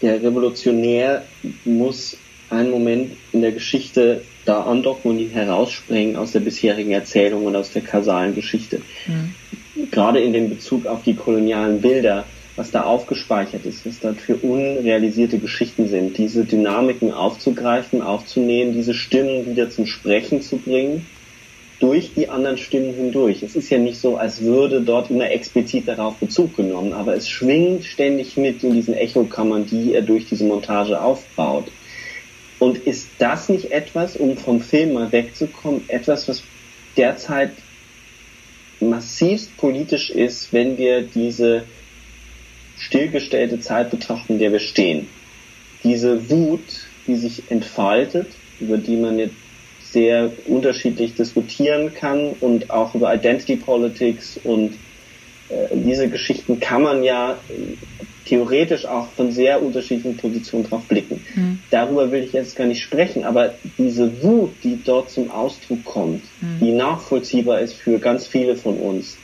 der 0.00 0.22
Revolutionär 0.22 1.24
muss 1.64 2.16
einen 2.50 2.70
Moment 2.70 3.16
in 3.32 3.42
der 3.42 3.52
Geschichte 3.52 4.22
da 4.44 4.62
andocken 4.62 5.10
und 5.10 5.18
ihn 5.18 5.30
herausspringen 5.30 6.16
aus 6.16 6.32
der 6.32 6.40
bisherigen 6.40 6.92
Erzählung 6.92 7.46
und 7.46 7.56
aus 7.56 7.72
der 7.72 7.82
kausalen 7.82 8.34
Geschichte. 8.34 8.80
Mhm. 9.06 9.90
Gerade 9.90 10.20
in 10.20 10.32
dem 10.32 10.50
Bezug 10.50 10.86
auf 10.86 11.02
die 11.02 11.14
kolonialen 11.14 11.80
Bilder 11.80 12.26
was 12.62 12.70
da 12.70 12.84
aufgespeichert 12.84 13.66
ist, 13.66 13.84
was 13.84 13.98
da 13.98 14.14
für 14.14 14.36
unrealisierte 14.36 15.40
Geschichten 15.40 15.88
sind, 15.88 16.16
diese 16.16 16.44
Dynamiken 16.44 17.10
aufzugreifen, 17.10 18.02
aufzunehmen, 18.02 18.72
diese 18.72 18.94
Stimmen 18.94 19.46
wieder 19.46 19.68
zum 19.68 19.84
Sprechen 19.84 20.42
zu 20.42 20.58
bringen, 20.58 21.04
durch 21.80 22.14
die 22.14 22.28
anderen 22.28 22.58
Stimmen 22.58 22.94
hindurch. 22.94 23.42
Es 23.42 23.56
ist 23.56 23.68
ja 23.68 23.78
nicht 23.78 23.98
so, 23.98 24.16
als 24.16 24.42
würde 24.42 24.80
dort 24.80 25.10
immer 25.10 25.28
explizit 25.28 25.88
darauf 25.88 26.18
Bezug 26.18 26.56
genommen, 26.56 26.92
aber 26.92 27.16
es 27.16 27.28
schwingt 27.28 27.82
ständig 27.82 28.36
mit 28.36 28.62
in 28.62 28.74
diesen 28.74 28.94
Echokammern, 28.94 29.66
die 29.66 29.92
er 29.92 30.02
durch 30.02 30.26
diese 30.28 30.44
Montage 30.44 31.00
aufbaut. 31.00 31.64
Und 32.60 32.78
ist 32.78 33.08
das 33.18 33.48
nicht 33.48 33.72
etwas, 33.72 34.16
um 34.16 34.36
vom 34.36 34.60
Film 34.60 34.92
mal 34.92 35.10
wegzukommen, 35.10 35.82
etwas, 35.88 36.28
was 36.28 36.44
derzeit 36.96 37.50
massivst 38.78 39.56
politisch 39.56 40.10
ist, 40.10 40.52
wenn 40.52 40.78
wir 40.78 41.02
diese 41.02 41.64
stillgestellte 42.82 43.60
Zeit 43.60 43.90
betrachten, 43.90 44.34
in 44.34 44.38
der 44.38 44.52
wir 44.52 44.58
stehen. 44.58 45.08
Diese 45.84 46.30
Wut, 46.30 46.86
die 47.06 47.16
sich 47.16 47.50
entfaltet, 47.50 48.28
über 48.60 48.76
die 48.76 48.96
man 48.96 49.18
jetzt 49.18 49.34
sehr 49.80 50.32
unterschiedlich 50.46 51.14
diskutieren 51.14 51.92
kann 51.94 52.30
und 52.40 52.70
auch 52.70 52.94
über 52.94 53.14
Identity 53.14 53.56
Politics 53.56 54.38
und 54.42 54.74
äh, 55.48 55.68
diese 55.72 56.08
Geschichten 56.08 56.60
kann 56.60 56.82
man 56.82 57.02
ja 57.02 57.36
theoretisch 58.24 58.86
auch 58.86 59.08
von 59.16 59.32
sehr 59.32 59.62
unterschiedlichen 59.62 60.16
Positionen 60.16 60.64
drauf 60.64 60.82
blicken. 60.88 61.20
Mhm. 61.34 61.58
Darüber 61.70 62.10
will 62.10 62.22
ich 62.22 62.32
jetzt 62.32 62.56
gar 62.56 62.66
nicht 62.66 62.82
sprechen, 62.82 63.24
aber 63.24 63.54
diese 63.78 64.22
Wut, 64.22 64.52
die 64.62 64.78
dort 64.82 65.10
zum 65.10 65.30
Ausdruck 65.30 65.84
kommt, 65.84 66.22
mhm. 66.40 66.58
die 66.60 66.72
nachvollziehbar 66.72 67.60
ist 67.60 67.74
für 67.74 67.98
ganz 67.98 68.26
viele 68.26 68.56
von 68.56 68.78
uns, 68.78 69.18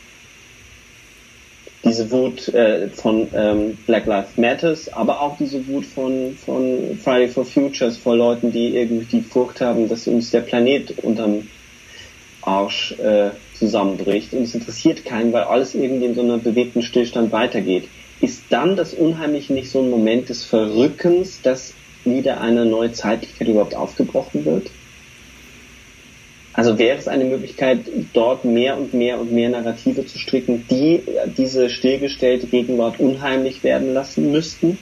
diese 1.89 2.11
Wut 2.11 2.49
äh, 2.49 2.89
von 2.89 3.29
ähm, 3.35 3.79
Black 3.87 4.07
Lives 4.07 4.37
Matters, 4.37 4.93
aber 4.93 5.21
auch 5.21 5.37
diese 5.39 5.67
Wut 5.67 5.87
von, 5.87 6.37
von 6.37 6.99
Friday 7.03 7.29
for 7.29 7.45
Futures, 7.45 7.97
vor 7.97 8.17
Leuten, 8.17 8.53
die 8.53 8.77
irgendwie 8.77 9.07
die 9.07 9.23
Furcht 9.23 9.61
haben, 9.61 9.89
dass 9.89 10.07
uns 10.07 10.31
der 10.31 10.41
Planet 10.43 10.99
unterm 11.03 11.49
Arsch 12.43 12.93
äh, 12.99 13.31
zusammenbricht. 13.55 14.33
Und 14.33 14.43
es 14.43 14.55
interessiert 14.55 15.05
keinen, 15.05 15.33
weil 15.33 15.45
alles 15.45 15.75
irgendwie 15.75 16.07
in 16.07 16.15
so 16.15 16.23
einer 16.23 16.39
bewegten 16.39 16.83
Stillstand 16.83 17.33
weitergeht. 17.33 17.89
Ist 18.21 18.45
dann 18.51 18.77
das 18.77 18.95
Unheimliche 18.95 19.53
nicht 19.53 19.71
so 19.71 19.81
ein 19.81 19.91
Moment 19.91 20.29
des 20.29 20.45
Verrückens, 20.45 21.41
dass 21.43 21.75
wieder 22.05 22.41
eine 22.41 22.65
neue 22.65 22.93
Zeitlichkeit 22.93 23.49
überhaupt 23.49 23.75
aufgebrochen 23.75 24.45
wird? 24.45 24.71
Also 26.59 26.77
wäre 26.77 26.99
es 26.99 27.07
eine 27.07 27.25
Möglichkeit, 27.25 27.89
dort 28.15 28.45
mehr 28.45 28.77
und 28.77 28.93
mehr 28.93 29.21
und 29.21 29.31
mehr 29.31 29.49
Narrative 29.49 30.05
zu 30.07 30.19
stricken, 30.19 30.67
die 30.69 31.05
diese 31.37 31.71
stillgestellte 31.71 32.49
Gegenwart 32.49 32.99
unheimlich 32.99 33.63
werden 33.63 33.95
lassen 33.95 34.33
müssten? 34.33 34.77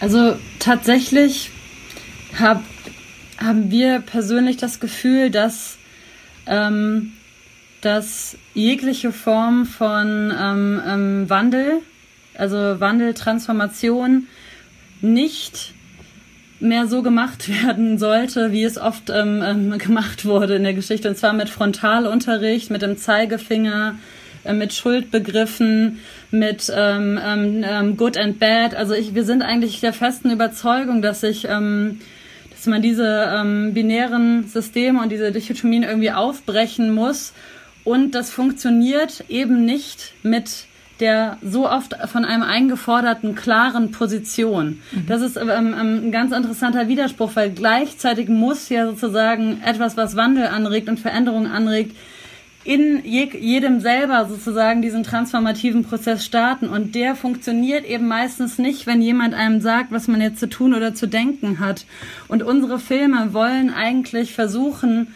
Also 0.00 0.36
tatsächlich 0.60 1.50
hab, 2.38 2.62
haben 3.36 3.70
wir 3.70 4.00
persönlich 4.00 4.56
das 4.56 4.80
Gefühl, 4.80 5.28
dass, 5.28 5.76
ähm, 6.46 7.12
dass 7.82 8.38
jegliche 8.54 9.12
Form 9.12 9.66
von 9.66 10.32
ähm, 10.34 10.80
ähm, 10.88 11.28
Wandel, 11.28 11.82
also 12.32 12.80
Wandel, 12.80 13.12
Transformation, 13.12 14.26
nicht 15.02 15.74
mehr 16.62 16.86
so 16.86 17.02
gemacht 17.02 17.48
werden 17.64 17.98
sollte, 17.98 18.52
wie 18.52 18.64
es 18.64 18.78
oft 18.78 19.10
ähm, 19.10 19.42
ähm, 19.44 19.78
gemacht 19.78 20.24
wurde 20.24 20.56
in 20.56 20.62
der 20.62 20.74
Geschichte. 20.74 21.08
Und 21.08 21.16
zwar 21.16 21.32
mit 21.32 21.50
Frontalunterricht, 21.50 22.70
mit 22.70 22.82
dem 22.82 22.96
Zeigefinger, 22.96 23.96
äh, 24.44 24.52
mit 24.52 24.72
Schuldbegriffen, 24.72 25.98
mit 26.30 26.72
ähm, 26.74 27.20
ähm, 27.22 27.64
ähm, 27.66 27.96
Good 27.96 28.16
and 28.16 28.38
Bad. 28.38 28.74
Also 28.74 28.94
ich, 28.94 29.14
wir 29.14 29.24
sind 29.24 29.42
eigentlich 29.42 29.80
der 29.80 29.92
festen 29.92 30.30
Überzeugung, 30.30 31.02
dass 31.02 31.22
ich 31.22 31.46
ähm, 31.48 32.00
dass 32.62 32.66
man 32.68 32.80
diese 32.80 33.28
ähm, 33.34 33.74
binären 33.74 34.46
Systeme 34.46 35.02
und 35.02 35.10
diese 35.10 35.32
Dichotomien 35.32 35.82
irgendwie 35.82 36.12
aufbrechen 36.12 36.94
muss. 36.94 37.32
Und 37.82 38.14
das 38.14 38.30
funktioniert 38.30 39.24
eben 39.28 39.64
nicht 39.64 40.12
mit 40.22 40.66
der 41.02 41.36
so 41.42 41.68
oft 41.68 41.96
von 42.06 42.24
einem 42.24 42.42
eingeforderten 42.42 43.34
klaren 43.34 43.90
Position. 43.90 44.80
Mhm. 44.92 45.06
Das 45.08 45.20
ist 45.20 45.36
ähm, 45.36 45.50
ähm, 45.50 45.74
ein 46.06 46.12
ganz 46.12 46.32
interessanter 46.32 46.88
Widerspruch, 46.88 47.32
weil 47.34 47.50
gleichzeitig 47.50 48.28
muss 48.28 48.68
ja 48.68 48.86
sozusagen 48.86 49.60
etwas, 49.64 49.96
was 49.96 50.16
Wandel 50.16 50.46
anregt 50.46 50.88
und 50.88 51.00
Veränderung 51.00 51.48
anregt, 51.48 51.96
in 52.64 53.04
je, 53.04 53.28
jedem 53.36 53.80
selber 53.80 54.26
sozusagen 54.28 54.82
diesen 54.82 55.02
transformativen 55.02 55.84
Prozess 55.84 56.24
starten. 56.24 56.68
Und 56.68 56.94
der 56.94 57.16
funktioniert 57.16 57.84
eben 57.84 58.06
meistens 58.06 58.58
nicht, 58.58 58.86
wenn 58.86 59.02
jemand 59.02 59.34
einem 59.34 59.60
sagt, 59.60 59.90
was 59.90 60.06
man 60.06 60.20
jetzt 60.20 60.38
zu 60.38 60.48
tun 60.48 60.72
oder 60.72 60.94
zu 60.94 61.08
denken 61.08 61.58
hat. 61.58 61.84
Und 62.28 62.44
unsere 62.44 62.78
Filme 62.78 63.34
wollen 63.34 63.74
eigentlich 63.74 64.34
versuchen, 64.34 65.08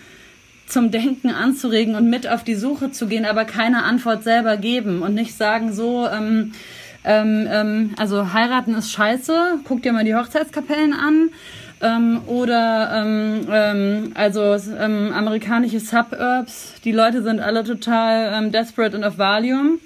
zum 0.66 0.90
Denken 0.90 1.30
anzuregen 1.30 1.94
und 1.94 2.10
mit 2.10 2.28
auf 2.28 2.44
die 2.44 2.54
Suche 2.54 2.90
zu 2.90 3.06
gehen, 3.06 3.24
aber 3.24 3.44
keine 3.44 3.84
Antwort 3.84 4.24
selber 4.24 4.56
geben 4.56 5.02
und 5.02 5.14
nicht 5.14 5.36
sagen 5.36 5.72
so, 5.72 6.06
ähm, 6.08 6.52
ähm, 7.04 7.46
ähm, 7.50 7.94
also 7.96 8.32
heiraten 8.32 8.74
ist 8.74 8.90
scheiße, 8.90 9.60
guck 9.64 9.82
dir 9.82 9.92
mal 9.92 10.04
die 10.04 10.14
Hochzeitskapellen 10.14 10.92
an. 10.92 11.30
Ähm, 11.80 12.22
oder 12.26 12.90
ähm, 12.94 13.46
ähm, 13.50 14.12
also 14.14 14.56
ähm, 14.78 15.12
amerikanische 15.12 15.78
Suburbs, 15.78 16.72
die 16.84 16.92
Leute 16.92 17.22
sind 17.22 17.38
alle 17.38 17.64
total 17.64 18.32
ähm, 18.34 18.50
desperate 18.50 18.96
und 18.96 19.04
auf 19.04 19.18
Valium. 19.18 19.78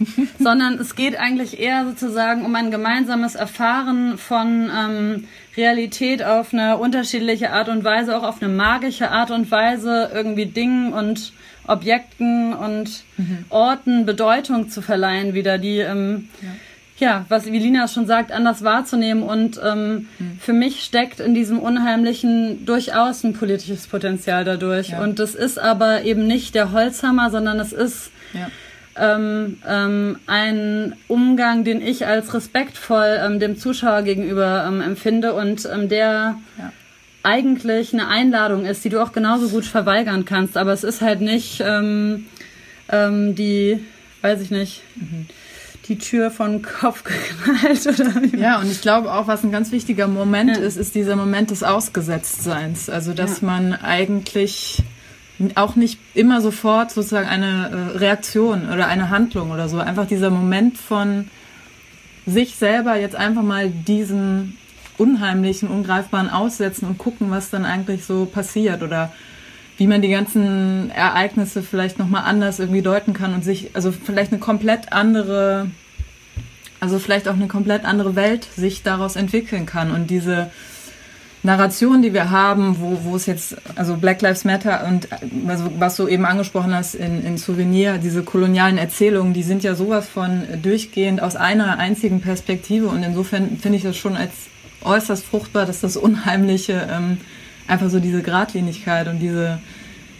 sondern 0.38 0.78
es 0.78 0.94
geht 0.94 1.16
eigentlich 1.16 1.60
eher 1.60 1.84
sozusagen 1.84 2.44
um 2.44 2.54
ein 2.54 2.70
gemeinsames 2.70 3.34
Erfahren 3.34 4.18
von 4.18 4.70
ähm, 4.74 5.28
Realität 5.56 6.22
auf 6.22 6.52
eine 6.52 6.78
unterschiedliche 6.78 7.50
Art 7.50 7.68
und 7.68 7.84
Weise, 7.84 8.16
auch 8.16 8.22
auf 8.22 8.42
eine 8.42 8.52
magische 8.52 9.10
Art 9.10 9.30
und 9.30 9.50
Weise, 9.50 10.10
irgendwie 10.12 10.46
Dingen 10.46 10.92
und 10.92 11.32
Objekten 11.66 12.54
und 12.54 13.04
mhm. 13.16 13.44
Orten 13.50 14.06
Bedeutung 14.06 14.68
zu 14.68 14.82
verleihen, 14.82 15.34
wieder 15.34 15.58
die 15.58 15.78
ähm, 15.78 16.28
ja 16.40 16.48
ja, 17.02 17.26
was 17.28 17.46
wie 17.46 17.58
Lina 17.58 17.88
schon 17.88 18.06
sagt, 18.06 18.30
anders 18.30 18.62
wahrzunehmen. 18.62 19.22
Und 19.24 19.60
ähm, 19.62 20.06
mhm. 20.18 20.38
für 20.40 20.52
mich 20.52 20.84
steckt 20.84 21.20
in 21.20 21.34
diesem 21.34 21.58
Unheimlichen 21.58 22.64
durchaus 22.64 23.24
ein 23.24 23.32
politisches 23.34 23.88
Potenzial 23.88 24.44
dadurch. 24.44 24.90
Ja. 24.90 25.02
Und 25.02 25.18
das 25.18 25.34
ist 25.34 25.58
aber 25.58 26.04
eben 26.04 26.26
nicht 26.26 26.54
der 26.54 26.70
Holzhammer, 26.72 27.30
sondern 27.30 27.58
es 27.58 27.72
ist 27.72 28.12
ja. 28.32 28.48
Ähm, 28.96 29.58
ähm, 29.66 30.18
ein 30.26 30.94
Umgang, 31.08 31.64
den 31.64 31.80
ich 31.80 32.06
als 32.06 32.34
respektvoll 32.34 33.18
ähm, 33.24 33.40
dem 33.40 33.56
Zuschauer 33.56 34.02
gegenüber 34.02 34.64
ähm, 34.66 34.80
empfinde 34.80 35.34
und 35.34 35.68
ähm, 35.72 35.88
der 35.88 36.36
ja. 36.58 36.72
eigentlich 37.22 37.92
eine 37.92 38.08
Einladung 38.08 38.64
ist, 38.64 38.84
die 38.84 38.88
du 38.88 39.02
auch 39.02 39.12
genauso 39.12 39.48
gut 39.48 39.64
verweigern 39.64 40.24
kannst. 40.24 40.56
Aber 40.56 40.72
es 40.72 40.84
ist 40.84 41.00
halt 41.00 41.20
nicht 41.20 41.62
ähm, 41.64 42.26
die, 42.88 43.82
weiß 44.20 44.40
ich 44.40 44.50
nicht. 44.50 44.82
Mhm 44.96 45.26
die 45.88 45.98
Tür 45.98 46.30
von 46.30 46.62
Kopf 46.62 47.04
geknallt 47.04 47.86
oder 47.86 48.38
Ja, 48.38 48.60
und 48.60 48.70
ich 48.70 48.80
glaube 48.80 49.12
auch, 49.12 49.26
was 49.26 49.42
ein 49.44 49.52
ganz 49.52 49.72
wichtiger 49.72 50.08
Moment 50.08 50.56
ja. 50.56 50.62
ist, 50.62 50.76
ist 50.76 50.94
dieser 50.94 51.16
Moment 51.16 51.50
des 51.50 51.62
Ausgesetztseins. 51.62 52.88
Also, 52.88 53.12
dass 53.12 53.40
ja. 53.40 53.46
man 53.46 53.74
eigentlich 53.74 54.82
auch 55.54 55.76
nicht 55.76 55.98
immer 56.14 56.40
sofort 56.40 56.90
sozusagen 56.90 57.28
eine 57.28 57.92
äh, 57.94 57.98
Reaktion 57.98 58.68
oder 58.72 58.86
eine 58.86 59.10
Handlung 59.10 59.50
oder 59.50 59.68
so, 59.68 59.78
einfach 59.78 60.06
dieser 60.06 60.30
Moment 60.30 60.78
von 60.78 61.28
sich 62.26 62.56
selber 62.56 62.96
jetzt 62.96 63.16
einfach 63.16 63.42
mal 63.42 63.70
diesen 63.70 64.56
unheimlichen, 64.98 65.68
ungreifbaren 65.68 66.30
aussetzen 66.30 66.86
und 66.86 66.98
gucken, 66.98 67.30
was 67.30 67.50
dann 67.50 67.64
eigentlich 67.64 68.04
so 68.04 68.26
passiert 68.26 68.82
oder 68.82 69.12
wie 69.78 69.86
man 69.86 70.02
die 70.02 70.10
ganzen 70.10 70.90
Ereignisse 70.90 71.62
vielleicht 71.62 71.98
nochmal 71.98 72.24
anders 72.24 72.60
irgendwie 72.60 72.82
deuten 72.82 73.12
kann 73.14 73.34
und 73.34 73.42
sich, 73.42 73.70
also 73.74 73.90
vielleicht 73.90 74.32
eine 74.32 74.40
komplett 74.40 74.92
andere 74.92 75.68
also 76.82 76.98
vielleicht 76.98 77.28
auch 77.28 77.34
eine 77.34 77.46
komplett 77.46 77.84
andere 77.84 78.16
Welt 78.16 78.48
sich 78.56 78.82
daraus 78.82 79.14
entwickeln 79.14 79.66
kann. 79.66 79.92
Und 79.92 80.10
diese 80.10 80.50
Narration, 81.44 82.02
die 82.02 82.14
wir 82.14 82.30
haben, 82.30 82.76
wo, 82.78 83.00
wo 83.02 83.16
es 83.16 83.26
jetzt, 83.26 83.56
also 83.74 83.96
Black 83.96 84.22
Lives 84.22 84.44
Matter 84.44 84.86
und 84.86 85.08
also 85.48 85.70
was 85.76 85.96
du 85.96 86.06
eben 86.06 86.24
angesprochen 86.24 86.72
hast 86.72 86.94
in, 86.94 87.24
in 87.24 87.36
Souvenir, 87.36 87.98
diese 87.98 88.22
kolonialen 88.22 88.78
Erzählungen, 88.78 89.32
die 89.34 89.42
sind 89.42 89.64
ja 89.64 89.74
sowas 89.74 90.06
von 90.06 90.44
durchgehend 90.62 91.20
aus 91.20 91.34
einer 91.34 91.78
einzigen 91.78 92.20
Perspektive. 92.20 92.86
Und 92.86 93.02
insofern 93.02 93.56
finde 93.56 93.78
ich 93.78 93.82
das 93.82 93.96
schon 93.96 94.16
als 94.16 94.30
äußerst 94.84 95.24
fruchtbar, 95.24 95.66
dass 95.66 95.80
das 95.80 95.96
Unheimliche 95.96 96.88
ähm, 96.88 97.18
einfach 97.66 97.90
so 97.90 97.98
diese 97.98 98.22
Gradlinigkeit 98.22 99.08
und 99.08 99.18
diese, 99.18 99.58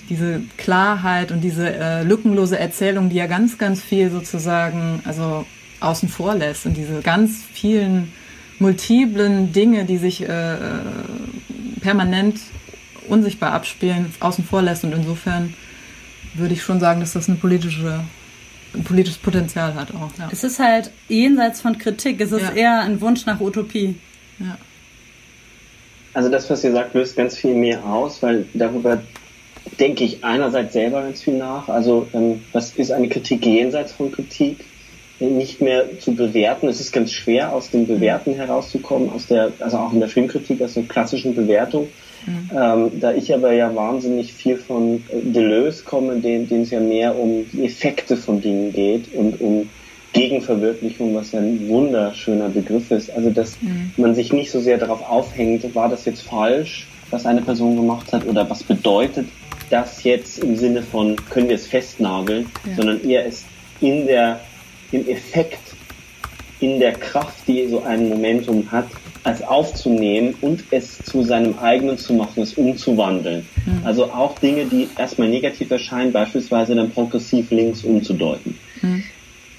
diese 0.08 0.40
Klarheit 0.56 1.30
und 1.30 1.40
diese 1.40 1.72
äh, 1.72 2.02
lückenlose 2.02 2.58
Erzählung, 2.58 3.10
die 3.10 3.16
ja 3.16 3.28
ganz, 3.28 3.58
ganz 3.58 3.80
viel 3.80 4.10
sozusagen, 4.10 5.00
also 5.04 5.46
außen 5.78 6.08
vor 6.08 6.34
lässt 6.34 6.66
und 6.66 6.76
diese 6.76 7.00
ganz 7.00 7.42
vielen 7.52 8.12
multiplen 8.62 9.52
Dinge, 9.52 9.84
die 9.84 9.98
sich 9.98 10.22
äh, 10.22 10.56
permanent 11.80 12.40
unsichtbar 13.08 13.52
abspielen, 13.52 14.12
außen 14.20 14.44
vor 14.44 14.62
lässt. 14.62 14.84
Und 14.84 14.92
insofern 14.92 15.54
würde 16.34 16.54
ich 16.54 16.62
schon 16.62 16.80
sagen, 16.80 17.00
dass 17.00 17.12
das 17.12 17.28
eine 17.28 17.36
politische, 17.36 18.04
ein 18.74 18.84
politisches 18.84 19.18
Potenzial 19.18 19.74
hat 19.74 19.90
auch. 19.94 20.10
Ja. 20.18 20.28
Es 20.32 20.44
ist 20.44 20.58
halt 20.58 20.90
jenseits 21.08 21.60
von 21.60 21.76
Kritik, 21.76 22.20
es 22.20 22.32
ist 22.32 22.42
ja. 22.42 22.52
eher 22.52 22.80
ein 22.80 23.00
Wunsch 23.00 23.26
nach 23.26 23.40
Utopie. 23.40 23.96
Ja. 24.38 24.56
Also 26.14 26.30
das, 26.30 26.48
was 26.48 26.62
ihr 26.64 26.72
sagt, 26.72 26.94
löst 26.94 27.16
ganz 27.16 27.36
viel 27.36 27.54
mehr 27.54 27.84
aus, 27.84 28.22
weil 28.22 28.46
darüber 28.54 29.02
denke 29.78 30.04
ich 30.04 30.22
einerseits 30.24 30.72
selber 30.72 31.02
ganz 31.02 31.22
viel 31.22 31.38
nach. 31.38 31.68
Also 31.68 32.06
ähm, 32.12 32.42
was 32.52 32.72
ist 32.76 32.92
eine 32.92 33.08
Kritik 33.08 33.44
jenseits 33.44 33.92
von 33.92 34.12
Kritik? 34.12 34.64
Nicht 35.30 35.60
mehr 35.60 35.98
zu 35.98 36.14
bewerten. 36.14 36.68
Es 36.68 36.80
ist 36.80 36.92
ganz 36.92 37.12
schwer, 37.12 37.52
aus 37.52 37.70
dem 37.70 37.86
Bewerten 37.86 38.34
herauszukommen, 38.34 39.10
aus 39.10 39.26
der, 39.26 39.52
also 39.60 39.78
auch 39.78 39.92
in 39.92 40.00
der 40.00 40.08
Filmkritik, 40.08 40.62
aus 40.62 40.74
der 40.74 40.84
klassischen 40.84 41.34
Bewertung. 41.34 41.88
Mhm. 42.26 42.50
Ähm, 42.54 43.00
da 43.00 43.12
ich 43.12 43.34
aber 43.34 43.52
ja 43.52 43.74
wahnsinnig 43.74 44.32
viel 44.32 44.56
von 44.56 45.02
Deleuze 45.12 45.84
komme, 45.84 46.16
den, 46.16 46.48
den 46.48 46.62
es 46.62 46.70
ja 46.70 46.80
mehr 46.80 47.18
um 47.18 47.46
die 47.52 47.64
Effekte 47.64 48.16
von 48.16 48.40
Dingen 48.40 48.72
geht 48.72 49.12
und 49.14 49.40
um 49.40 49.68
Gegenverwirklichung, 50.12 51.14
was 51.14 51.32
ja 51.32 51.40
ein 51.40 51.68
wunderschöner 51.68 52.48
Begriff 52.48 52.90
ist. 52.90 53.10
Also, 53.10 53.30
dass 53.30 53.60
mhm. 53.60 53.92
man 53.96 54.14
sich 54.14 54.32
nicht 54.32 54.50
so 54.50 54.60
sehr 54.60 54.78
darauf 54.78 55.02
aufhängt, 55.08 55.74
war 55.74 55.88
das 55.88 56.04
jetzt 56.04 56.22
falsch, 56.22 56.86
was 57.10 57.26
eine 57.26 57.42
Person 57.42 57.76
gemacht 57.76 58.12
hat, 58.12 58.26
oder 58.26 58.48
was 58.48 58.62
bedeutet 58.62 59.26
das 59.70 60.04
jetzt 60.04 60.38
im 60.38 60.56
Sinne 60.56 60.82
von, 60.82 61.16
können 61.30 61.48
wir 61.48 61.56
es 61.56 61.66
festnageln, 61.66 62.46
ja. 62.66 62.76
sondern 62.76 63.08
eher 63.08 63.26
es 63.26 63.44
in 63.80 64.06
der 64.06 64.40
den 64.92 65.08
Effekt 65.08 65.60
in 66.60 66.78
der 66.78 66.92
Kraft, 66.92 67.48
die 67.48 67.66
so 67.66 67.82
ein 67.82 68.08
Momentum 68.08 68.70
hat, 68.70 68.86
als 69.24 69.42
aufzunehmen 69.42 70.34
und 70.40 70.64
es 70.70 70.98
zu 70.98 71.22
seinem 71.22 71.58
eigenen 71.58 71.98
zu 71.98 72.12
machen, 72.14 72.42
es 72.42 72.54
umzuwandeln. 72.54 73.46
Mhm. 73.66 73.80
Also 73.84 74.04
auch 74.04 74.38
Dinge, 74.38 74.66
die 74.66 74.88
erstmal 74.98 75.28
negativ 75.28 75.70
erscheinen, 75.70 76.12
beispielsweise 76.12 76.74
dann 76.74 76.90
progressiv 76.90 77.50
links 77.50 77.84
umzudeuten. 77.84 78.58
Mhm. 78.80 79.04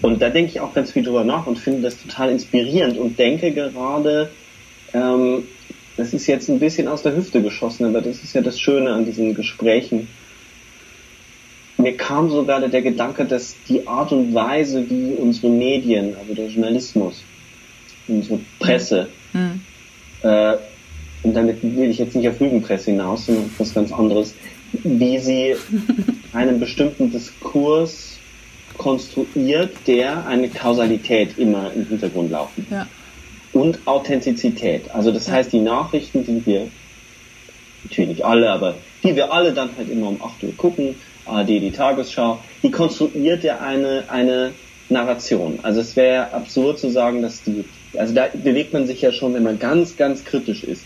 Und 0.02 0.22
da 0.22 0.30
denke 0.30 0.52
ich 0.52 0.60
auch 0.60 0.74
ganz 0.74 0.92
viel 0.92 1.04
drüber 1.04 1.24
nach 1.24 1.48
und 1.48 1.58
finde 1.58 1.84
das 1.84 1.98
total 1.98 2.30
inspirierend 2.30 2.98
und 2.98 3.18
denke 3.18 3.52
gerade, 3.52 4.30
ähm, 4.94 5.44
das 5.96 6.14
ist 6.14 6.28
jetzt 6.28 6.50
ein 6.50 6.60
bisschen 6.60 6.88
aus 6.88 7.04
der 7.04 7.16
Hüfte 7.16 7.42
geschossen, 7.42 7.86
aber 7.86 8.02
das 8.02 8.22
ist 8.24 8.34
ja 8.34 8.42
das 8.42 8.60
Schöne 8.60 8.92
an 8.92 9.06
diesen 9.06 9.34
Gesprächen, 9.34 10.10
mir 11.84 11.96
kam 11.96 12.30
sogar 12.30 12.60
der 12.68 12.82
Gedanke, 12.82 13.26
dass 13.26 13.56
die 13.70 13.88
Art 13.88 14.12
und 14.12 14.34
Weise, 14.34 14.90
wie 14.90 15.14
unsere 15.14 15.50
Medien, 15.50 16.16
also 16.20 16.34
der 16.34 16.48
Journalismus, 16.48 17.24
unsere 18.08 18.40
Presse, 18.60 19.10
mhm. 19.34 19.62
äh, 20.24 20.56
und 21.24 21.34
damit 21.34 21.64
will 21.64 21.90
ich 21.90 21.98
jetzt 21.98 22.16
nicht 22.16 22.28
auf 22.28 22.40
Lügenpresse 22.40 22.92
hinaus, 22.92 23.26
sondern 23.26 23.46
etwas 23.46 23.74
ganz 23.74 23.92
anderes, 23.94 24.36
wie 24.84 25.18
sie 25.20 25.56
einen 26.34 26.60
bestimmten 26.60 27.12
Diskurs 27.12 28.20
konstruiert, 28.78 29.72
der 29.88 30.28
eine 30.28 30.50
Kausalität 30.50 31.38
immer 31.38 31.72
im 31.74 31.88
Hintergrund 31.88 32.32
laufen. 32.32 32.68
Ja. 32.70 32.88
Und 33.54 33.80
Authentizität. 33.86 34.94
Also 34.94 35.12
das 35.12 35.28
ja. 35.28 35.34
heißt, 35.34 35.54
die 35.54 35.60
Nachrichten, 35.60 36.26
die 36.26 36.46
wir, 36.46 36.68
natürlich 37.84 38.10
nicht 38.10 38.26
alle, 38.26 38.52
aber 38.52 38.76
die 39.04 39.16
wir 39.16 39.32
alle 39.32 39.54
dann 39.54 39.70
halt 39.78 39.90
immer 39.90 40.10
um 40.10 40.22
8 40.22 40.44
Uhr 40.44 40.58
gucken, 40.58 40.96
ARD, 41.26 41.50
die 41.50 41.72
Tagesschau, 41.72 42.40
die 42.62 42.72
konstruiert 42.72 43.44
ja 43.44 43.60
eine, 43.60 44.06
eine 44.10 44.52
Narration. 44.90 45.60
Also 45.64 45.82
es 45.82 45.96
wäre 45.96 46.32
absurd 46.34 46.80
zu 46.80 46.90
sagen, 46.90 47.22
dass 47.22 47.44
die, 47.44 47.66
also 47.98 48.14
da 48.14 48.28
bewegt 48.34 48.74
man 48.74 48.88
sich 48.88 49.02
ja 49.02 49.12
schon, 49.12 49.34
wenn 49.34 49.44
man 49.44 49.60
ganz, 49.60 49.98
ganz 49.98 50.24
kritisch 50.26 50.64
ist, 50.64 50.84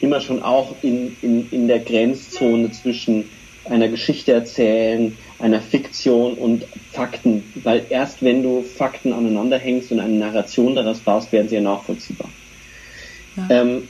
immer 0.00 0.20
schon 0.20 0.42
auch 0.42 0.74
in, 0.82 1.16
in, 1.22 1.48
in 1.50 1.68
der 1.68 1.80
Grenzzone 1.80 2.70
zwischen 2.72 3.28
einer 3.68 3.88
Geschichte 3.88 4.32
erzählen, 4.32 5.16
einer 5.38 5.60
Fiktion 5.60 6.34
und 6.34 6.66
Fakten, 6.92 7.42
weil 7.64 7.84
erst 7.90 8.22
wenn 8.22 8.42
du 8.42 8.62
Fakten 8.62 9.12
aneinander 9.12 9.58
hängst 9.58 9.90
und 9.90 10.00
eine 10.00 10.14
Narration 10.14 10.74
daraus 10.74 11.00
baust, 11.00 11.32
werden 11.32 11.48
sie 11.48 11.56
ja 11.56 11.60
nachvollziehbar. 11.60 12.28
Ja. 13.36 13.48
Ähm, 13.50 13.88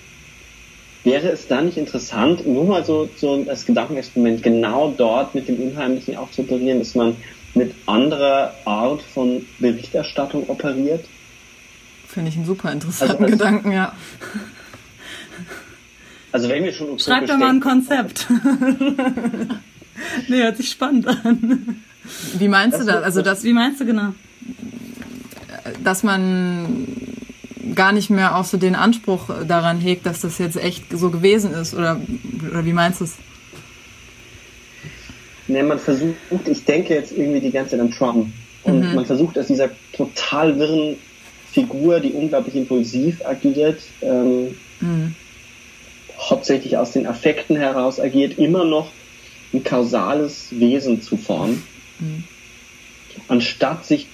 Wäre 1.06 1.28
es 1.28 1.46
da 1.46 1.62
nicht 1.62 1.76
interessant, 1.76 2.48
nur 2.48 2.64
mal 2.64 2.84
so, 2.84 3.08
so 3.16 3.46
als 3.48 3.64
Gedankenexperiment, 3.64 4.42
genau 4.42 4.90
dort 4.90 5.36
mit 5.36 5.46
dem 5.46 5.60
Unheimlichen 5.60 6.16
auch 6.16 6.32
zu 6.32 6.42
operieren, 6.42 6.80
dass 6.80 6.96
man 6.96 7.14
mit 7.54 7.76
anderer 7.86 8.52
Art 8.64 9.02
von 9.02 9.46
Berichterstattung 9.60 10.50
operiert? 10.50 11.04
Finde 12.08 12.30
ich 12.30 12.36
einen 12.36 12.44
super 12.44 12.72
interessanten 12.72 13.22
also, 13.22 13.36
Gedanken, 13.36 13.70
ja. 13.70 13.92
Also 16.32 16.48
wenn 16.48 16.64
wir 16.64 16.72
schon 16.72 16.98
Schreib 16.98 17.28
doch 17.28 17.38
mal 17.38 17.50
ein 17.50 17.60
Konzept. 17.60 18.26
nee, 20.28 20.42
hört 20.42 20.56
sich 20.56 20.72
spannend 20.72 21.06
an. 21.06 21.84
Wie 22.36 22.48
meinst 22.48 22.80
das 22.80 22.84
du 22.84 22.92
das? 22.92 23.04
Also 23.04 23.22
das, 23.22 23.44
wie 23.44 23.52
meinst 23.52 23.80
du 23.80 23.86
genau? 23.86 24.12
Dass 25.84 26.02
man 26.02 27.15
gar 27.76 27.92
nicht 27.92 28.10
mehr 28.10 28.36
auch 28.36 28.44
so 28.44 28.56
den 28.56 28.74
Anspruch 28.74 29.30
daran 29.46 29.80
hegt, 29.80 30.06
dass 30.06 30.22
das 30.22 30.38
jetzt 30.38 30.56
echt 30.56 30.84
so 30.90 31.10
gewesen 31.10 31.52
ist? 31.52 31.74
Oder, 31.74 32.00
oder 32.50 32.64
wie 32.64 32.72
meinst 32.72 33.00
du 33.00 33.04
es? 33.04 33.14
Ne, 35.48 35.62
man 35.62 35.78
versucht, 35.78 36.16
ich 36.46 36.64
denke 36.64 36.94
jetzt 36.94 37.12
irgendwie 37.12 37.40
die 37.40 37.52
ganze 37.52 37.72
Zeit 37.72 37.80
an 37.80 37.90
Trump. 37.90 38.26
Und 38.64 38.80
mhm. 38.80 38.94
man 38.96 39.06
versucht 39.06 39.38
aus 39.38 39.46
dieser 39.46 39.70
total 39.92 40.58
wirren 40.58 40.96
Figur, 41.52 42.00
die 42.00 42.12
unglaublich 42.12 42.56
impulsiv 42.56 43.24
agiert, 43.24 43.80
ähm, 44.02 44.56
mhm. 44.80 45.14
hauptsächlich 46.18 46.76
aus 46.76 46.92
den 46.92 47.06
Affekten 47.06 47.56
heraus 47.56 48.00
agiert, 48.00 48.38
immer 48.38 48.64
noch 48.64 48.90
ein 49.54 49.62
kausales 49.62 50.48
Wesen 50.50 51.00
zu 51.00 51.16
formen, 51.16 51.62
mhm. 52.00 52.24
anstatt 53.28 53.86
sich 53.86 54.08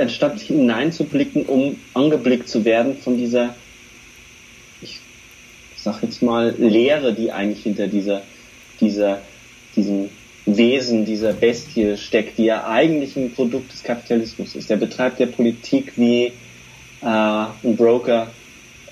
anstatt 0.00 0.40
hineinzublicken, 0.40 1.44
um 1.46 1.76
angeblickt 1.94 2.48
zu 2.48 2.64
werden 2.64 2.96
von 2.98 3.16
dieser, 3.16 3.54
ich 4.80 5.00
sag 5.76 6.02
jetzt 6.02 6.22
mal, 6.22 6.54
Lehre, 6.58 7.14
die 7.14 7.32
eigentlich 7.32 7.62
hinter 7.62 7.86
dieser, 7.86 8.22
dieser, 8.80 9.20
diesem 9.76 10.10
Wesen, 10.56 11.04
dieser 11.04 11.32
Bestie 11.32 11.96
steckt, 11.96 12.38
die 12.38 12.44
ja 12.44 12.66
eigentlich 12.66 13.16
ein 13.16 13.32
Produkt 13.32 13.72
des 13.72 13.82
Kapitalismus 13.82 14.54
ist. 14.54 14.70
Der 14.70 14.76
betreibt 14.76 15.20
ja 15.20 15.26
Politik 15.26 15.92
wie 15.96 16.32
äh, 17.02 17.04
ein 17.04 17.76
Broker, 17.76 18.28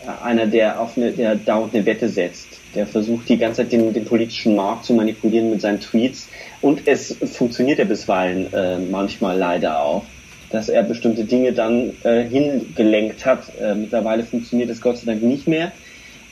äh, 0.05 0.25
einer, 0.25 0.47
der 0.47 0.81
auf 0.81 0.97
eine, 0.97 1.13
der 1.13 1.37
dauernd 1.37 1.75
eine 1.75 1.87
Wette 1.87 2.09
setzt. 2.09 2.49
Der 2.75 2.87
versucht 2.87 3.29
die 3.29 3.39
ganze 3.39 3.63
Zeit 3.63 3.73
den, 3.73 3.93
den 3.93 4.05
politischen 4.05 4.55
Markt 4.55 4.85
zu 4.85 4.93
manipulieren 4.93 5.51
mit 5.51 5.61
seinen 5.63 5.81
Tweets. 5.81 6.29
Und 6.61 6.87
es 6.87 7.17
funktioniert 7.33 7.79
ja 7.79 7.85
bisweilen 7.85 8.53
äh, 8.53 8.79
manchmal 8.79 9.39
leider 9.39 9.81
auch, 9.81 10.05
dass 10.51 10.69
er 10.69 10.83
bestimmte 10.83 11.25
Dinge 11.25 11.53
dann 11.53 11.93
äh, 12.05 12.23
hingelenkt 12.25 13.27
hat. 13.27 13.45
Äh, 13.61 13.75
mittlerweile 13.75 14.25
funktioniert 14.25 14.71
es 14.71 14.81
Gott 14.81 14.99
sei 14.99 15.07
Dank 15.07 15.23
nicht 15.23 15.49
mehr. 15.49 15.73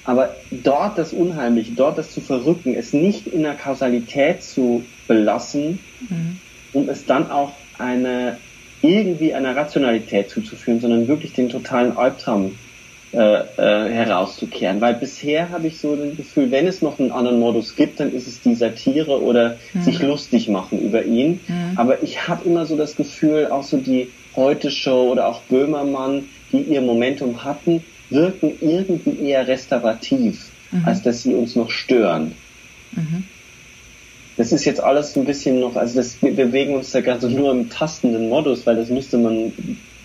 Aber 0.05 0.35
dort 0.51 0.99
das 0.99 1.13
Unheimliche, 1.13 1.73
dort 1.73 1.97
das 1.97 2.11
zu 2.11 2.21
verrücken, 2.21 2.75
es 2.75 2.93
nicht 2.93 3.27
in 3.27 3.43
der 3.43 3.55
Kausalität 3.55 4.43
zu 4.43 4.85
belassen, 5.09 5.79
mhm. 6.09 6.39
um 6.73 6.89
es 6.89 7.07
dann 7.07 7.31
auch 7.31 7.53
eine 7.79 8.37
irgendwie 8.83 9.33
einer 9.33 9.57
Rationalität 9.57 10.29
zuzuführen, 10.29 10.81
sondern 10.81 11.09
wirklich 11.09 11.33
den 11.33 11.49
totalen 11.49 11.97
Albtraum 11.97 12.59
äh, 13.15 13.45
äh, 13.57 13.93
herauszukehren. 13.93 14.81
Weil 14.81 14.95
bisher 14.95 15.51
habe 15.51 15.69
ich 15.69 15.79
so 15.79 15.95
das 15.97 16.17
Gefühl, 16.17 16.51
wenn 16.51 16.67
es 16.67 16.83
noch 16.83 16.99
einen 16.99 17.13
anderen 17.13 17.39
Modus 17.39 17.77
gibt, 17.77 18.01
dann 18.01 18.13
ist 18.13 18.27
es 18.27 18.41
die 18.41 18.55
Satire 18.55 19.23
oder 19.23 19.57
mhm. 19.73 19.83
sich 19.83 20.03
lustig 20.03 20.49
machen 20.49 20.81
über 20.81 21.05
ihn. 21.05 21.41
Mhm. 21.47 21.73
Aber 21.77 22.03
ich 22.03 22.29
habe 22.29 22.47
immer 22.47 22.67
so 22.67 22.77
das 22.77 22.97
Gefühl, 22.97 23.49
auch 23.51 23.63
so 23.63 23.77
die 23.77 24.11
Heute 24.37 24.71
Show 24.71 25.13
oder 25.13 25.29
auch 25.29 25.43
Böhmermann, 25.43 26.25
die 26.51 26.63
ihr 26.63 26.81
Momentum 26.81 27.45
hatten, 27.45 27.85
wirken 28.11 28.53
irgendwie 28.61 29.19
eher 29.21 29.47
restaurativ, 29.47 30.51
mhm. 30.73 30.85
als 30.85 31.03
dass 31.03 31.23
sie 31.23 31.35
uns 31.35 31.55
noch 31.55 31.71
stören. 31.71 32.33
Mhm. 32.93 33.25
Das 34.37 34.53
ist 34.53 34.65
jetzt 34.65 34.83
alles 34.83 35.17
ein 35.17 35.25
bisschen 35.25 35.61
noch, 35.61 35.77
also 35.77 35.97
das, 35.97 36.21
wir 36.21 36.35
bewegen 36.35 36.75
uns 36.75 36.91
da 36.91 37.01
gerade 37.01 37.29
nur 37.29 37.53
im 37.53 37.71
tastenden 37.71 38.29
Modus, 38.29 38.67
weil 38.67 38.77
das 38.77 38.89
müsste 38.89 39.17
man, 39.17 39.53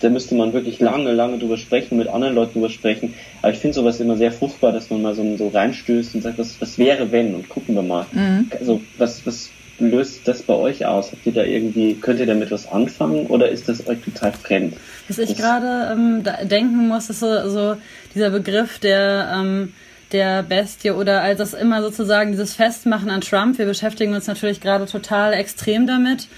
da 0.00 0.08
müsste 0.08 0.36
man 0.36 0.52
wirklich 0.52 0.78
lange, 0.78 1.12
lange 1.12 1.38
drüber 1.38 1.56
sprechen, 1.56 1.98
mit 1.98 2.08
anderen 2.08 2.34
Leuten 2.34 2.54
drüber 2.54 2.70
sprechen. 2.70 3.14
Aber 3.42 3.52
ich 3.52 3.58
finde 3.58 3.74
sowas 3.74 3.98
immer 3.98 4.16
sehr 4.16 4.30
fruchtbar, 4.30 4.72
dass 4.72 4.88
man 4.90 5.02
mal 5.02 5.14
so, 5.14 5.36
so 5.36 5.48
reinstößt 5.48 6.14
und 6.14 6.22
sagt, 6.22 6.38
was, 6.38 6.60
was 6.60 6.78
wäre 6.78 7.10
wenn 7.10 7.34
und 7.34 7.48
gucken 7.48 7.74
wir 7.74 7.82
mal. 7.82 8.06
Mhm. 8.12 8.50
Also 8.58 8.80
was, 8.98 9.26
was 9.26 9.50
löst 9.80 10.28
das 10.28 10.42
bei 10.42 10.54
euch 10.54 10.86
aus? 10.86 11.10
Habt 11.12 11.26
ihr 11.26 11.32
da 11.32 11.42
irgendwie, 11.42 11.94
könnt 11.94 12.20
ihr 12.20 12.26
damit 12.26 12.50
was 12.50 12.70
anfangen 12.70 13.26
oder 13.26 13.48
ist 13.48 13.68
das 13.68 13.86
euch 13.88 14.00
total 14.00 14.32
fremd? 14.32 14.76
Was 15.08 15.18
ich 15.18 15.36
gerade 15.36 15.92
ähm, 15.92 16.22
denken 16.48 16.88
muss, 16.88 17.10
ist 17.10 17.20
so, 17.20 17.48
so 17.48 17.76
dieser 18.14 18.30
Begriff 18.30 18.78
der 18.78 19.32
ähm, 19.36 19.72
der 20.12 20.42
Bestie 20.42 20.90
oder 20.90 21.22
als 21.22 21.38
das 21.38 21.54
immer 21.54 21.82
sozusagen 21.82 22.32
dieses 22.32 22.54
Festmachen 22.54 23.10
an 23.10 23.20
Trump, 23.20 23.58
wir 23.58 23.66
beschäftigen 23.66 24.14
uns 24.14 24.26
natürlich 24.26 24.60
gerade 24.60 24.86
total 24.86 25.32
extrem 25.32 25.86
damit, 25.86 26.28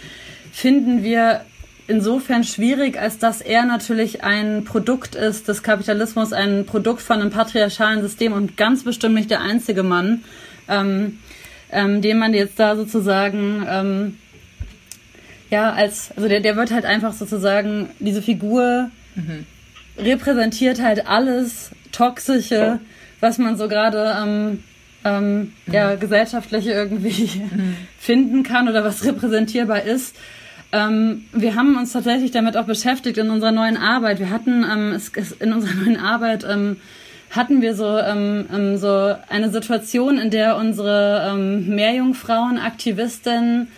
finden 0.53 1.03
wir 1.03 1.43
insofern 1.87 2.45
schwierig, 2.45 2.99
als 2.99 3.19
dass 3.19 3.41
er 3.41 3.65
natürlich 3.65 4.23
ein 4.23 4.65
Produkt 4.65 5.15
ist 5.15 5.49
des 5.49 5.63
Kapitalismus, 5.63 6.33
ein 6.33 6.65
Produkt 6.67 7.03
von 7.03 7.21
einem 7.21 7.31
patriarchalen 7.31 8.03
System 8.03 8.33
und 8.33 8.57
ganz 8.57 8.85
bestimmt 8.85 9.15
nicht 9.15 9.31
der 9.31 9.41
einzige 9.41 9.83
Mann, 9.83 10.25
ähm, 10.69 11.19
ähm, 11.71 12.01
den 12.03 12.19
man 12.19 12.35
jetzt 12.35 12.59
da 12.59 12.77
sozusagen 12.77 13.67
ähm, 13.69 14.19
ja 15.51 15.73
als 15.73 16.11
also 16.17 16.29
der 16.29 16.41
der 16.41 16.57
wird 16.57 16.71
halt 16.71 16.85
einfach 16.85 17.13
sozusagen 17.13 17.91
diese 17.99 18.23
Figur 18.23 18.91
mhm. 19.15 19.47
repräsentiert 19.99 20.81
halt 20.81 21.07
alles 21.07 21.71
toxische 21.91 22.81
was 23.23 23.39
man 23.39 23.57
so 23.57 23.69
gerade 23.69 24.15
ähm, 24.21 24.65
ähm, 25.05 25.53
mhm. 25.67 25.73
ja, 25.73 25.95
gesellschaftlich 25.95 26.67
irgendwie 26.67 27.41
mhm. 27.41 27.77
finden 27.99 28.43
kann 28.43 28.69
oder 28.69 28.85
was 28.85 29.05
repräsentierbar 29.05 29.83
ist. 29.83 30.17
Ähm, 30.73 31.25
wir 31.33 31.55
haben 31.55 31.77
uns 31.77 31.93
tatsächlich 31.93 32.33
damit 32.33 32.57
auch 32.57 32.67
beschäftigt 32.67 33.19
in 33.19 33.31
unserer 33.31 33.53
neuen 33.53 33.77
Arbeit. 33.77 34.19
Wir 34.19 34.31
hatten 34.31 34.65
ähm, 34.71 34.93
es, 34.93 35.13
es, 35.15 35.33
in 35.33 35.53
unserer 35.53 35.75
neuen 35.85 35.99
Arbeit 35.99 36.45
ähm, 36.49 36.79
hatten 37.31 37.63
wir 37.63 37.75
so 37.75 37.97
ähm, 37.97 38.47
ähm, 38.53 38.77
so 38.77 39.15
eine 39.29 39.51
Situation, 39.51 40.19
in 40.19 40.31
der 40.31 40.57
unsere 40.57 41.31
ähm, 41.31 41.75
Meerjungfrauen 41.75 42.59
Aktivistinnen 42.59 43.69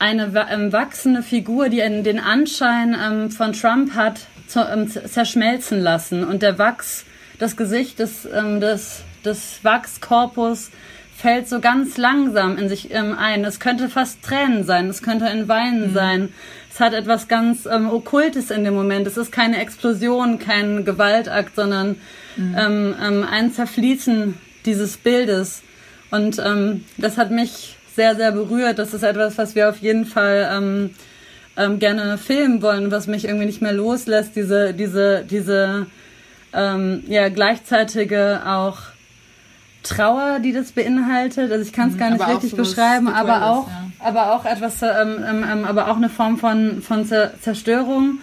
eine 0.00 0.32
ähm, 0.50 0.72
wachsende 0.72 1.22
Figur, 1.22 1.68
die 1.68 1.78
den 1.78 2.18
Anschein 2.18 2.96
ähm, 3.00 3.30
von 3.30 3.52
Trump 3.52 3.94
hat, 3.94 4.26
zu, 4.46 4.60
ähm, 4.60 4.88
zerschmelzen 4.88 5.80
lassen 5.80 6.24
und 6.24 6.42
der 6.42 6.58
Wachs 6.58 7.04
das 7.38 7.56
Gesicht 7.56 7.98
des, 7.98 8.26
ähm, 8.26 8.60
des, 8.60 9.02
des 9.24 9.60
Wachskorpus 9.62 10.70
fällt 11.16 11.48
so 11.48 11.60
ganz 11.60 11.96
langsam 11.96 12.56
in 12.58 12.68
sich 12.68 12.92
ähm, 12.92 13.16
ein. 13.18 13.44
Es 13.44 13.58
könnte 13.58 13.88
fast 13.88 14.22
Tränen 14.22 14.64
sein, 14.64 14.88
es 14.88 15.02
könnte 15.02 15.26
ein 15.26 15.48
Weinen 15.48 15.90
mhm. 15.90 15.94
sein. 15.94 16.28
Es 16.72 16.78
hat 16.80 16.94
etwas 16.94 17.26
ganz 17.26 17.66
ähm, 17.66 17.90
Okkultes 17.90 18.52
in 18.52 18.62
dem 18.62 18.74
Moment. 18.74 19.06
Es 19.06 19.16
ist 19.16 19.32
keine 19.32 19.60
Explosion, 19.60 20.38
kein 20.38 20.84
Gewaltakt, 20.84 21.56
sondern 21.56 21.96
mhm. 22.36 22.56
ähm, 22.56 22.94
ähm, 23.02 23.26
ein 23.28 23.52
Zerfließen 23.52 24.34
dieses 24.64 24.96
Bildes. 24.96 25.62
Und 26.10 26.38
ähm, 26.38 26.84
das 26.96 27.18
hat 27.18 27.32
mich 27.32 27.76
sehr, 27.96 28.14
sehr 28.14 28.30
berührt. 28.30 28.78
Das 28.78 28.94
ist 28.94 29.02
etwas, 29.02 29.38
was 29.38 29.56
wir 29.56 29.68
auf 29.68 29.78
jeden 29.78 30.06
Fall 30.06 30.48
ähm, 30.52 30.90
ähm, 31.56 31.80
gerne 31.80 32.16
filmen 32.16 32.62
wollen, 32.62 32.92
was 32.92 33.08
mich 33.08 33.24
irgendwie 33.24 33.46
nicht 33.46 33.60
mehr 33.60 33.72
loslässt. 33.72 34.36
Diese, 34.36 34.72
diese, 34.72 35.24
diese 35.28 35.86
ähm, 36.52 37.04
ja 37.08 37.28
gleichzeitige 37.28 38.42
auch 38.46 38.78
Trauer, 39.82 40.40
die 40.40 40.52
das 40.52 40.72
beinhaltet. 40.72 41.50
Also 41.50 41.64
ich 41.64 41.72
kann 41.72 41.88
es 41.88 41.94
mhm, 41.94 41.98
gar 41.98 42.10
nicht 42.10 42.26
richtig 42.26 42.50
so 42.50 42.56
beschreiben, 42.56 43.08
aber 43.08 43.50
auch, 43.50 43.68
ja. 43.68 43.90
aber 44.00 44.32
auch 44.34 44.44
etwas, 44.44 44.82
ähm, 44.82 45.24
ähm, 45.26 45.44
ähm, 45.50 45.64
aber 45.64 45.88
auch 45.88 45.96
eine 45.96 46.08
Form 46.08 46.38
von 46.38 46.82
von 46.82 47.06
Zerstörung 47.06 48.18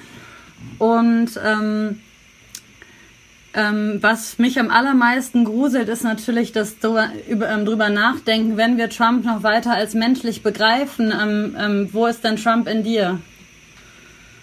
und 0.78 1.40
ähm, 1.44 2.02
ähm, 3.54 4.00
was 4.02 4.38
mich 4.38 4.60
am 4.60 4.70
allermeisten 4.70 5.46
gruselt, 5.46 5.88
ist 5.88 6.04
natürlich 6.04 6.52
das 6.52 6.80
drüber, 6.80 7.08
über, 7.30 7.48
drüber 7.64 7.90
nachdenken, 7.90 8.58
wenn 8.58 8.78
wir 8.78 8.90
Trump 8.90 9.24
noch 9.24 9.44
weiter 9.44 9.72
als 9.72 9.94
menschlich 9.94 10.44
begreifen, 10.44 11.90
wo 11.94 12.06
ist 12.06 12.26
denn 12.26 12.36
Trump 12.36 12.68
in 12.68 12.84
dir? 12.84 13.20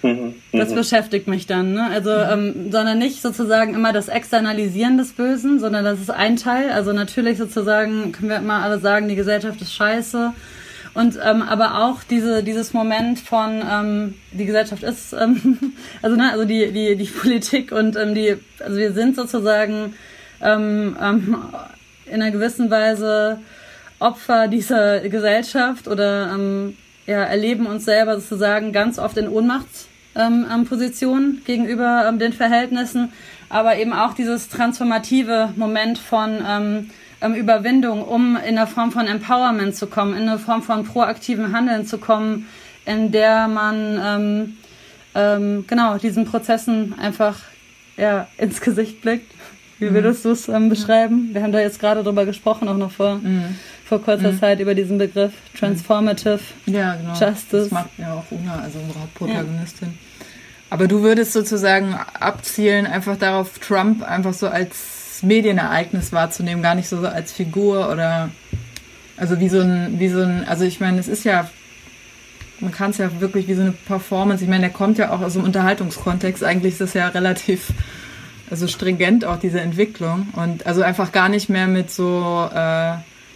Mhm. 0.03 0.35
Das 0.53 0.71
mhm. 0.71 0.75
beschäftigt 0.75 1.29
mich 1.29 1.47
dann, 1.47 1.75
ne? 1.75 1.89
Also, 1.91 2.11
ähm, 2.11 2.71
sondern 2.71 2.99
nicht 2.99 3.23
sozusagen 3.23 3.75
immer 3.75 3.93
das 3.93 4.09
Externalisieren 4.09 4.99
des 4.99 5.13
Bösen, 5.13 5.61
sondern 5.61 5.85
das 5.85 6.01
ist 6.01 6.11
ein 6.11 6.37
Teil. 6.37 6.71
Also 6.71 6.93
natürlich 6.93 7.39
sozusagen 7.39 8.13
können 8.13 8.29
wir 8.29 8.37
immer 8.37 8.63
alle 8.63 8.79
sagen, 8.79 9.09
die 9.09 9.15
Gesellschaft 9.15 9.61
ist 9.61 9.75
scheiße. 9.75 10.33
Und 10.95 11.19
ähm, 11.25 11.41
aber 11.41 11.85
auch 11.85 12.03
diese 12.03 12.43
dieses 12.43 12.75
Moment 12.75 13.19
von 13.19 13.63
ähm, 13.71 14.15
die 14.33 14.45
Gesellschaft 14.45 14.83
ist 14.83 15.15
ähm, 15.15 15.59
also 16.03 16.17
ne 16.17 16.31
also 16.33 16.45
die 16.45 16.71
die 16.71 16.97
die 16.97 17.05
Politik 17.05 17.73
und 17.73 17.97
ähm, 17.97 18.15
die 18.15 18.37
also 18.59 18.77
wir 18.77 18.93
sind 18.93 19.17
sozusagen 19.17 19.95
ähm, 20.43 20.97
ähm, 21.01 21.37
in 22.05 22.21
einer 22.21 22.31
gewissen 22.31 22.71
Weise 22.71 23.39
Opfer 24.01 24.49
dieser 24.49 25.01
Gesellschaft 25.01 25.89
oder 25.89 26.33
ähm, 26.35 26.77
ja, 27.07 27.25
erleben 27.25 27.67
uns 27.67 27.85
selber 27.85 28.21
sozusagen 28.21 28.73
ganz 28.73 28.99
oft 28.99 29.17
in 29.17 29.29
Ohnmacht 29.29 29.67
ähm, 30.15 30.65
Position 30.69 31.43
gegenüber 31.45 32.07
ähm, 32.09 32.19
den 32.19 32.33
Verhältnissen, 32.33 33.13
aber 33.49 33.77
eben 33.77 33.93
auch 33.93 34.15
dieses 34.15 34.49
transformative 34.49 35.53
Moment 35.57 35.99
von 35.99 36.43
ähm, 36.47 36.91
ähm, 37.21 37.35
Überwindung, 37.35 38.03
um 38.03 38.37
in 38.37 38.59
eine 38.59 38.67
Form 38.67 38.93
von 38.93 39.07
Empowerment 39.07 39.77
zu 39.77 39.87
kommen, 39.87 40.15
in 40.15 40.29
eine 40.29 40.39
Form 40.39 40.63
von 40.63 40.85
proaktivem 40.85 41.55
Handeln 41.55 41.87
zu 41.87 41.99
kommen, 41.99 42.49
in 42.85 43.13
der 43.13 43.49
man 43.49 44.01
ähm, 44.03 44.57
ähm, 45.15 45.65
genau 45.67 45.99
diesen 45.99 46.25
Prozessen 46.25 46.95
einfach 46.99 47.39
ja, 47.97 48.27
ins 48.39 48.61
Gesicht 48.61 49.03
blickt. 49.03 49.31
Wie 49.83 49.91
mhm. 49.91 49.95
würdest 49.95 50.25
du 50.25 50.31
es 50.31 50.49
ähm, 50.49 50.69
beschreiben? 50.69 51.31
Wir 51.33 51.43
haben 51.43 51.51
da 51.51 51.59
jetzt 51.59 51.81
gerade 51.81 52.05
drüber 52.05 52.25
gesprochen, 52.25 52.69
auch 52.69 52.77
noch 52.77 52.93
vor, 52.93 53.17
mhm. 53.17 53.57
vor 53.85 54.01
kurzer 54.01 54.31
mhm. 54.31 54.39
Zeit 54.39 54.61
über 54.61 54.77
diesen 54.77 54.97
Begriff 54.97 55.33
Transformative 55.59 56.39
ja, 56.67 56.95
genau. 56.95 57.11
Justice. 57.11 57.65
Das 57.65 57.71
macht 57.73 57.91
ja 57.99 58.15
auch 58.15 58.25
Una, 58.31 58.61
also 58.61 58.79
unsere 58.79 59.01
Hauptprotagonistin. 59.01 59.89
Ja. 59.89 60.27
Aber 60.71 60.87
du 60.87 61.03
würdest 61.03 61.33
sozusagen 61.33 61.97
abzielen, 62.19 62.87
einfach 62.87 63.17
darauf, 63.17 63.59
Trump 63.59 64.09
einfach 64.09 64.35
so 64.35 64.47
als 64.47 65.21
Medienereignis 65.23 66.13
wahrzunehmen, 66.13 66.63
gar 66.63 66.77
nicht 66.77 66.89
so 66.89 66.99
als 66.99 67.33
Figur 67.33 67.91
oder 67.91 68.31
also 69.17 69.41
wie 69.41 69.49
so 69.49 69.61
ein, 69.61 69.99
wie 69.99 70.09
so 70.09 70.21
ein, 70.21 70.47
also 70.47 70.65
ich 70.65 70.79
meine, 70.79 71.01
es 71.01 71.09
ist 71.09 71.25
ja, 71.25 71.51
man 72.61 72.71
kann 72.71 72.93
es 72.93 72.99
ja 72.99 73.21
wirklich 73.21 73.49
wie 73.49 73.55
so 73.55 73.63
eine 73.63 73.73
Performance, 73.73 74.45
ich 74.45 74.49
meine, 74.49 74.63
der 74.63 74.71
kommt 74.71 74.97
ja 74.99 75.11
auch 75.11 75.23
aus 75.23 75.33
dem 75.33 75.43
Unterhaltungskontext, 75.43 76.45
eigentlich 76.45 76.75
ist 76.75 76.81
das 76.81 76.95
ja 76.95 77.09
relativ, 77.09 77.73
also 78.53 78.67
stringent 78.67 79.25
auch 79.25 79.39
diese 79.39 79.61
Entwicklung 79.61 80.29
und 80.37 80.67
also 80.67 80.83
einfach 80.83 81.11
gar 81.11 81.31
nicht 81.31 81.49
mehr 81.49 81.67
mit 81.67 81.91
so 81.91 82.51
äh, 82.55 82.93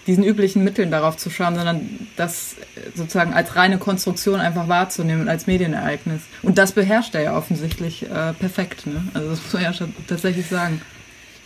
diesen 0.07 0.23
üblichen 0.23 0.63
Mitteln 0.63 0.91
darauf 0.91 1.17
zu 1.17 1.31
schauen, 1.31 1.55
sondern 1.57 1.89
das 2.17 2.55
sozusagen 2.95 3.33
als 3.33 3.57
reine 3.57 3.79
Konstruktion 3.79 4.41
einfach 4.41 4.69
wahrzunehmen 4.69 5.27
als 5.29 5.47
Medienereignis. 5.47 6.21
Und 6.43 6.59
das 6.59 6.73
beherrscht 6.73 7.15
er 7.15 7.23
ja 7.23 7.37
offensichtlich 7.37 8.03
äh, 8.03 8.35
perfekt. 8.35 8.87
Ne? 8.87 9.03
Also 9.15 9.31
das 9.31 9.43
muss 9.43 9.53
man 9.55 9.63
ja 9.63 9.73
schon 9.73 9.95
tatsächlich 10.07 10.47
sagen. 10.47 10.83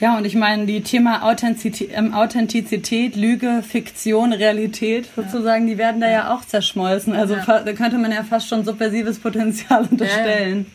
Ja, 0.00 0.16
und 0.16 0.24
ich 0.24 0.34
meine, 0.34 0.66
die 0.66 0.80
Thema 0.80 1.22
Authentizität, 1.22 1.90
ähm, 1.94 2.12
Authentizität, 2.12 3.14
Lüge, 3.14 3.62
Fiktion, 3.62 4.32
Realität 4.32 5.08
sozusagen, 5.14 5.68
ja. 5.68 5.74
die 5.74 5.78
werden 5.78 6.00
da 6.00 6.10
ja 6.10 6.34
auch 6.34 6.44
zerschmolzen. 6.44 7.14
Also 7.14 7.36
ja. 7.36 7.60
da 7.60 7.72
könnte 7.74 7.98
man 7.98 8.10
ja 8.10 8.24
fast 8.24 8.48
schon 8.48 8.64
subversives 8.64 9.20
Potenzial 9.20 9.86
unterstellen. 9.90 10.66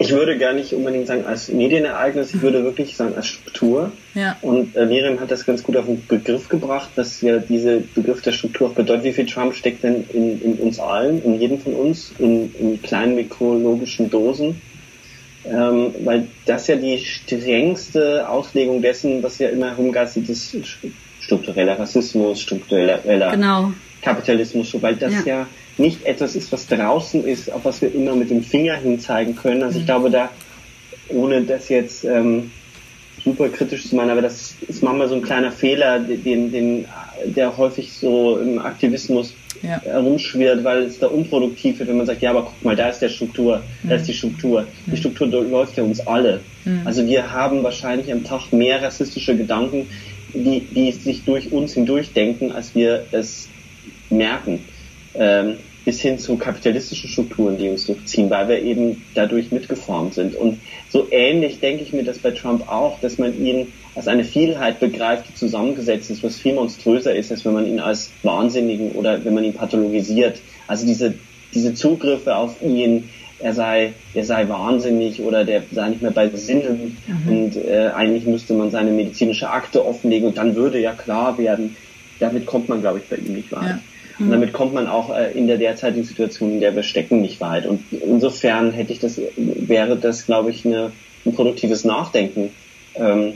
Ich 0.00 0.12
würde 0.12 0.38
gar 0.38 0.52
nicht 0.52 0.72
unbedingt 0.72 1.08
sagen 1.08 1.24
als 1.26 1.48
Medienereignis, 1.48 2.32
ich 2.32 2.40
würde 2.40 2.62
wirklich 2.62 2.96
sagen 2.96 3.14
als 3.16 3.26
Struktur. 3.26 3.90
Ja. 4.14 4.36
Und 4.42 4.76
äh, 4.76 4.86
Miriam 4.86 5.18
hat 5.18 5.30
das 5.32 5.44
ganz 5.44 5.64
gut 5.64 5.76
auf 5.76 5.86
den 5.86 6.06
Begriff 6.06 6.48
gebracht, 6.48 6.90
dass 6.94 7.20
ja 7.20 7.38
diese 7.38 7.80
Begriff 7.80 8.22
der 8.22 8.30
Struktur 8.30 8.68
auch 8.68 8.74
bedeutet, 8.74 9.04
wie 9.04 9.12
viel 9.12 9.26
Trump 9.26 9.54
steckt 9.54 9.82
denn 9.82 10.04
in, 10.12 10.40
in 10.40 10.54
uns 10.58 10.78
allen, 10.78 11.22
in 11.24 11.40
jedem 11.40 11.58
von 11.58 11.74
uns, 11.74 12.12
in, 12.18 12.54
in 12.60 12.80
kleinen 12.80 13.16
mikrologischen 13.16 14.08
Dosen. 14.08 14.60
Ähm, 15.44 15.94
weil 16.04 16.28
das 16.46 16.66
ja 16.66 16.76
die 16.76 16.98
strengste 16.98 18.28
Auslegung 18.28 18.82
dessen, 18.82 19.22
was 19.22 19.38
ja 19.38 19.48
immer 19.48 19.70
herumgeistert 19.70 20.28
ist, 20.28 20.56
struktureller 21.20 21.78
Rassismus, 21.78 22.40
struktureller 22.40 23.30
Genau. 23.32 23.72
Kapitalismus, 24.02 24.76
weil 24.80 24.96
das 24.96 25.24
Ja. 25.24 25.40
ja. 25.40 25.46
Nicht 25.78 26.04
etwas 26.04 26.34
ist, 26.36 26.50
was 26.52 26.66
draußen 26.66 27.24
ist, 27.24 27.50
auf 27.52 27.64
was 27.64 27.80
wir 27.82 27.94
immer 27.94 28.14
mit 28.14 28.30
dem 28.30 28.42
Finger 28.42 28.74
hinzeigen 28.76 29.36
können. 29.36 29.62
Also 29.62 29.78
ich 29.78 29.86
glaube, 29.86 30.10
da, 30.10 30.28
ohne 31.08 31.42
das 31.42 31.68
jetzt 31.68 32.04
ähm, 32.04 32.50
super 33.24 33.48
kritisch 33.48 33.88
zu 33.88 33.96
meinen, 33.96 34.10
aber 34.10 34.22
das 34.22 34.54
ist 34.66 34.82
manchmal 34.82 35.08
so 35.08 35.14
ein 35.14 35.22
kleiner 35.22 35.52
Fehler, 35.52 35.98
den, 36.00 36.50
den, 36.52 36.84
der 37.24 37.56
häufig 37.56 37.92
so 37.92 38.38
im 38.38 38.58
Aktivismus 38.58 39.34
Ja. 39.62 39.80
herumschwirrt, 39.82 40.62
weil 40.62 40.84
es 40.84 40.98
da 41.00 41.08
unproduktiv 41.08 41.78
wird, 41.80 41.88
wenn 41.88 41.96
man 41.96 42.06
sagt, 42.06 42.22
ja, 42.22 42.30
aber 42.30 42.42
guck 42.44 42.64
mal, 42.64 42.76
da 42.76 42.88
ist 42.90 43.00
der 43.00 43.08
Struktur, 43.08 43.62
da 43.82 43.96
ist 43.96 44.06
die 44.06 44.14
Struktur. 44.14 44.66
Die 44.86 44.96
Struktur 44.96 45.26
läuft 45.26 45.76
ja 45.76 45.82
uns 45.82 45.98
alle. 46.06 46.40
Also 46.84 47.04
wir 47.06 47.32
haben 47.32 47.62
wahrscheinlich 47.64 48.12
am 48.12 48.22
Tag 48.24 48.52
mehr 48.52 48.80
rassistische 48.82 49.36
Gedanken, 49.36 49.88
die, 50.32 50.60
die 50.60 50.92
sich 50.92 51.24
durch 51.24 51.50
uns 51.50 51.72
hindurchdenken, 51.74 52.52
als 52.52 52.74
wir 52.76 53.04
es 53.10 53.48
merken. 54.10 54.60
Ähm, 55.14 55.54
bis 55.88 56.02
hin 56.02 56.18
zu 56.18 56.36
kapitalistischen 56.36 57.08
Strukturen, 57.08 57.56
die 57.56 57.70
uns 57.70 57.86
durchziehen, 57.86 58.28
weil 58.28 58.46
wir 58.46 58.60
eben 58.60 59.06
dadurch 59.14 59.50
mitgeformt 59.52 60.12
sind. 60.12 60.34
Und 60.34 60.60
so 60.90 61.06
ähnlich 61.10 61.60
denke 61.60 61.82
ich 61.82 61.94
mir 61.94 62.04
das 62.04 62.18
bei 62.18 62.30
Trump 62.30 62.70
auch, 62.70 63.00
dass 63.00 63.16
man 63.16 63.42
ihn 63.42 63.72
als 63.94 64.06
eine 64.06 64.24
Vielheit 64.24 64.80
begreift, 64.80 65.30
die 65.30 65.34
zusammengesetzt 65.34 66.10
ist, 66.10 66.22
was 66.22 66.36
viel 66.36 66.52
monströser 66.52 67.16
ist, 67.16 67.30
als 67.30 67.46
wenn 67.46 67.54
man 67.54 67.66
ihn 67.66 67.80
als 67.80 68.10
Wahnsinnigen 68.22 68.92
oder 68.92 69.24
wenn 69.24 69.32
man 69.32 69.44
ihn 69.44 69.54
pathologisiert. 69.54 70.42
Also 70.66 70.84
diese, 70.84 71.14
diese 71.54 71.72
Zugriffe 71.72 72.36
auf 72.36 72.60
ihn, 72.60 73.08
er 73.38 73.54
sei, 73.54 73.94
er 74.12 74.24
sei 74.26 74.46
wahnsinnig 74.46 75.22
oder 75.22 75.46
der 75.46 75.62
sei 75.72 75.88
nicht 75.88 76.02
mehr 76.02 76.10
bei 76.10 76.28
Sinnen 76.28 76.98
und 77.26 77.56
äh, 77.56 77.92
eigentlich 77.94 78.26
müsste 78.26 78.52
man 78.52 78.70
seine 78.70 78.90
medizinische 78.90 79.48
Akte 79.48 79.86
offenlegen 79.86 80.28
und 80.28 80.36
dann 80.36 80.54
würde 80.54 80.80
ja 80.80 80.92
klar 80.92 81.38
werden, 81.38 81.76
damit 82.20 82.44
kommt 82.44 82.68
man, 82.68 82.82
glaube 82.82 82.98
ich, 82.98 83.08
bei 83.08 83.16
ihm 83.16 83.32
nicht 83.32 83.50
weit. 83.52 83.68
Ja. 83.68 83.80
Und 84.18 84.30
damit 84.30 84.52
kommt 84.52 84.74
man 84.74 84.88
auch 84.88 85.14
äh, 85.14 85.30
in 85.32 85.46
der 85.46 85.58
derzeitigen 85.58 86.04
Situation, 86.04 86.52
in 86.52 86.60
der 86.60 86.74
wir 86.74 86.82
stecken, 86.82 87.20
nicht 87.20 87.40
weit. 87.40 87.66
Und 87.66 87.84
insofern 87.92 88.72
hätte 88.72 88.92
ich 88.92 88.98
das, 88.98 89.20
wäre 89.36 89.96
das, 89.96 90.26
glaube 90.26 90.50
ich, 90.50 90.66
eine, 90.66 90.92
ein 91.24 91.34
produktives 91.34 91.84
Nachdenken, 91.84 92.50
ähm, 92.96 93.34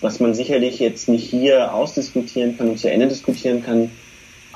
was 0.00 0.20
man 0.20 0.34
sicherlich 0.34 0.78
jetzt 0.78 1.08
nicht 1.08 1.28
hier 1.28 1.74
ausdiskutieren 1.74 2.56
kann 2.56 2.68
und 2.68 2.78
zu 2.78 2.88
Ende 2.88 3.08
diskutieren 3.08 3.64
kann, 3.64 3.90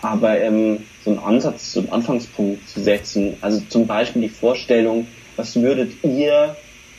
aber 0.00 0.40
ähm, 0.40 0.78
so 1.04 1.10
einen 1.10 1.18
Ansatz, 1.18 1.72
so 1.72 1.80
einen 1.80 1.90
Anfangspunkt 1.90 2.68
zu 2.68 2.80
setzen. 2.80 3.34
Also 3.40 3.60
zum 3.68 3.88
Beispiel 3.88 4.22
die 4.22 4.28
Vorstellung, 4.28 5.08
was 5.36 5.60
würdet 5.60 5.92
ihr 6.04 6.56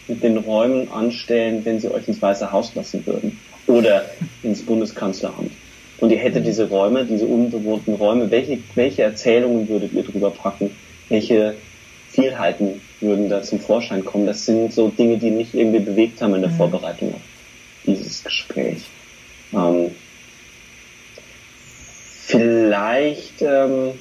mit 0.09 0.23
den 0.23 0.37
Räumen 0.37 0.91
anstellen, 0.91 1.63
wenn 1.63 1.79
sie 1.79 1.89
euch 1.89 2.07
ins 2.09 2.21
Weiße 2.21 2.51
Haus 2.51 2.75
lassen 2.75 3.05
würden 3.05 3.39
oder 3.67 4.05
ins 4.41 4.61
Bundeskanzleramt? 4.61 5.51
Und 5.99 6.11
ihr 6.11 6.17
hättet 6.17 6.45
diese 6.45 6.67
Räume, 6.69 7.05
diese 7.05 7.25
unbewohnten 7.25 7.95
Räume, 7.95 8.29
welche, 8.31 8.59
welche 8.75 9.03
Erzählungen 9.03 9.69
würdet 9.69 9.93
ihr 9.93 10.03
drüber 10.03 10.31
packen? 10.31 10.71
Welche 11.09 11.55
Vielheiten 12.09 12.81
würden 12.99 13.29
da 13.29 13.41
zum 13.41 13.59
Vorschein 13.59 14.03
kommen? 14.03 14.25
Das 14.25 14.45
sind 14.45 14.73
so 14.73 14.89
Dinge, 14.89 15.17
die 15.17 15.31
mich 15.31 15.53
irgendwie 15.53 15.79
bewegt 15.79 16.21
haben 16.21 16.35
in 16.35 16.41
der 16.41 16.51
Vorbereitung 16.51 17.13
auf 17.13 17.21
dieses 17.85 18.23
Gespräch. 18.23 18.83
Ähm, 19.53 19.91
vielleicht 22.25 23.41
ähm, 23.41 23.91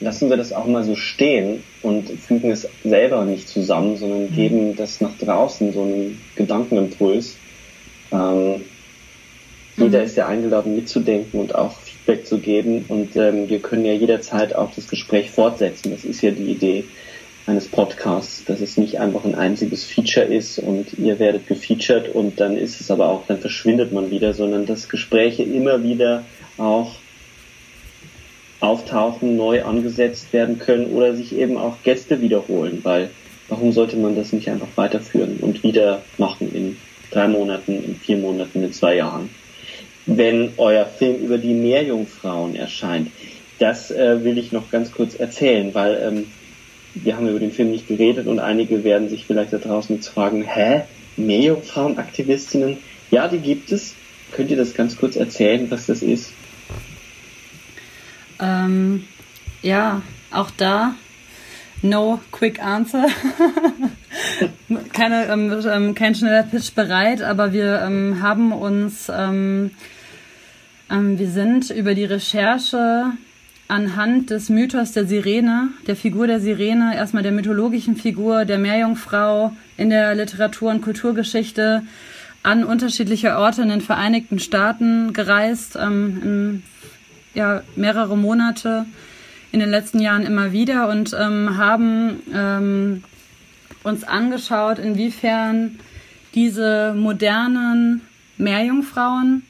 lassen 0.00 0.30
wir 0.30 0.36
das 0.36 0.52
auch 0.52 0.66
mal 0.66 0.84
so 0.84 0.96
stehen 0.96 1.62
und 1.82 2.08
fügen 2.20 2.50
es 2.50 2.68
selber 2.82 3.24
nicht 3.24 3.48
zusammen, 3.48 3.96
sondern 3.96 4.32
geben 4.32 4.76
das 4.76 5.00
nach 5.00 5.16
draußen, 5.18 5.72
so 5.72 5.82
einen 5.82 6.20
Gedankenimpuls. 6.36 7.36
Ähm, 8.12 8.62
jeder 9.76 10.02
ist 10.02 10.16
ja 10.16 10.28
eingeladen 10.28 10.74
mitzudenken 10.76 11.40
und 11.40 11.54
auch 11.54 11.76
Feedback 11.80 12.26
zu 12.26 12.38
geben 12.38 12.84
und 12.88 13.16
ähm, 13.16 13.48
wir 13.48 13.60
können 13.60 13.84
ja 13.84 13.92
jederzeit 13.92 14.54
auch 14.54 14.72
das 14.74 14.88
Gespräch 14.88 15.30
fortsetzen. 15.30 15.90
Das 15.90 16.04
ist 16.04 16.22
ja 16.22 16.30
die 16.30 16.50
Idee 16.50 16.84
eines 17.46 17.68
Podcasts, 17.68 18.44
dass 18.44 18.60
es 18.60 18.76
nicht 18.76 19.00
einfach 19.00 19.24
ein 19.24 19.34
einziges 19.34 19.84
Feature 19.84 20.26
ist 20.26 20.58
und 20.58 20.98
ihr 20.98 21.18
werdet 21.18 21.46
gefeatured 21.46 22.14
und 22.14 22.40
dann 22.40 22.56
ist 22.56 22.80
es 22.80 22.90
aber 22.90 23.08
auch, 23.08 23.26
dann 23.26 23.38
verschwindet 23.38 23.92
man 23.92 24.10
wieder, 24.10 24.32
sondern 24.32 24.64
dass 24.64 24.88
Gespräche 24.88 25.42
immer 25.42 25.82
wieder 25.82 26.24
auch 26.56 26.94
auftauchen, 28.60 29.36
neu 29.36 29.62
angesetzt 29.64 30.32
werden 30.32 30.58
können 30.58 30.86
oder 30.86 31.14
sich 31.14 31.36
eben 31.36 31.58
auch 31.58 31.76
Gäste 31.82 32.22
wiederholen, 32.22 32.80
weil 32.82 33.10
warum 33.48 33.72
sollte 33.72 33.96
man 33.96 34.16
das 34.16 34.32
nicht 34.32 34.48
einfach 34.48 34.68
weiterführen 34.76 35.38
und 35.40 35.62
wieder 35.62 36.02
machen 36.16 36.54
in 36.54 36.76
drei 37.10 37.28
Monaten, 37.28 37.72
in 37.84 37.96
vier 37.96 38.16
Monaten, 38.16 38.64
in 38.64 38.72
zwei 38.72 38.96
Jahren? 38.96 39.28
Wenn 40.06 40.52
euer 40.58 40.86
Film 40.86 41.16
über 41.22 41.38
die 41.38 41.54
Meerjungfrauen 41.54 42.56
erscheint, 42.56 43.10
das 43.58 43.90
äh, 43.90 44.24
will 44.24 44.38
ich 44.38 44.52
noch 44.52 44.70
ganz 44.70 44.92
kurz 44.92 45.14
erzählen, 45.14 45.74
weil 45.74 46.00
ähm, 46.02 46.26
wir 46.94 47.16
haben 47.16 47.28
über 47.28 47.40
den 47.40 47.52
Film 47.52 47.70
nicht 47.70 47.88
geredet 47.88 48.26
und 48.26 48.38
einige 48.38 48.84
werden 48.84 49.08
sich 49.08 49.24
vielleicht 49.24 49.52
da 49.52 49.58
draußen 49.58 49.96
jetzt 49.96 50.08
fragen, 50.08 50.42
hä, 50.42 50.82
Meerjungfrauenaktivistinnen? 51.16 52.78
Ja, 53.10 53.28
die 53.28 53.38
gibt 53.38 53.72
es. 53.72 53.94
Könnt 54.32 54.50
ihr 54.50 54.56
das 54.56 54.74
ganz 54.74 54.96
kurz 54.96 55.16
erzählen, 55.16 55.70
was 55.70 55.86
das 55.86 56.02
ist? 56.02 56.32
Ähm, 58.40 59.04
ja, 59.62 60.02
auch 60.30 60.50
da 60.50 60.94
no 61.84 62.20
quick 62.32 62.60
answer. 62.60 63.06
Keine, 64.92 65.26
ähm, 65.26 65.52
ähm, 65.70 65.94
kein 65.94 66.14
schneller 66.14 66.44
Pitch 66.44 66.74
bereit, 66.74 67.22
aber 67.22 67.52
wir 67.52 67.82
ähm, 67.82 68.22
haben 68.22 68.52
uns, 68.52 69.10
ähm, 69.14 69.72
ähm, 70.90 71.18
wir 71.18 71.28
sind 71.28 71.70
über 71.70 71.94
die 71.94 72.04
Recherche 72.04 73.12
anhand 73.68 74.30
des 74.30 74.48
Mythos 74.48 74.92
der 74.92 75.06
Sirene, 75.06 75.68
der 75.86 75.96
Figur 75.96 76.26
der 76.26 76.40
Sirene, 76.40 76.96
erstmal 76.96 77.22
der 77.22 77.32
mythologischen 77.32 77.96
Figur 77.96 78.44
der 78.44 78.58
Meerjungfrau 78.58 79.52
in 79.76 79.90
der 79.90 80.14
Literatur- 80.14 80.70
und 80.70 80.82
Kulturgeschichte 80.82 81.82
an 82.42 82.64
unterschiedliche 82.64 83.36
Orte 83.36 83.62
in 83.62 83.68
den 83.68 83.80
Vereinigten 83.80 84.38
Staaten 84.38 85.12
gereist, 85.12 85.76
ähm, 85.76 86.22
in, 86.22 86.62
ja, 87.34 87.62
mehrere 87.76 88.16
Monate 88.16 88.86
in 89.54 89.60
den 89.60 89.70
letzten 89.70 90.00
Jahren 90.00 90.26
immer 90.26 90.52
wieder 90.52 90.88
und 90.88 91.16
ähm, 91.18 91.56
haben 91.56 92.20
ähm, 92.34 93.04
uns 93.84 94.04
angeschaut, 94.04 94.78
inwiefern 94.78 95.78
diese 96.34 96.92
modernen 96.94 98.02
Meerjungfrauen 98.36 99.44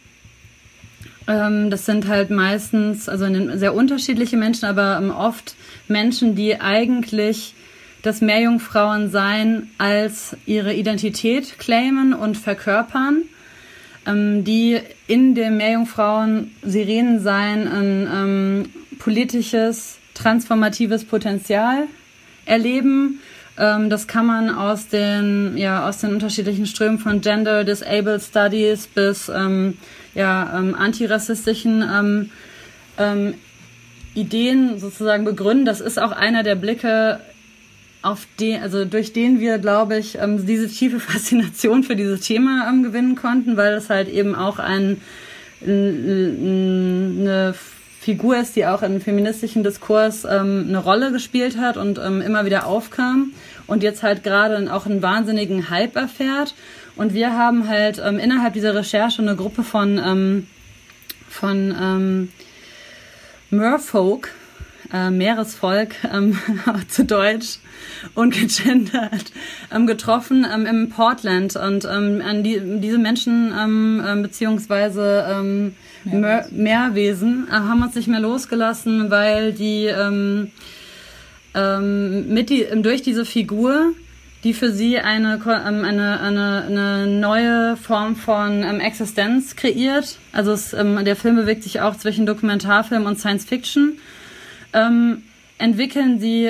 ähm, 1.26 1.70
das 1.70 1.86
sind 1.86 2.06
halt 2.06 2.28
meistens, 2.30 3.08
also 3.08 3.26
sehr 3.56 3.74
unterschiedliche 3.74 4.36
Menschen, 4.36 4.66
aber 4.66 4.98
ähm, 4.98 5.10
oft 5.10 5.56
Menschen, 5.88 6.36
die 6.36 6.60
eigentlich 6.60 7.54
das 8.02 8.20
Meerjungfrauensein 8.20 9.70
als 9.78 10.36
ihre 10.44 10.74
Identität 10.74 11.58
claimen 11.58 12.12
und 12.12 12.36
verkörpern, 12.36 13.22
ähm, 14.06 14.44
die 14.44 14.78
in 15.06 15.34
dem 15.34 15.56
Meerjungfrauen-Sirenensein 15.56 17.68
ein 17.68 18.06
ähm, 18.12 18.68
politisches, 18.98 19.98
transformatives 20.14 21.04
Potenzial 21.04 21.84
erleben. 22.46 23.20
Ähm, 23.56 23.90
das 23.90 24.06
kann 24.06 24.26
man 24.26 24.50
aus 24.50 24.88
den, 24.88 25.56
ja, 25.56 25.88
aus 25.88 25.98
den 25.98 26.12
unterschiedlichen 26.12 26.66
Strömen 26.66 26.98
von 26.98 27.20
Gender 27.20 27.64
Disabled 27.64 28.22
Studies 28.22 28.86
bis 28.86 29.28
ähm, 29.28 29.78
ja, 30.14 30.58
ähm, 30.58 30.74
antirassistischen 30.74 31.82
ähm, 31.82 32.30
ähm, 32.98 33.34
Ideen 34.14 34.78
sozusagen 34.78 35.24
begründen. 35.24 35.64
Das 35.64 35.80
ist 35.80 35.98
auch 36.00 36.12
einer 36.12 36.42
der 36.42 36.54
Blicke, 36.54 37.20
auf 38.04 38.26
den, 38.38 38.60
also 38.60 38.84
durch 38.84 39.14
den 39.14 39.40
wir, 39.40 39.58
glaube 39.58 39.96
ich, 39.96 40.18
ähm, 40.18 40.46
diese 40.46 40.68
tiefe 40.68 41.00
Faszination 41.12 41.82
für 41.82 41.96
dieses 41.96 42.20
Thema 42.20 42.70
gewinnen 42.82 43.16
konnten, 43.16 43.56
weil 43.56 43.72
es 43.74 43.88
halt 43.88 44.08
eben 44.08 44.34
auch 44.34 44.58
ein, 44.58 45.00
eine 45.62 47.54
Figur 48.04 48.36
ist, 48.36 48.54
die 48.54 48.66
auch 48.66 48.82
im 48.82 49.00
feministischen 49.00 49.64
Diskurs 49.64 50.26
ähm, 50.26 50.66
eine 50.68 50.76
Rolle 50.76 51.10
gespielt 51.10 51.56
hat 51.56 51.78
und 51.78 51.98
ähm, 51.98 52.20
immer 52.20 52.44
wieder 52.44 52.66
aufkam 52.66 53.32
und 53.66 53.82
jetzt 53.82 54.02
halt 54.02 54.22
gerade 54.22 54.70
auch 54.74 54.84
einen 54.84 55.00
wahnsinnigen 55.00 55.70
Hype 55.70 55.96
erfährt. 55.96 56.54
Und 56.96 57.14
wir 57.14 57.32
haben 57.32 57.66
halt 57.66 58.02
ähm, 58.04 58.18
innerhalb 58.18 58.52
dieser 58.52 58.74
Recherche 58.74 59.22
eine 59.22 59.36
Gruppe 59.36 59.62
von, 59.62 59.98
ähm, 59.98 60.46
von 61.30 61.74
ähm, 61.80 62.32
Merfolk 63.48 64.32
äh, 64.92 65.10
Meeresvolk 65.10 65.94
ähm, 66.12 66.38
zu 66.88 67.04
Deutsch 67.04 67.58
und 68.14 68.34
gegendert 68.34 69.32
ähm, 69.72 69.86
getroffen 69.86 70.46
ähm, 70.52 70.66
im 70.66 70.90
Portland 70.90 71.56
und 71.56 71.84
ähm, 71.84 72.22
an 72.24 72.42
die, 72.42 72.60
diese 72.80 72.98
Menschen 72.98 73.52
ähm, 73.58 74.04
ähm, 74.06 74.22
beziehungsweise 74.22 75.26
ähm, 75.28 75.74
Meerwesen, 76.04 76.62
Meerwesen 76.62 77.48
äh, 77.48 77.52
haben 77.52 77.82
uns 77.82 77.94
nicht 77.94 78.08
mehr 78.08 78.20
losgelassen, 78.20 79.10
weil 79.10 79.52
die 79.52 79.86
ähm, 79.86 80.50
ähm, 81.54 82.32
mit 82.32 82.50
die, 82.50 82.66
durch 82.82 83.02
diese 83.02 83.24
Figur 83.24 83.94
die 84.44 84.52
für 84.52 84.70
sie 84.70 84.98
eine, 84.98 85.40
ähm, 85.46 85.84
eine, 85.84 86.20
eine, 86.20 86.64
eine 86.68 87.06
neue 87.06 87.76
Form 87.76 88.14
von 88.14 88.62
ähm, 88.62 88.78
Existenz 88.78 89.56
kreiert. 89.56 90.18
Also 90.32 90.52
es, 90.52 90.74
ähm, 90.74 91.02
der 91.02 91.16
Film 91.16 91.36
bewegt 91.36 91.62
sich 91.62 91.80
auch 91.80 91.96
zwischen 91.96 92.26
Dokumentarfilm 92.26 93.06
und 93.06 93.18
Science 93.18 93.46
Fiction. 93.46 93.98
Ähm, 94.74 95.22
entwickeln 95.56 96.20
sie 96.20 96.44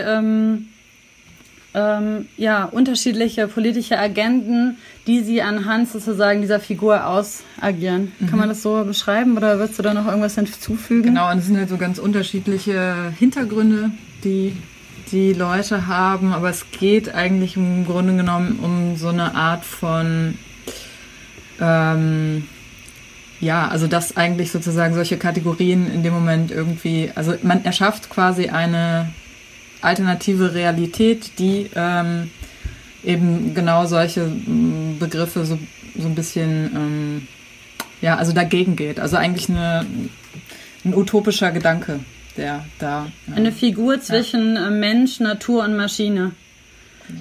ähm, 1.74 2.26
ja, 2.36 2.64
unterschiedliche 2.64 3.48
politische 3.48 3.98
Agenden, 3.98 4.78
die 5.06 5.20
sie 5.20 5.42
anhand 5.42 5.88
sozusagen 5.88 6.40
dieser 6.40 6.60
Figur 6.60 7.06
ausagieren. 7.06 8.12
Mhm. 8.18 8.26
Kann 8.28 8.38
man 8.38 8.48
das 8.48 8.62
so 8.62 8.84
beschreiben 8.84 9.36
oder 9.36 9.58
würdest 9.58 9.78
du 9.78 9.82
da 9.82 9.92
noch 9.92 10.06
irgendwas 10.06 10.36
hinzufügen? 10.36 11.02
Genau, 11.02 11.30
und 11.30 11.38
es 11.38 11.46
sind 11.46 11.56
halt 11.56 11.68
so 11.68 11.76
ganz 11.76 11.98
unterschiedliche 11.98 13.12
Hintergründe, 13.18 13.90
die 14.22 14.56
die 15.10 15.32
Leute 15.32 15.86
haben, 15.86 16.32
aber 16.32 16.48
es 16.48 16.70
geht 16.70 17.14
eigentlich 17.14 17.56
im 17.56 17.84
Grunde 17.84 18.16
genommen 18.16 18.58
um 18.62 18.96
so 18.96 19.08
eine 19.08 19.34
Art 19.34 19.64
von, 19.64 20.38
ähm, 21.60 22.44
ja, 23.40 23.68
also 23.68 23.86
dass 23.86 24.16
eigentlich 24.16 24.50
sozusagen 24.50 24.94
solche 24.94 25.18
Kategorien 25.18 25.92
in 25.92 26.02
dem 26.02 26.14
Moment 26.14 26.50
irgendwie, 26.50 27.10
also 27.14 27.34
man 27.42 27.64
erschafft 27.64 28.08
quasi 28.08 28.48
eine 28.48 29.10
alternative 29.84 30.54
Realität, 30.54 31.38
die 31.38 31.70
ähm, 31.74 32.30
eben 33.04 33.54
genau 33.54 33.86
solche 33.86 34.26
mm, 34.26 34.98
Begriffe 34.98 35.44
so, 35.44 35.58
so 35.96 36.08
ein 36.08 36.14
bisschen, 36.14 36.70
ähm, 36.74 37.28
ja, 38.00 38.16
also 38.16 38.32
dagegen 38.32 38.76
geht. 38.76 38.98
Also 38.98 39.16
eigentlich 39.16 39.48
eine, 39.48 39.86
ein 40.84 40.94
utopischer 40.94 41.52
Gedanke 41.52 42.00
der 42.36 42.64
da. 42.78 43.06
Ja. 43.26 43.36
Eine 43.36 43.52
Figur 43.52 44.00
zwischen 44.00 44.56
ja. 44.56 44.68
Äh, 44.68 44.70
Mensch, 44.70 45.20
Natur 45.20 45.64
und 45.64 45.76
Maschine. 45.76 46.32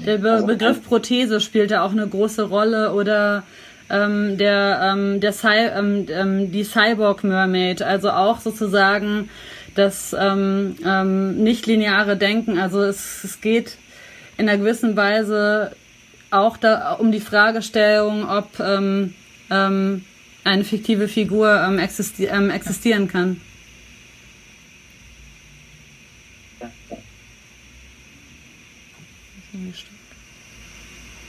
Der 0.06 0.18
Be 0.18 0.32
also, 0.32 0.48
Begriff 0.48 0.84
Prothese 0.84 1.42
spielt 1.42 1.72
da 1.72 1.84
auch 1.84 1.92
eine 1.92 2.08
große 2.08 2.44
Rolle 2.44 2.94
oder 2.94 3.44
ähm, 3.90 4.38
der, 4.38 4.80
ähm, 4.82 5.20
der 5.20 5.34
Cy 5.34 5.70
ähm, 5.76 6.06
ähm 6.10 6.52
die 6.52 6.64
Cyborg 6.64 7.24
Mermaid, 7.24 7.82
also 7.82 8.10
auch 8.12 8.40
sozusagen 8.40 9.30
das 9.76 10.16
ähm, 10.18 10.76
ähm, 10.86 11.44
nicht 11.44 11.66
lineare 11.66 12.18
Denken. 12.18 12.58
Also 12.58 12.82
es, 12.82 13.24
es 13.24 13.42
geht 13.42 13.78
in 14.38 14.50
einer 14.50 14.58
gewissen 14.58 14.96
Weise 14.96 15.76
auch 16.32 16.58
da 16.58 16.94
um 16.94 17.12
die 17.12 17.20
Fragestellung, 17.20 18.28
ob 18.28 18.60
ähm, 18.60 19.14
ähm, 19.52 20.04
eine 20.44 20.64
fiktive 20.64 21.08
Figur 21.08 21.62
ähm, 21.62 21.80
existi 21.80 22.26
ähm, 22.26 22.50
existieren 22.50 23.08
kann. 23.08 23.40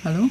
Hallo? 0.05 0.28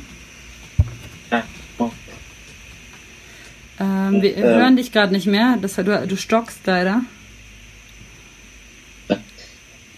Ähm, 3.80 4.22
wir 4.22 4.38
ähm, 4.38 4.44
hören 4.44 4.76
dich 4.76 4.92
gerade 4.92 5.14
nicht 5.14 5.28
mehr. 5.28 5.58
Das, 5.62 5.76
du, 5.76 6.08
du 6.08 6.18
stockst 6.18 6.66
leider. 6.66 7.02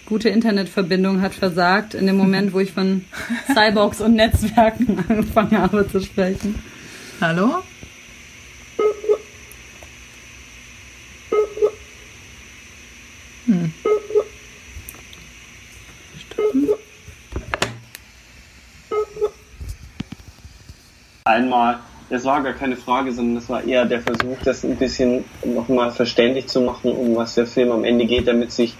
Gute 0.06 0.28
Internetverbindung 0.28 1.20
hat 1.20 1.34
versagt 1.34 1.94
in 1.94 2.06
dem 2.06 2.16
Moment, 2.16 2.52
wo 2.52 2.60
ich 2.60 2.72
von 2.72 3.04
Cyborgs 3.52 4.00
und 4.00 4.14
Netzwerken 4.14 5.04
angefangen 5.08 5.58
habe 5.58 5.86
zu 5.88 6.00
sprechen. 6.00 6.62
Hallo? 7.20 7.62
Hm. 13.46 13.72
einmal, 21.26 21.80
es 22.08 22.24
war 22.24 22.42
gar 22.42 22.52
keine 22.52 22.76
Frage, 22.76 23.12
sondern 23.12 23.36
es 23.36 23.48
war 23.48 23.64
eher 23.64 23.84
der 23.84 24.00
Versuch, 24.00 24.38
das 24.44 24.64
ein 24.64 24.76
bisschen 24.76 25.24
nochmal 25.44 25.90
verständlich 25.90 26.46
zu 26.46 26.60
machen, 26.60 26.92
um 26.92 27.16
was 27.16 27.34
der 27.34 27.46
Film 27.46 27.72
am 27.72 27.84
Ende 27.84 28.06
geht, 28.06 28.28
damit 28.28 28.52
sich 28.52 28.76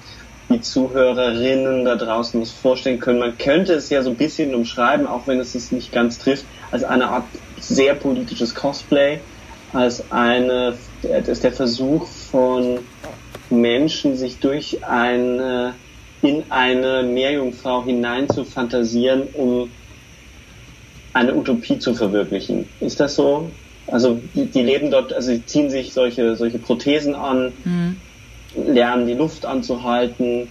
die 0.49 0.61
Zuhörerinnen 0.61 1.85
da 1.85 1.97
draußen 1.97 2.41
was 2.41 2.51
vorstellen 2.51 3.01
können. 3.01 3.19
Man 3.19 3.37
könnte 3.37 3.75
es 3.75 3.91
ja 3.91 4.03
so 4.03 4.11
ein 4.11 4.17
bisschen 4.17 4.55
umschreiben, 4.55 5.07
auch 5.07 5.27
wenn 5.27 5.41
es 5.41 5.55
es 5.55 5.73
nicht 5.73 5.93
ganz 5.93 6.19
trifft, 6.19 6.45
als 6.71 6.85
eine 6.85 7.09
Art 7.09 7.25
sehr 7.59 7.95
politisches 7.95 8.55
Cosplay, 8.55 9.19
als 9.73 10.11
eine, 10.13 10.77
das 11.03 11.29
ist 11.29 11.45
der 11.45 11.53
Versuch 11.53 12.07
von 12.07 12.79
Menschen, 13.51 14.17
sich 14.17 14.39
durch 14.39 14.85
eine, 14.85 15.75
in 16.23 16.45
eine 16.51 17.03
Meerjungfrau 17.03 17.85
hinein 17.85 18.29
zu 18.29 18.45
fantasieren, 18.45 19.23
um 19.33 19.71
eine 21.13 21.35
Utopie 21.35 21.79
zu 21.79 21.95
verwirklichen. 21.95 22.67
Ist 22.81 23.01
das 23.01 23.17
so? 23.17 23.51
Also 23.89 24.21
die, 24.35 24.47
die 24.47 24.63
leben 24.63 24.91
dort, 24.91 25.13
also 25.13 25.29
sie 25.33 25.45
ziehen 25.47 25.71
sich 25.71 25.93
solche, 25.93 26.37
solche 26.37 26.59
Prothesen 26.59 27.15
an, 27.15 27.53
mhm. 27.65 27.97
Lernen 28.57 29.07
die 29.07 29.15
Luft 29.15 29.47
anzuhalten. 29.47 30.49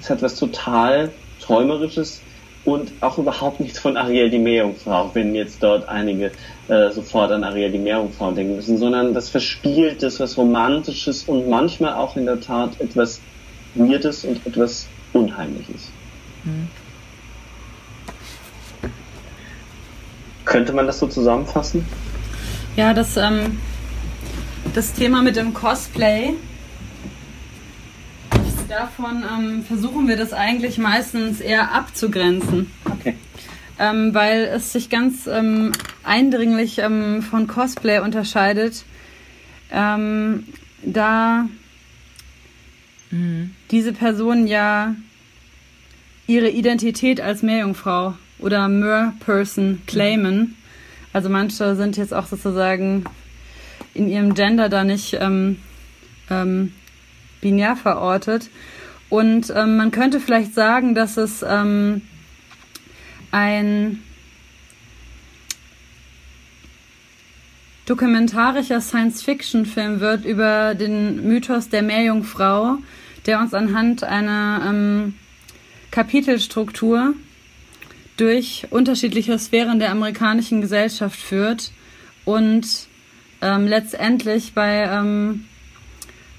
Es 0.00 0.10
hat 0.10 0.22
was 0.22 0.36
total 0.36 1.10
Träumerisches 1.40 2.20
und 2.64 2.92
auch 3.00 3.18
überhaupt 3.18 3.60
nichts 3.60 3.78
von 3.78 3.96
Ariel 3.96 4.30
die 4.30 4.38
Meerjungfrau, 4.38 5.10
wenn 5.12 5.34
jetzt 5.34 5.62
dort 5.62 5.88
einige 5.88 6.30
äh, 6.68 6.90
sofort 6.90 7.30
an 7.30 7.44
Ariel 7.44 7.70
die 7.70 7.78
Meerjungfrau 7.78 8.32
denken 8.32 8.56
müssen, 8.56 8.78
sondern 8.78 9.12
das 9.12 9.28
Verspieltes, 9.28 10.18
was 10.20 10.38
Romantisches 10.38 11.24
und 11.24 11.48
manchmal 11.48 11.94
auch 11.94 12.16
in 12.16 12.24
der 12.24 12.40
Tat 12.40 12.80
etwas 12.80 13.20
Weirdes 13.74 14.24
und 14.24 14.46
etwas 14.46 14.86
Unheimliches. 15.12 15.90
Mhm. 16.44 16.68
Könnte 20.44 20.72
man 20.72 20.86
das 20.86 20.98
so 20.98 21.06
zusammenfassen? 21.06 21.84
Ja, 22.76 22.94
das, 22.94 23.16
ähm, 23.16 23.58
das 24.74 24.92
Thema 24.92 25.22
mit 25.22 25.36
dem 25.36 25.54
Cosplay, 25.54 26.34
davon 28.68 29.24
ähm, 29.24 29.64
versuchen 29.64 30.08
wir 30.08 30.16
das 30.16 30.32
eigentlich 30.32 30.78
meistens 30.78 31.40
eher 31.40 31.72
abzugrenzen. 31.72 32.70
Okay. 32.84 33.14
Ähm, 33.78 34.14
weil 34.14 34.42
es 34.44 34.72
sich 34.72 34.88
ganz 34.88 35.26
ähm, 35.26 35.72
eindringlich 36.04 36.78
ähm, 36.78 37.22
von 37.22 37.48
Cosplay 37.48 37.98
unterscheidet, 37.98 38.84
ähm, 39.72 40.46
da 40.82 41.48
mhm. 43.10 43.50
diese 43.70 43.92
Personen 43.92 44.46
ja 44.46 44.94
ihre 46.26 46.50
Identität 46.50 47.20
als 47.20 47.42
Meerjungfrau 47.42 48.14
oder 48.38 48.68
Mer-Person 48.68 49.82
claimen. 49.86 50.56
Also 51.12 51.28
manche 51.28 51.74
sind 51.76 51.96
jetzt 51.96 52.14
auch 52.14 52.26
sozusagen 52.26 53.04
in 53.92 54.08
ihrem 54.08 54.34
Gender 54.34 54.68
da 54.68 54.84
nicht 54.84 55.16
ähm, 55.20 55.58
binär 57.44 57.76
verortet. 57.76 58.48
Und 59.10 59.52
ähm, 59.54 59.76
man 59.76 59.90
könnte 59.90 60.18
vielleicht 60.18 60.54
sagen, 60.54 60.94
dass 60.94 61.18
es 61.18 61.44
ähm, 61.46 62.00
ein 63.30 64.02
dokumentarischer 67.86 68.80
Science-Fiction-Film 68.80 70.00
wird 70.00 70.24
über 70.24 70.74
den 70.74 71.28
Mythos 71.28 71.68
der 71.68 71.82
Meerjungfrau, 71.82 72.78
der 73.26 73.40
uns 73.40 73.52
anhand 73.52 74.02
einer 74.04 74.62
ähm, 74.66 75.14
Kapitelstruktur 75.90 77.14
durch 78.16 78.66
unterschiedliche 78.70 79.38
Sphären 79.38 79.78
der 79.78 79.90
amerikanischen 79.90 80.62
Gesellschaft 80.62 81.20
führt 81.20 81.72
und 82.24 82.66
ähm, 83.42 83.66
letztendlich 83.66 84.54
bei 84.54 84.88
ähm, 84.90 85.44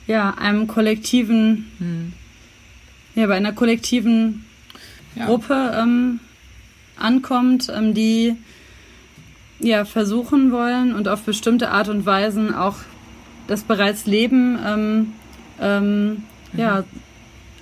ja, 0.07 0.31
einem 0.31 0.67
kollektiven, 0.67 1.71
hm. 1.79 2.13
ja, 3.15 3.27
bei 3.27 3.35
einer 3.35 3.53
kollektiven 3.53 4.45
ja. 5.15 5.25
Gruppe 5.25 5.73
ähm, 5.75 6.19
ankommt, 6.97 7.71
ähm, 7.75 7.93
die 7.93 8.35
ja 9.59 9.85
versuchen 9.85 10.51
wollen 10.51 10.93
und 10.93 11.07
auf 11.07 11.23
bestimmte 11.23 11.71
Art 11.71 11.87
und 11.87 12.05
Weisen 12.05 12.53
auch 12.53 12.75
das 13.47 13.63
bereits 13.63 14.05
Leben 14.05 14.59
ähm, 14.65 15.13
ähm, 15.61 16.09
mhm. 16.09 16.59
ja 16.59 16.83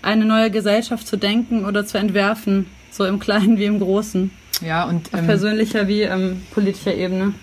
eine 0.01 0.25
neue 0.25 0.49
Gesellschaft 0.49 1.07
zu 1.07 1.17
denken 1.17 1.65
oder 1.65 1.85
zu 1.85 1.97
entwerfen 1.97 2.65
so 2.93 3.05
im 3.05 3.19
Kleinen 3.19 3.57
wie 3.57 3.65
im 3.65 3.79
Großen. 3.79 4.31
Ja, 4.61 4.85
und. 4.85 5.13
Auf 5.13 5.19
ähm, 5.19 5.25
persönlicher 5.25 5.87
wie 5.87 6.01
ähm, 6.01 6.43
politischer 6.51 6.93
Ebene. 6.93 7.33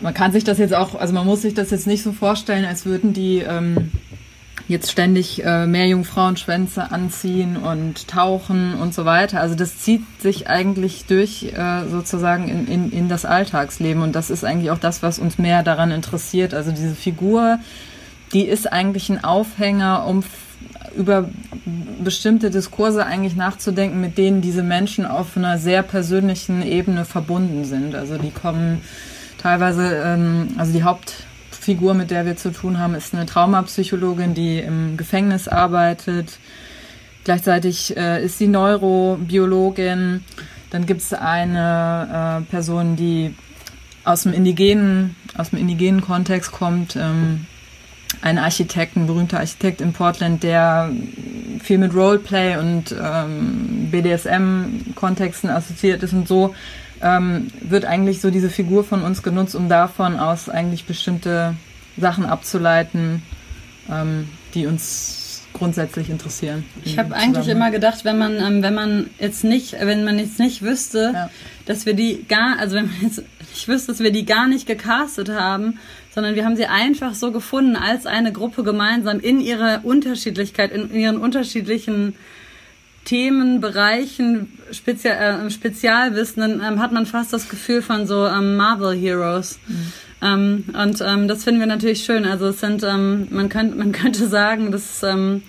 Man 0.00 0.14
kann 0.14 0.32
sich 0.32 0.44
das 0.44 0.58
jetzt 0.58 0.74
auch, 0.74 0.94
also 0.94 1.12
man 1.12 1.26
muss 1.26 1.42
sich 1.42 1.54
das 1.54 1.70
jetzt 1.70 1.86
nicht 1.86 2.02
so 2.02 2.12
vorstellen, 2.12 2.64
als 2.64 2.86
würden 2.86 3.12
die 3.12 3.38
ähm, 3.38 3.90
jetzt 4.68 4.90
ständig 4.90 5.44
äh, 5.44 5.66
mehr 5.66 5.86
Jungfrauenschwänze 5.88 6.90
anziehen 6.90 7.56
und 7.56 8.08
tauchen 8.08 8.74
und 8.74 8.94
so 8.94 9.04
weiter. 9.04 9.40
Also 9.40 9.54
das 9.54 9.78
zieht 9.78 10.02
sich 10.20 10.48
eigentlich 10.48 11.06
durch 11.06 11.52
äh, 11.52 11.88
sozusagen 11.88 12.48
in, 12.48 12.66
in, 12.68 12.92
in 12.92 13.08
das 13.08 13.24
Alltagsleben 13.24 14.02
und 14.02 14.14
das 14.14 14.30
ist 14.30 14.44
eigentlich 14.44 14.70
auch 14.70 14.78
das, 14.78 15.02
was 15.02 15.18
uns 15.18 15.38
mehr 15.38 15.62
daran 15.62 15.90
interessiert. 15.90 16.54
Also 16.54 16.70
diese 16.70 16.94
Figur, 16.94 17.58
die 18.32 18.46
ist 18.46 18.72
eigentlich 18.72 19.08
ein 19.08 19.24
Aufhänger, 19.24 20.06
um 20.06 20.22
über 20.96 21.28
bestimmte 22.02 22.50
Diskurse 22.50 23.04
eigentlich 23.06 23.36
nachzudenken, 23.36 24.00
mit 24.00 24.18
denen 24.18 24.40
diese 24.40 24.62
Menschen 24.62 25.06
auf 25.06 25.36
einer 25.36 25.58
sehr 25.58 25.82
persönlichen 25.82 26.62
Ebene 26.62 27.04
verbunden 27.04 27.64
sind. 27.64 27.94
Also 27.94 28.18
die 28.18 28.30
kommen 28.30 28.80
teilweise, 29.38 30.02
ähm, 30.04 30.48
also 30.56 30.72
die 30.72 30.84
Hauptfigur, 31.60 31.92
mit 31.92 32.10
der 32.10 32.24
wir 32.24 32.36
zu 32.36 32.52
tun 32.52 32.78
haben, 32.78 32.94
ist 32.94 33.12
eine 33.12 33.26
Traumapsychologin, 33.26 34.32
die 34.32 34.60
im 34.60 34.96
Gefängnis 34.96 35.46
arbeitet. 35.46 36.38
Gleichzeitig 37.24 37.94
äh, 37.98 38.24
ist 38.24 38.38
sie 38.38 38.46
Neurobiologin. 38.46 40.24
Dann 40.70 40.86
gibt 40.86 41.02
es 41.02 41.12
eine 41.12 42.40
äh, 42.40 42.50
Person, 42.50 42.96
die 42.96 43.34
aus 44.04 44.22
dem 44.22 44.32
indigenen, 44.32 45.16
aus 45.36 45.50
dem 45.50 45.58
indigenen 45.58 46.00
Kontext 46.00 46.50
kommt, 46.50 46.96
ähm, 46.96 47.44
ein 48.22 48.38
Architekt, 48.38 48.96
ein 48.96 49.06
berühmter 49.06 49.40
Architekt 49.40 49.82
in 49.82 49.92
Portland, 49.92 50.42
der 50.42 50.90
viel 51.62 51.76
mit 51.76 51.92
Roleplay 51.92 52.56
und 52.56 52.94
ähm, 52.98 53.88
BDSM-Kontexten 53.90 55.50
assoziiert 55.50 56.02
ist 56.02 56.14
und 56.14 56.26
so 56.26 56.54
ähm, 57.02 57.48
wird 57.60 57.84
eigentlich 57.84 58.20
so 58.20 58.30
diese 58.30 58.50
Figur 58.50 58.84
von 58.84 59.02
uns 59.02 59.22
genutzt, 59.22 59.54
um 59.54 59.68
davon 59.68 60.18
aus 60.18 60.48
eigentlich 60.48 60.84
bestimmte 60.84 61.54
Sachen 61.96 62.24
abzuleiten, 62.24 63.22
ähm, 63.90 64.28
die 64.54 64.66
uns 64.66 65.20
grundsätzlich 65.52 66.10
interessieren. 66.10 66.64
Ich 66.84 66.98
habe 66.98 67.14
eigentlich 67.14 67.48
immer 67.48 67.70
gedacht, 67.70 68.04
wenn 68.04 68.18
man, 68.18 68.36
ähm, 68.36 68.62
wenn 68.62 68.74
man 68.74 69.10
jetzt 69.18 69.44
nicht, 69.44 69.72
wenn 69.72 70.04
man 70.04 70.18
jetzt 70.18 70.38
nicht 70.38 70.62
wüsste, 70.62 71.10
ja. 71.12 71.30
dass 71.66 71.86
wir 71.86 71.94
die 71.94 72.24
gar, 72.28 72.58
also 72.58 72.76
wenn 72.76 72.86
man 72.86 72.96
jetzt 73.02 73.22
nicht 73.50 73.68
wüsste, 73.68 73.92
dass 73.92 74.00
wir 74.00 74.12
die 74.12 74.24
gar 74.24 74.46
nicht 74.46 74.66
gecastet 74.66 75.30
haben, 75.30 75.78
sondern 76.14 76.34
wir 76.34 76.44
haben 76.44 76.56
sie 76.56 76.66
einfach 76.66 77.14
so 77.14 77.32
gefunden 77.32 77.76
als 77.76 78.06
eine 78.06 78.32
Gruppe 78.32 78.62
gemeinsam 78.62 79.20
in 79.20 79.40
ihrer 79.40 79.80
Unterschiedlichkeit, 79.84 80.72
in 80.72 80.92
ihren 80.94 81.18
unterschiedlichen 81.18 82.14
Themenbereichen, 83.10 84.56
Spezial, 84.70 85.46
äh, 85.46 85.50
Spezialwissen, 85.50 86.40
dann 86.40 86.62
ähm, 86.64 86.80
hat 86.80 86.92
man 86.92 87.06
fast 87.06 87.32
das 87.32 87.48
Gefühl 87.48 87.82
von 87.82 88.06
so 88.06 88.24
ähm, 88.24 88.56
Marvel 88.56 88.96
Heroes. 88.96 89.58
Mhm. 89.66 89.92
Ähm, 90.22 90.64
und 90.80 91.00
ähm, 91.04 91.26
das 91.26 91.42
finden 91.42 91.58
wir 91.58 91.66
natürlich 91.66 92.04
schön. 92.04 92.24
Also 92.24 92.46
es 92.46 92.60
sind, 92.60 92.84
ähm, 92.84 93.26
man, 93.30 93.48
könnte, 93.48 93.76
man 93.76 93.90
könnte 94.00 94.28
sagen, 94.28 94.70
dass, 94.70 95.02
ähm, 95.02 95.42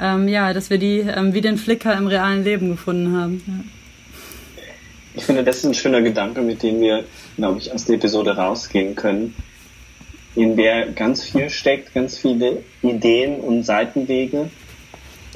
ähm, 0.00 0.26
ja, 0.26 0.52
dass 0.52 0.70
wir 0.70 0.78
die 0.78 0.98
ähm, 0.98 1.34
wie 1.34 1.40
den 1.40 1.56
Flicker 1.56 1.96
im 1.96 2.08
realen 2.08 2.42
Leben 2.42 2.70
gefunden 2.70 3.16
haben. 3.16 3.44
Ja. 3.46 4.64
Ich 5.14 5.22
finde, 5.22 5.44
das 5.44 5.58
ist 5.58 5.66
ein 5.66 5.74
schöner 5.74 6.02
Gedanke, 6.02 6.40
mit 6.40 6.64
dem 6.64 6.80
wir, 6.80 7.04
glaube 7.36 7.60
ich, 7.60 7.72
aus 7.72 7.84
der 7.84 7.94
Episode 7.94 8.36
rausgehen 8.36 8.96
können 8.96 9.36
in 10.34 10.56
der 10.56 10.86
ganz 10.90 11.22
viel 11.22 11.48
steckt, 11.48 11.94
ganz 11.94 12.18
viele 12.18 12.64
Ideen 12.82 13.38
und 13.38 13.62
Seitenwege. 13.62 14.50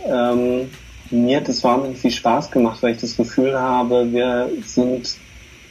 Ähm, 0.05 0.71
mir 1.13 1.39
hat 1.39 1.49
es 1.49 1.63
wahnsinnig 1.63 1.99
viel 1.99 2.11
Spaß 2.11 2.51
gemacht, 2.51 2.83
weil 2.83 2.95
ich 2.95 3.01
das 3.01 3.17
Gefühl 3.17 3.59
habe, 3.59 4.13
wir 4.13 4.51
sind 4.65 5.17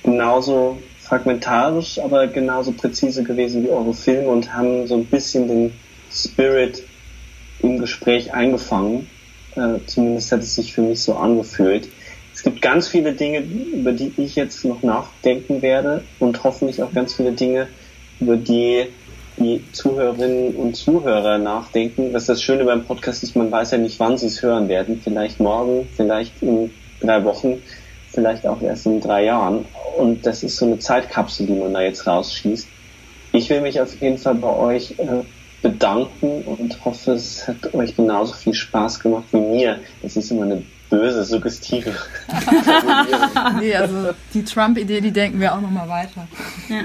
genauso 0.04 0.78
fragmentarisch, 1.00 2.00
aber 2.00 2.28
genauso 2.28 2.72
präzise 2.72 3.24
gewesen 3.24 3.64
wie 3.64 3.70
eure 3.70 3.94
Filme 3.94 4.30
und 4.30 4.54
haben 4.54 4.88
so 4.88 4.96
ein 4.96 5.06
bisschen 5.06 5.48
den 5.48 5.74
Spirit 6.12 6.84
im 7.62 7.80
Gespräch 7.80 8.34
eingefangen. 8.34 9.10
Äh, 9.56 9.80
zumindest 9.86 10.32
hat 10.32 10.42
es 10.42 10.56
sich 10.56 10.74
für 10.74 10.82
mich 10.82 11.02
so 11.02 11.16
angefühlt. 11.16 11.90
Es 12.34 12.44
gibt 12.44 12.62
ganz 12.62 12.88
viele 12.88 13.14
Dinge, 13.14 13.40
über 13.40 13.92
die 13.92 14.14
ich 14.18 14.36
jetzt 14.36 14.64
noch 14.64 14.84
nachdenken 14.84 15.62
werde 15.62 16.04
und 16.20 16.44
hoffentlich 16.44 16.82
auch 16.82 16.94
ganz 16.94 17.14
viele 17.14 17.34
Dinge, 17.34 17.68
über 18.20 18.38
die 18.38 18.86
die 19.44 19.64
Zuhörerinnen 19.72 20.56
und 20.56 20.76
Zuhörer 20.76 21.38
nachdenken. 21.38 22.14
Was 22.14 22.26
das 22.26 22.42
Schöne 22.42 22.66
beim 22.66 22.84
Podcast 22.84 23.24
ist, 23.24 23.36
man 23.36 23.52
weiß 23.52 23.72
ja 23.72 23.78
nicht, 23.78 24.00
wann 24.00 24.18
sie 24.18 24.28
es 24.28 24.42
hören 24.42 24.68
werden. 24.68 25.02
Vielleicht 25.04 25.40
morgen, 25.40 25.88
vielleicht 25.96 26.42
in 26.42 26.72
drei 27.00 27.24
Wochen, 27.24 27.62
vielleicht 28.12 28.46
auch 28.46 28.62
erst 28.62 28.86
in 28.86 29.02
drei 29.02 29.26
Jahren. 29.26 29.66
Und 29.98 30.26
das 30.26 30.44
ist 30.44 30.58
so 30.58 30.66
eine 30.66 30.80
Zeitkapsel, 30.80 31.48
die 31.48 31.54
man 31.54 31.74
da 31.74 31.82
jetzt 31.82 32.08
rausschießt. 32.08 32.68
Ich 33.34 33.50
will 33.50 33.62
mich 33.62 33.80
auf 33.80 34.00
jeden 34.02 34.18
Fall 34.18 34.36
bei 34.36 34.56
euch 34.56 34.92
äh, 35.00 35.24
bedanken 35.62 36.42
und 36.44 36.84
hoffe, 36.84 37.14
es 37.14 37.48
hat 37.48 37.74
euch 37.74 37.96
genauso 37.96 38.34
viel 38.34 38.54
Spaß 38.54 39.00
gemacht 39.00 39.26
wie 39.32 39.40
mir. 39.40 39.80
Das 40.02 40.18
ist 40.18 40.32
immer 40.32 40.44
eine 40.44 40.64
böse, 40.90 41.24
suggestive. 41.24 41.96
nee, 43.60 43.74
also 43.74 44.10
die 44.34 44.44
Trump-Idee, 44.44 45.02
die 45.02 45.12
denken 45.12 45.40
wir 45.40 45.54
auch 45.54 45.62
nochmal 45.62 45.88
weiter. 45.88 46.28
Ja. 46.68 46.84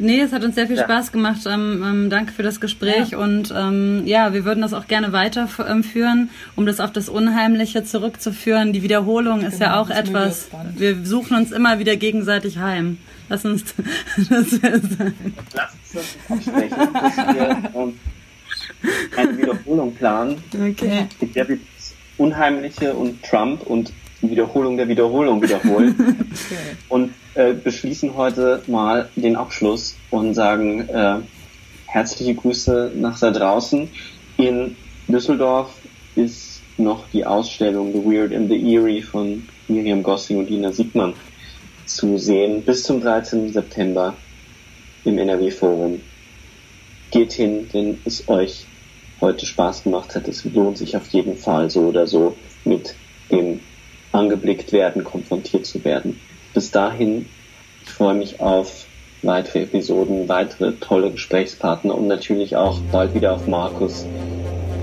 Nee, 0.00 0.20
es 0.20 0.32
hat 0.32 0.42
uns 0.44 0.54
sehr 0.54 0.66
viel 0.66 0.76
ja. 0.76 0.84
Spaß 0.84 1.12
gemacht. 1.12 1.42
Ähm, 1.46 1.84
ähm, 1.84 2.10
danke 2.10 2.32
für 2.32 2.42
das 2.42 2.60
Gespräch. 2.60 3.10
Ja. 3.10 3.18
Und 3.18 3.52
ähm, 3.54 4.02
ja, 4.06 4.32
wir 4.32 4.44
würden 4.44 4.62
das 4.62 4.72
auch 4.72 4.86
gerne 4.86 5.12
weiterführen, 5.12 6.30
um 6.56 6.66
das 6.66 6.80
auf 6.80 6.92
das 6.92 7.08
Unheimliche 7.08 7.84
zurückzuführen. 7.84 8.72
Die 8.72 8.82
Wiederholung 8.82 9.42
ist 9.42 9.58
genau, 9.58 9.64
ja 9.70 9.80
auch 9.80 9.90
etwas. 9.90 10.48
Wir 10.74 11.04
suchen 11.04 11.36
uns 11.36 11.52
immer 11.52 11.78
wieder 11.78 11.96
gegenseitig 11.96 12.58
heim. 12.58 12.98
Lass 13.28 13.44
uns 13.44 13.74
das 14.16 14.50
sein. 14.50 15.14
Lass 15.54 15.72
uns 15.72 15.92
das 15.92 16.16
absprechen, 16.28 16.88
dass 16.92 17.16
wir 17.16 17.70
ähm, 17.74 17.92
eine 19.16 19.38
Wiederholung 19.38 19.94
planen. 19.94 20.42
Okay. 20.52 21.06
Der 21.34 21.48
wird 21.48 21.60
Unheimliche 22.16 22.94
und 22.94 23.22
Trump 23.22 23.62
und 23.66 23.92
die 24.22 24.30
Wiederholung 24.30 24.76
der 24.76 24.88
Wiederholung 24.88 25.42
wiederholen. 25.42 25.94
okay. 25.98 26.76
Und 26.88 27.14
äh, 27.34 27.52
beschließen 27.52 28.16
heute 28.16 28.62
mal 28.66 29.08
den 29.16 29.36
Abschluss 29.36 29.96
und 30.10 30.34
sagen 30.34 30.88
äh, 30.88 31.16
herzliche 31.86 32.34
Grüße 32.34 32.92
nach 32.94 33.18
da 33.18 33.30
draußen. 33.30 33.88
In 34.36 34.76
Düsseldorf 35.08 35.74
ist 36.16 36.62
noch 36.76 37.04
die 37.12 37.24
Ausstellung 37.24 37.92
The 37.92 38.04
Weird 38.04 38.34
and 38.34 38.48
the 38.48 38.56
Eerie 38.56 39.02
von 39.02 39.46
Miriam 39.68 40.02
Gossing 40.02 40.38
und 40.38 40.50
Lina 40.50 40.72
Siegmann 40.72 41.14
zu 41.86 42.18
sehen 42.18 42.62
bis 42.62 42.84
zum 42.84 43.00
13. 43.00 43.52
September 43.52 44.14
im 45.04 45.18
NRW 45.18 45.50
Forum. 45.50 46.00
Geht 47.10 47.32
hin, 47.32 47.68
wenn 47.72 47.98
es 48.04 48.28
euch 48.28 48.66
heute 49.20 49.44
Spaß 49.46 49.84
gemacht 49.84 50.14
hat. 50.14 50.28
Es 50.28 50.44
lohnt 50.44 50.78
sich 50.78 50.96
auf 50.96 51.08
jeden 51.08 51.36
Fall 51.36 51.68
so 51.70 51.82
oder 51.82 52.06
so 52.06 52.36
mit 52.64 52.94
dem 53.30 53.60
angeblickt 54.12 54.72
werden, 54.72 55.04
konfrontiert 55.04 55.66
zu 55.66 55.84
werden. 55.84 56.20
Bis 56.52 56.70
dahin, 56.70 57.34
ich 57.80 57.90
freue 57.92 58.14
mich 58.14 58.40
auf 58.40 58.90
weitere 59.22 59.62
Episoden, 59.62 60.28
weitere 60.28 60.78
tolle 60.78 61.10
Gesprächspartner 61.12 61.96
und 61.96 62.06
natürlich 62.06 62.56
auch 62.56 62.84
bald 62.90 63.14
wieder 63.14 63.32
auf 63.34 63.46
Markus. 63.48 64.12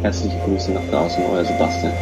Herzliche 0.01 0.41
Grüße 0.41 0.73
nach 0.73 0.87
draußen, 0.87 1.25
euer 1.25 1.45
Sebastian. 1.45 2.01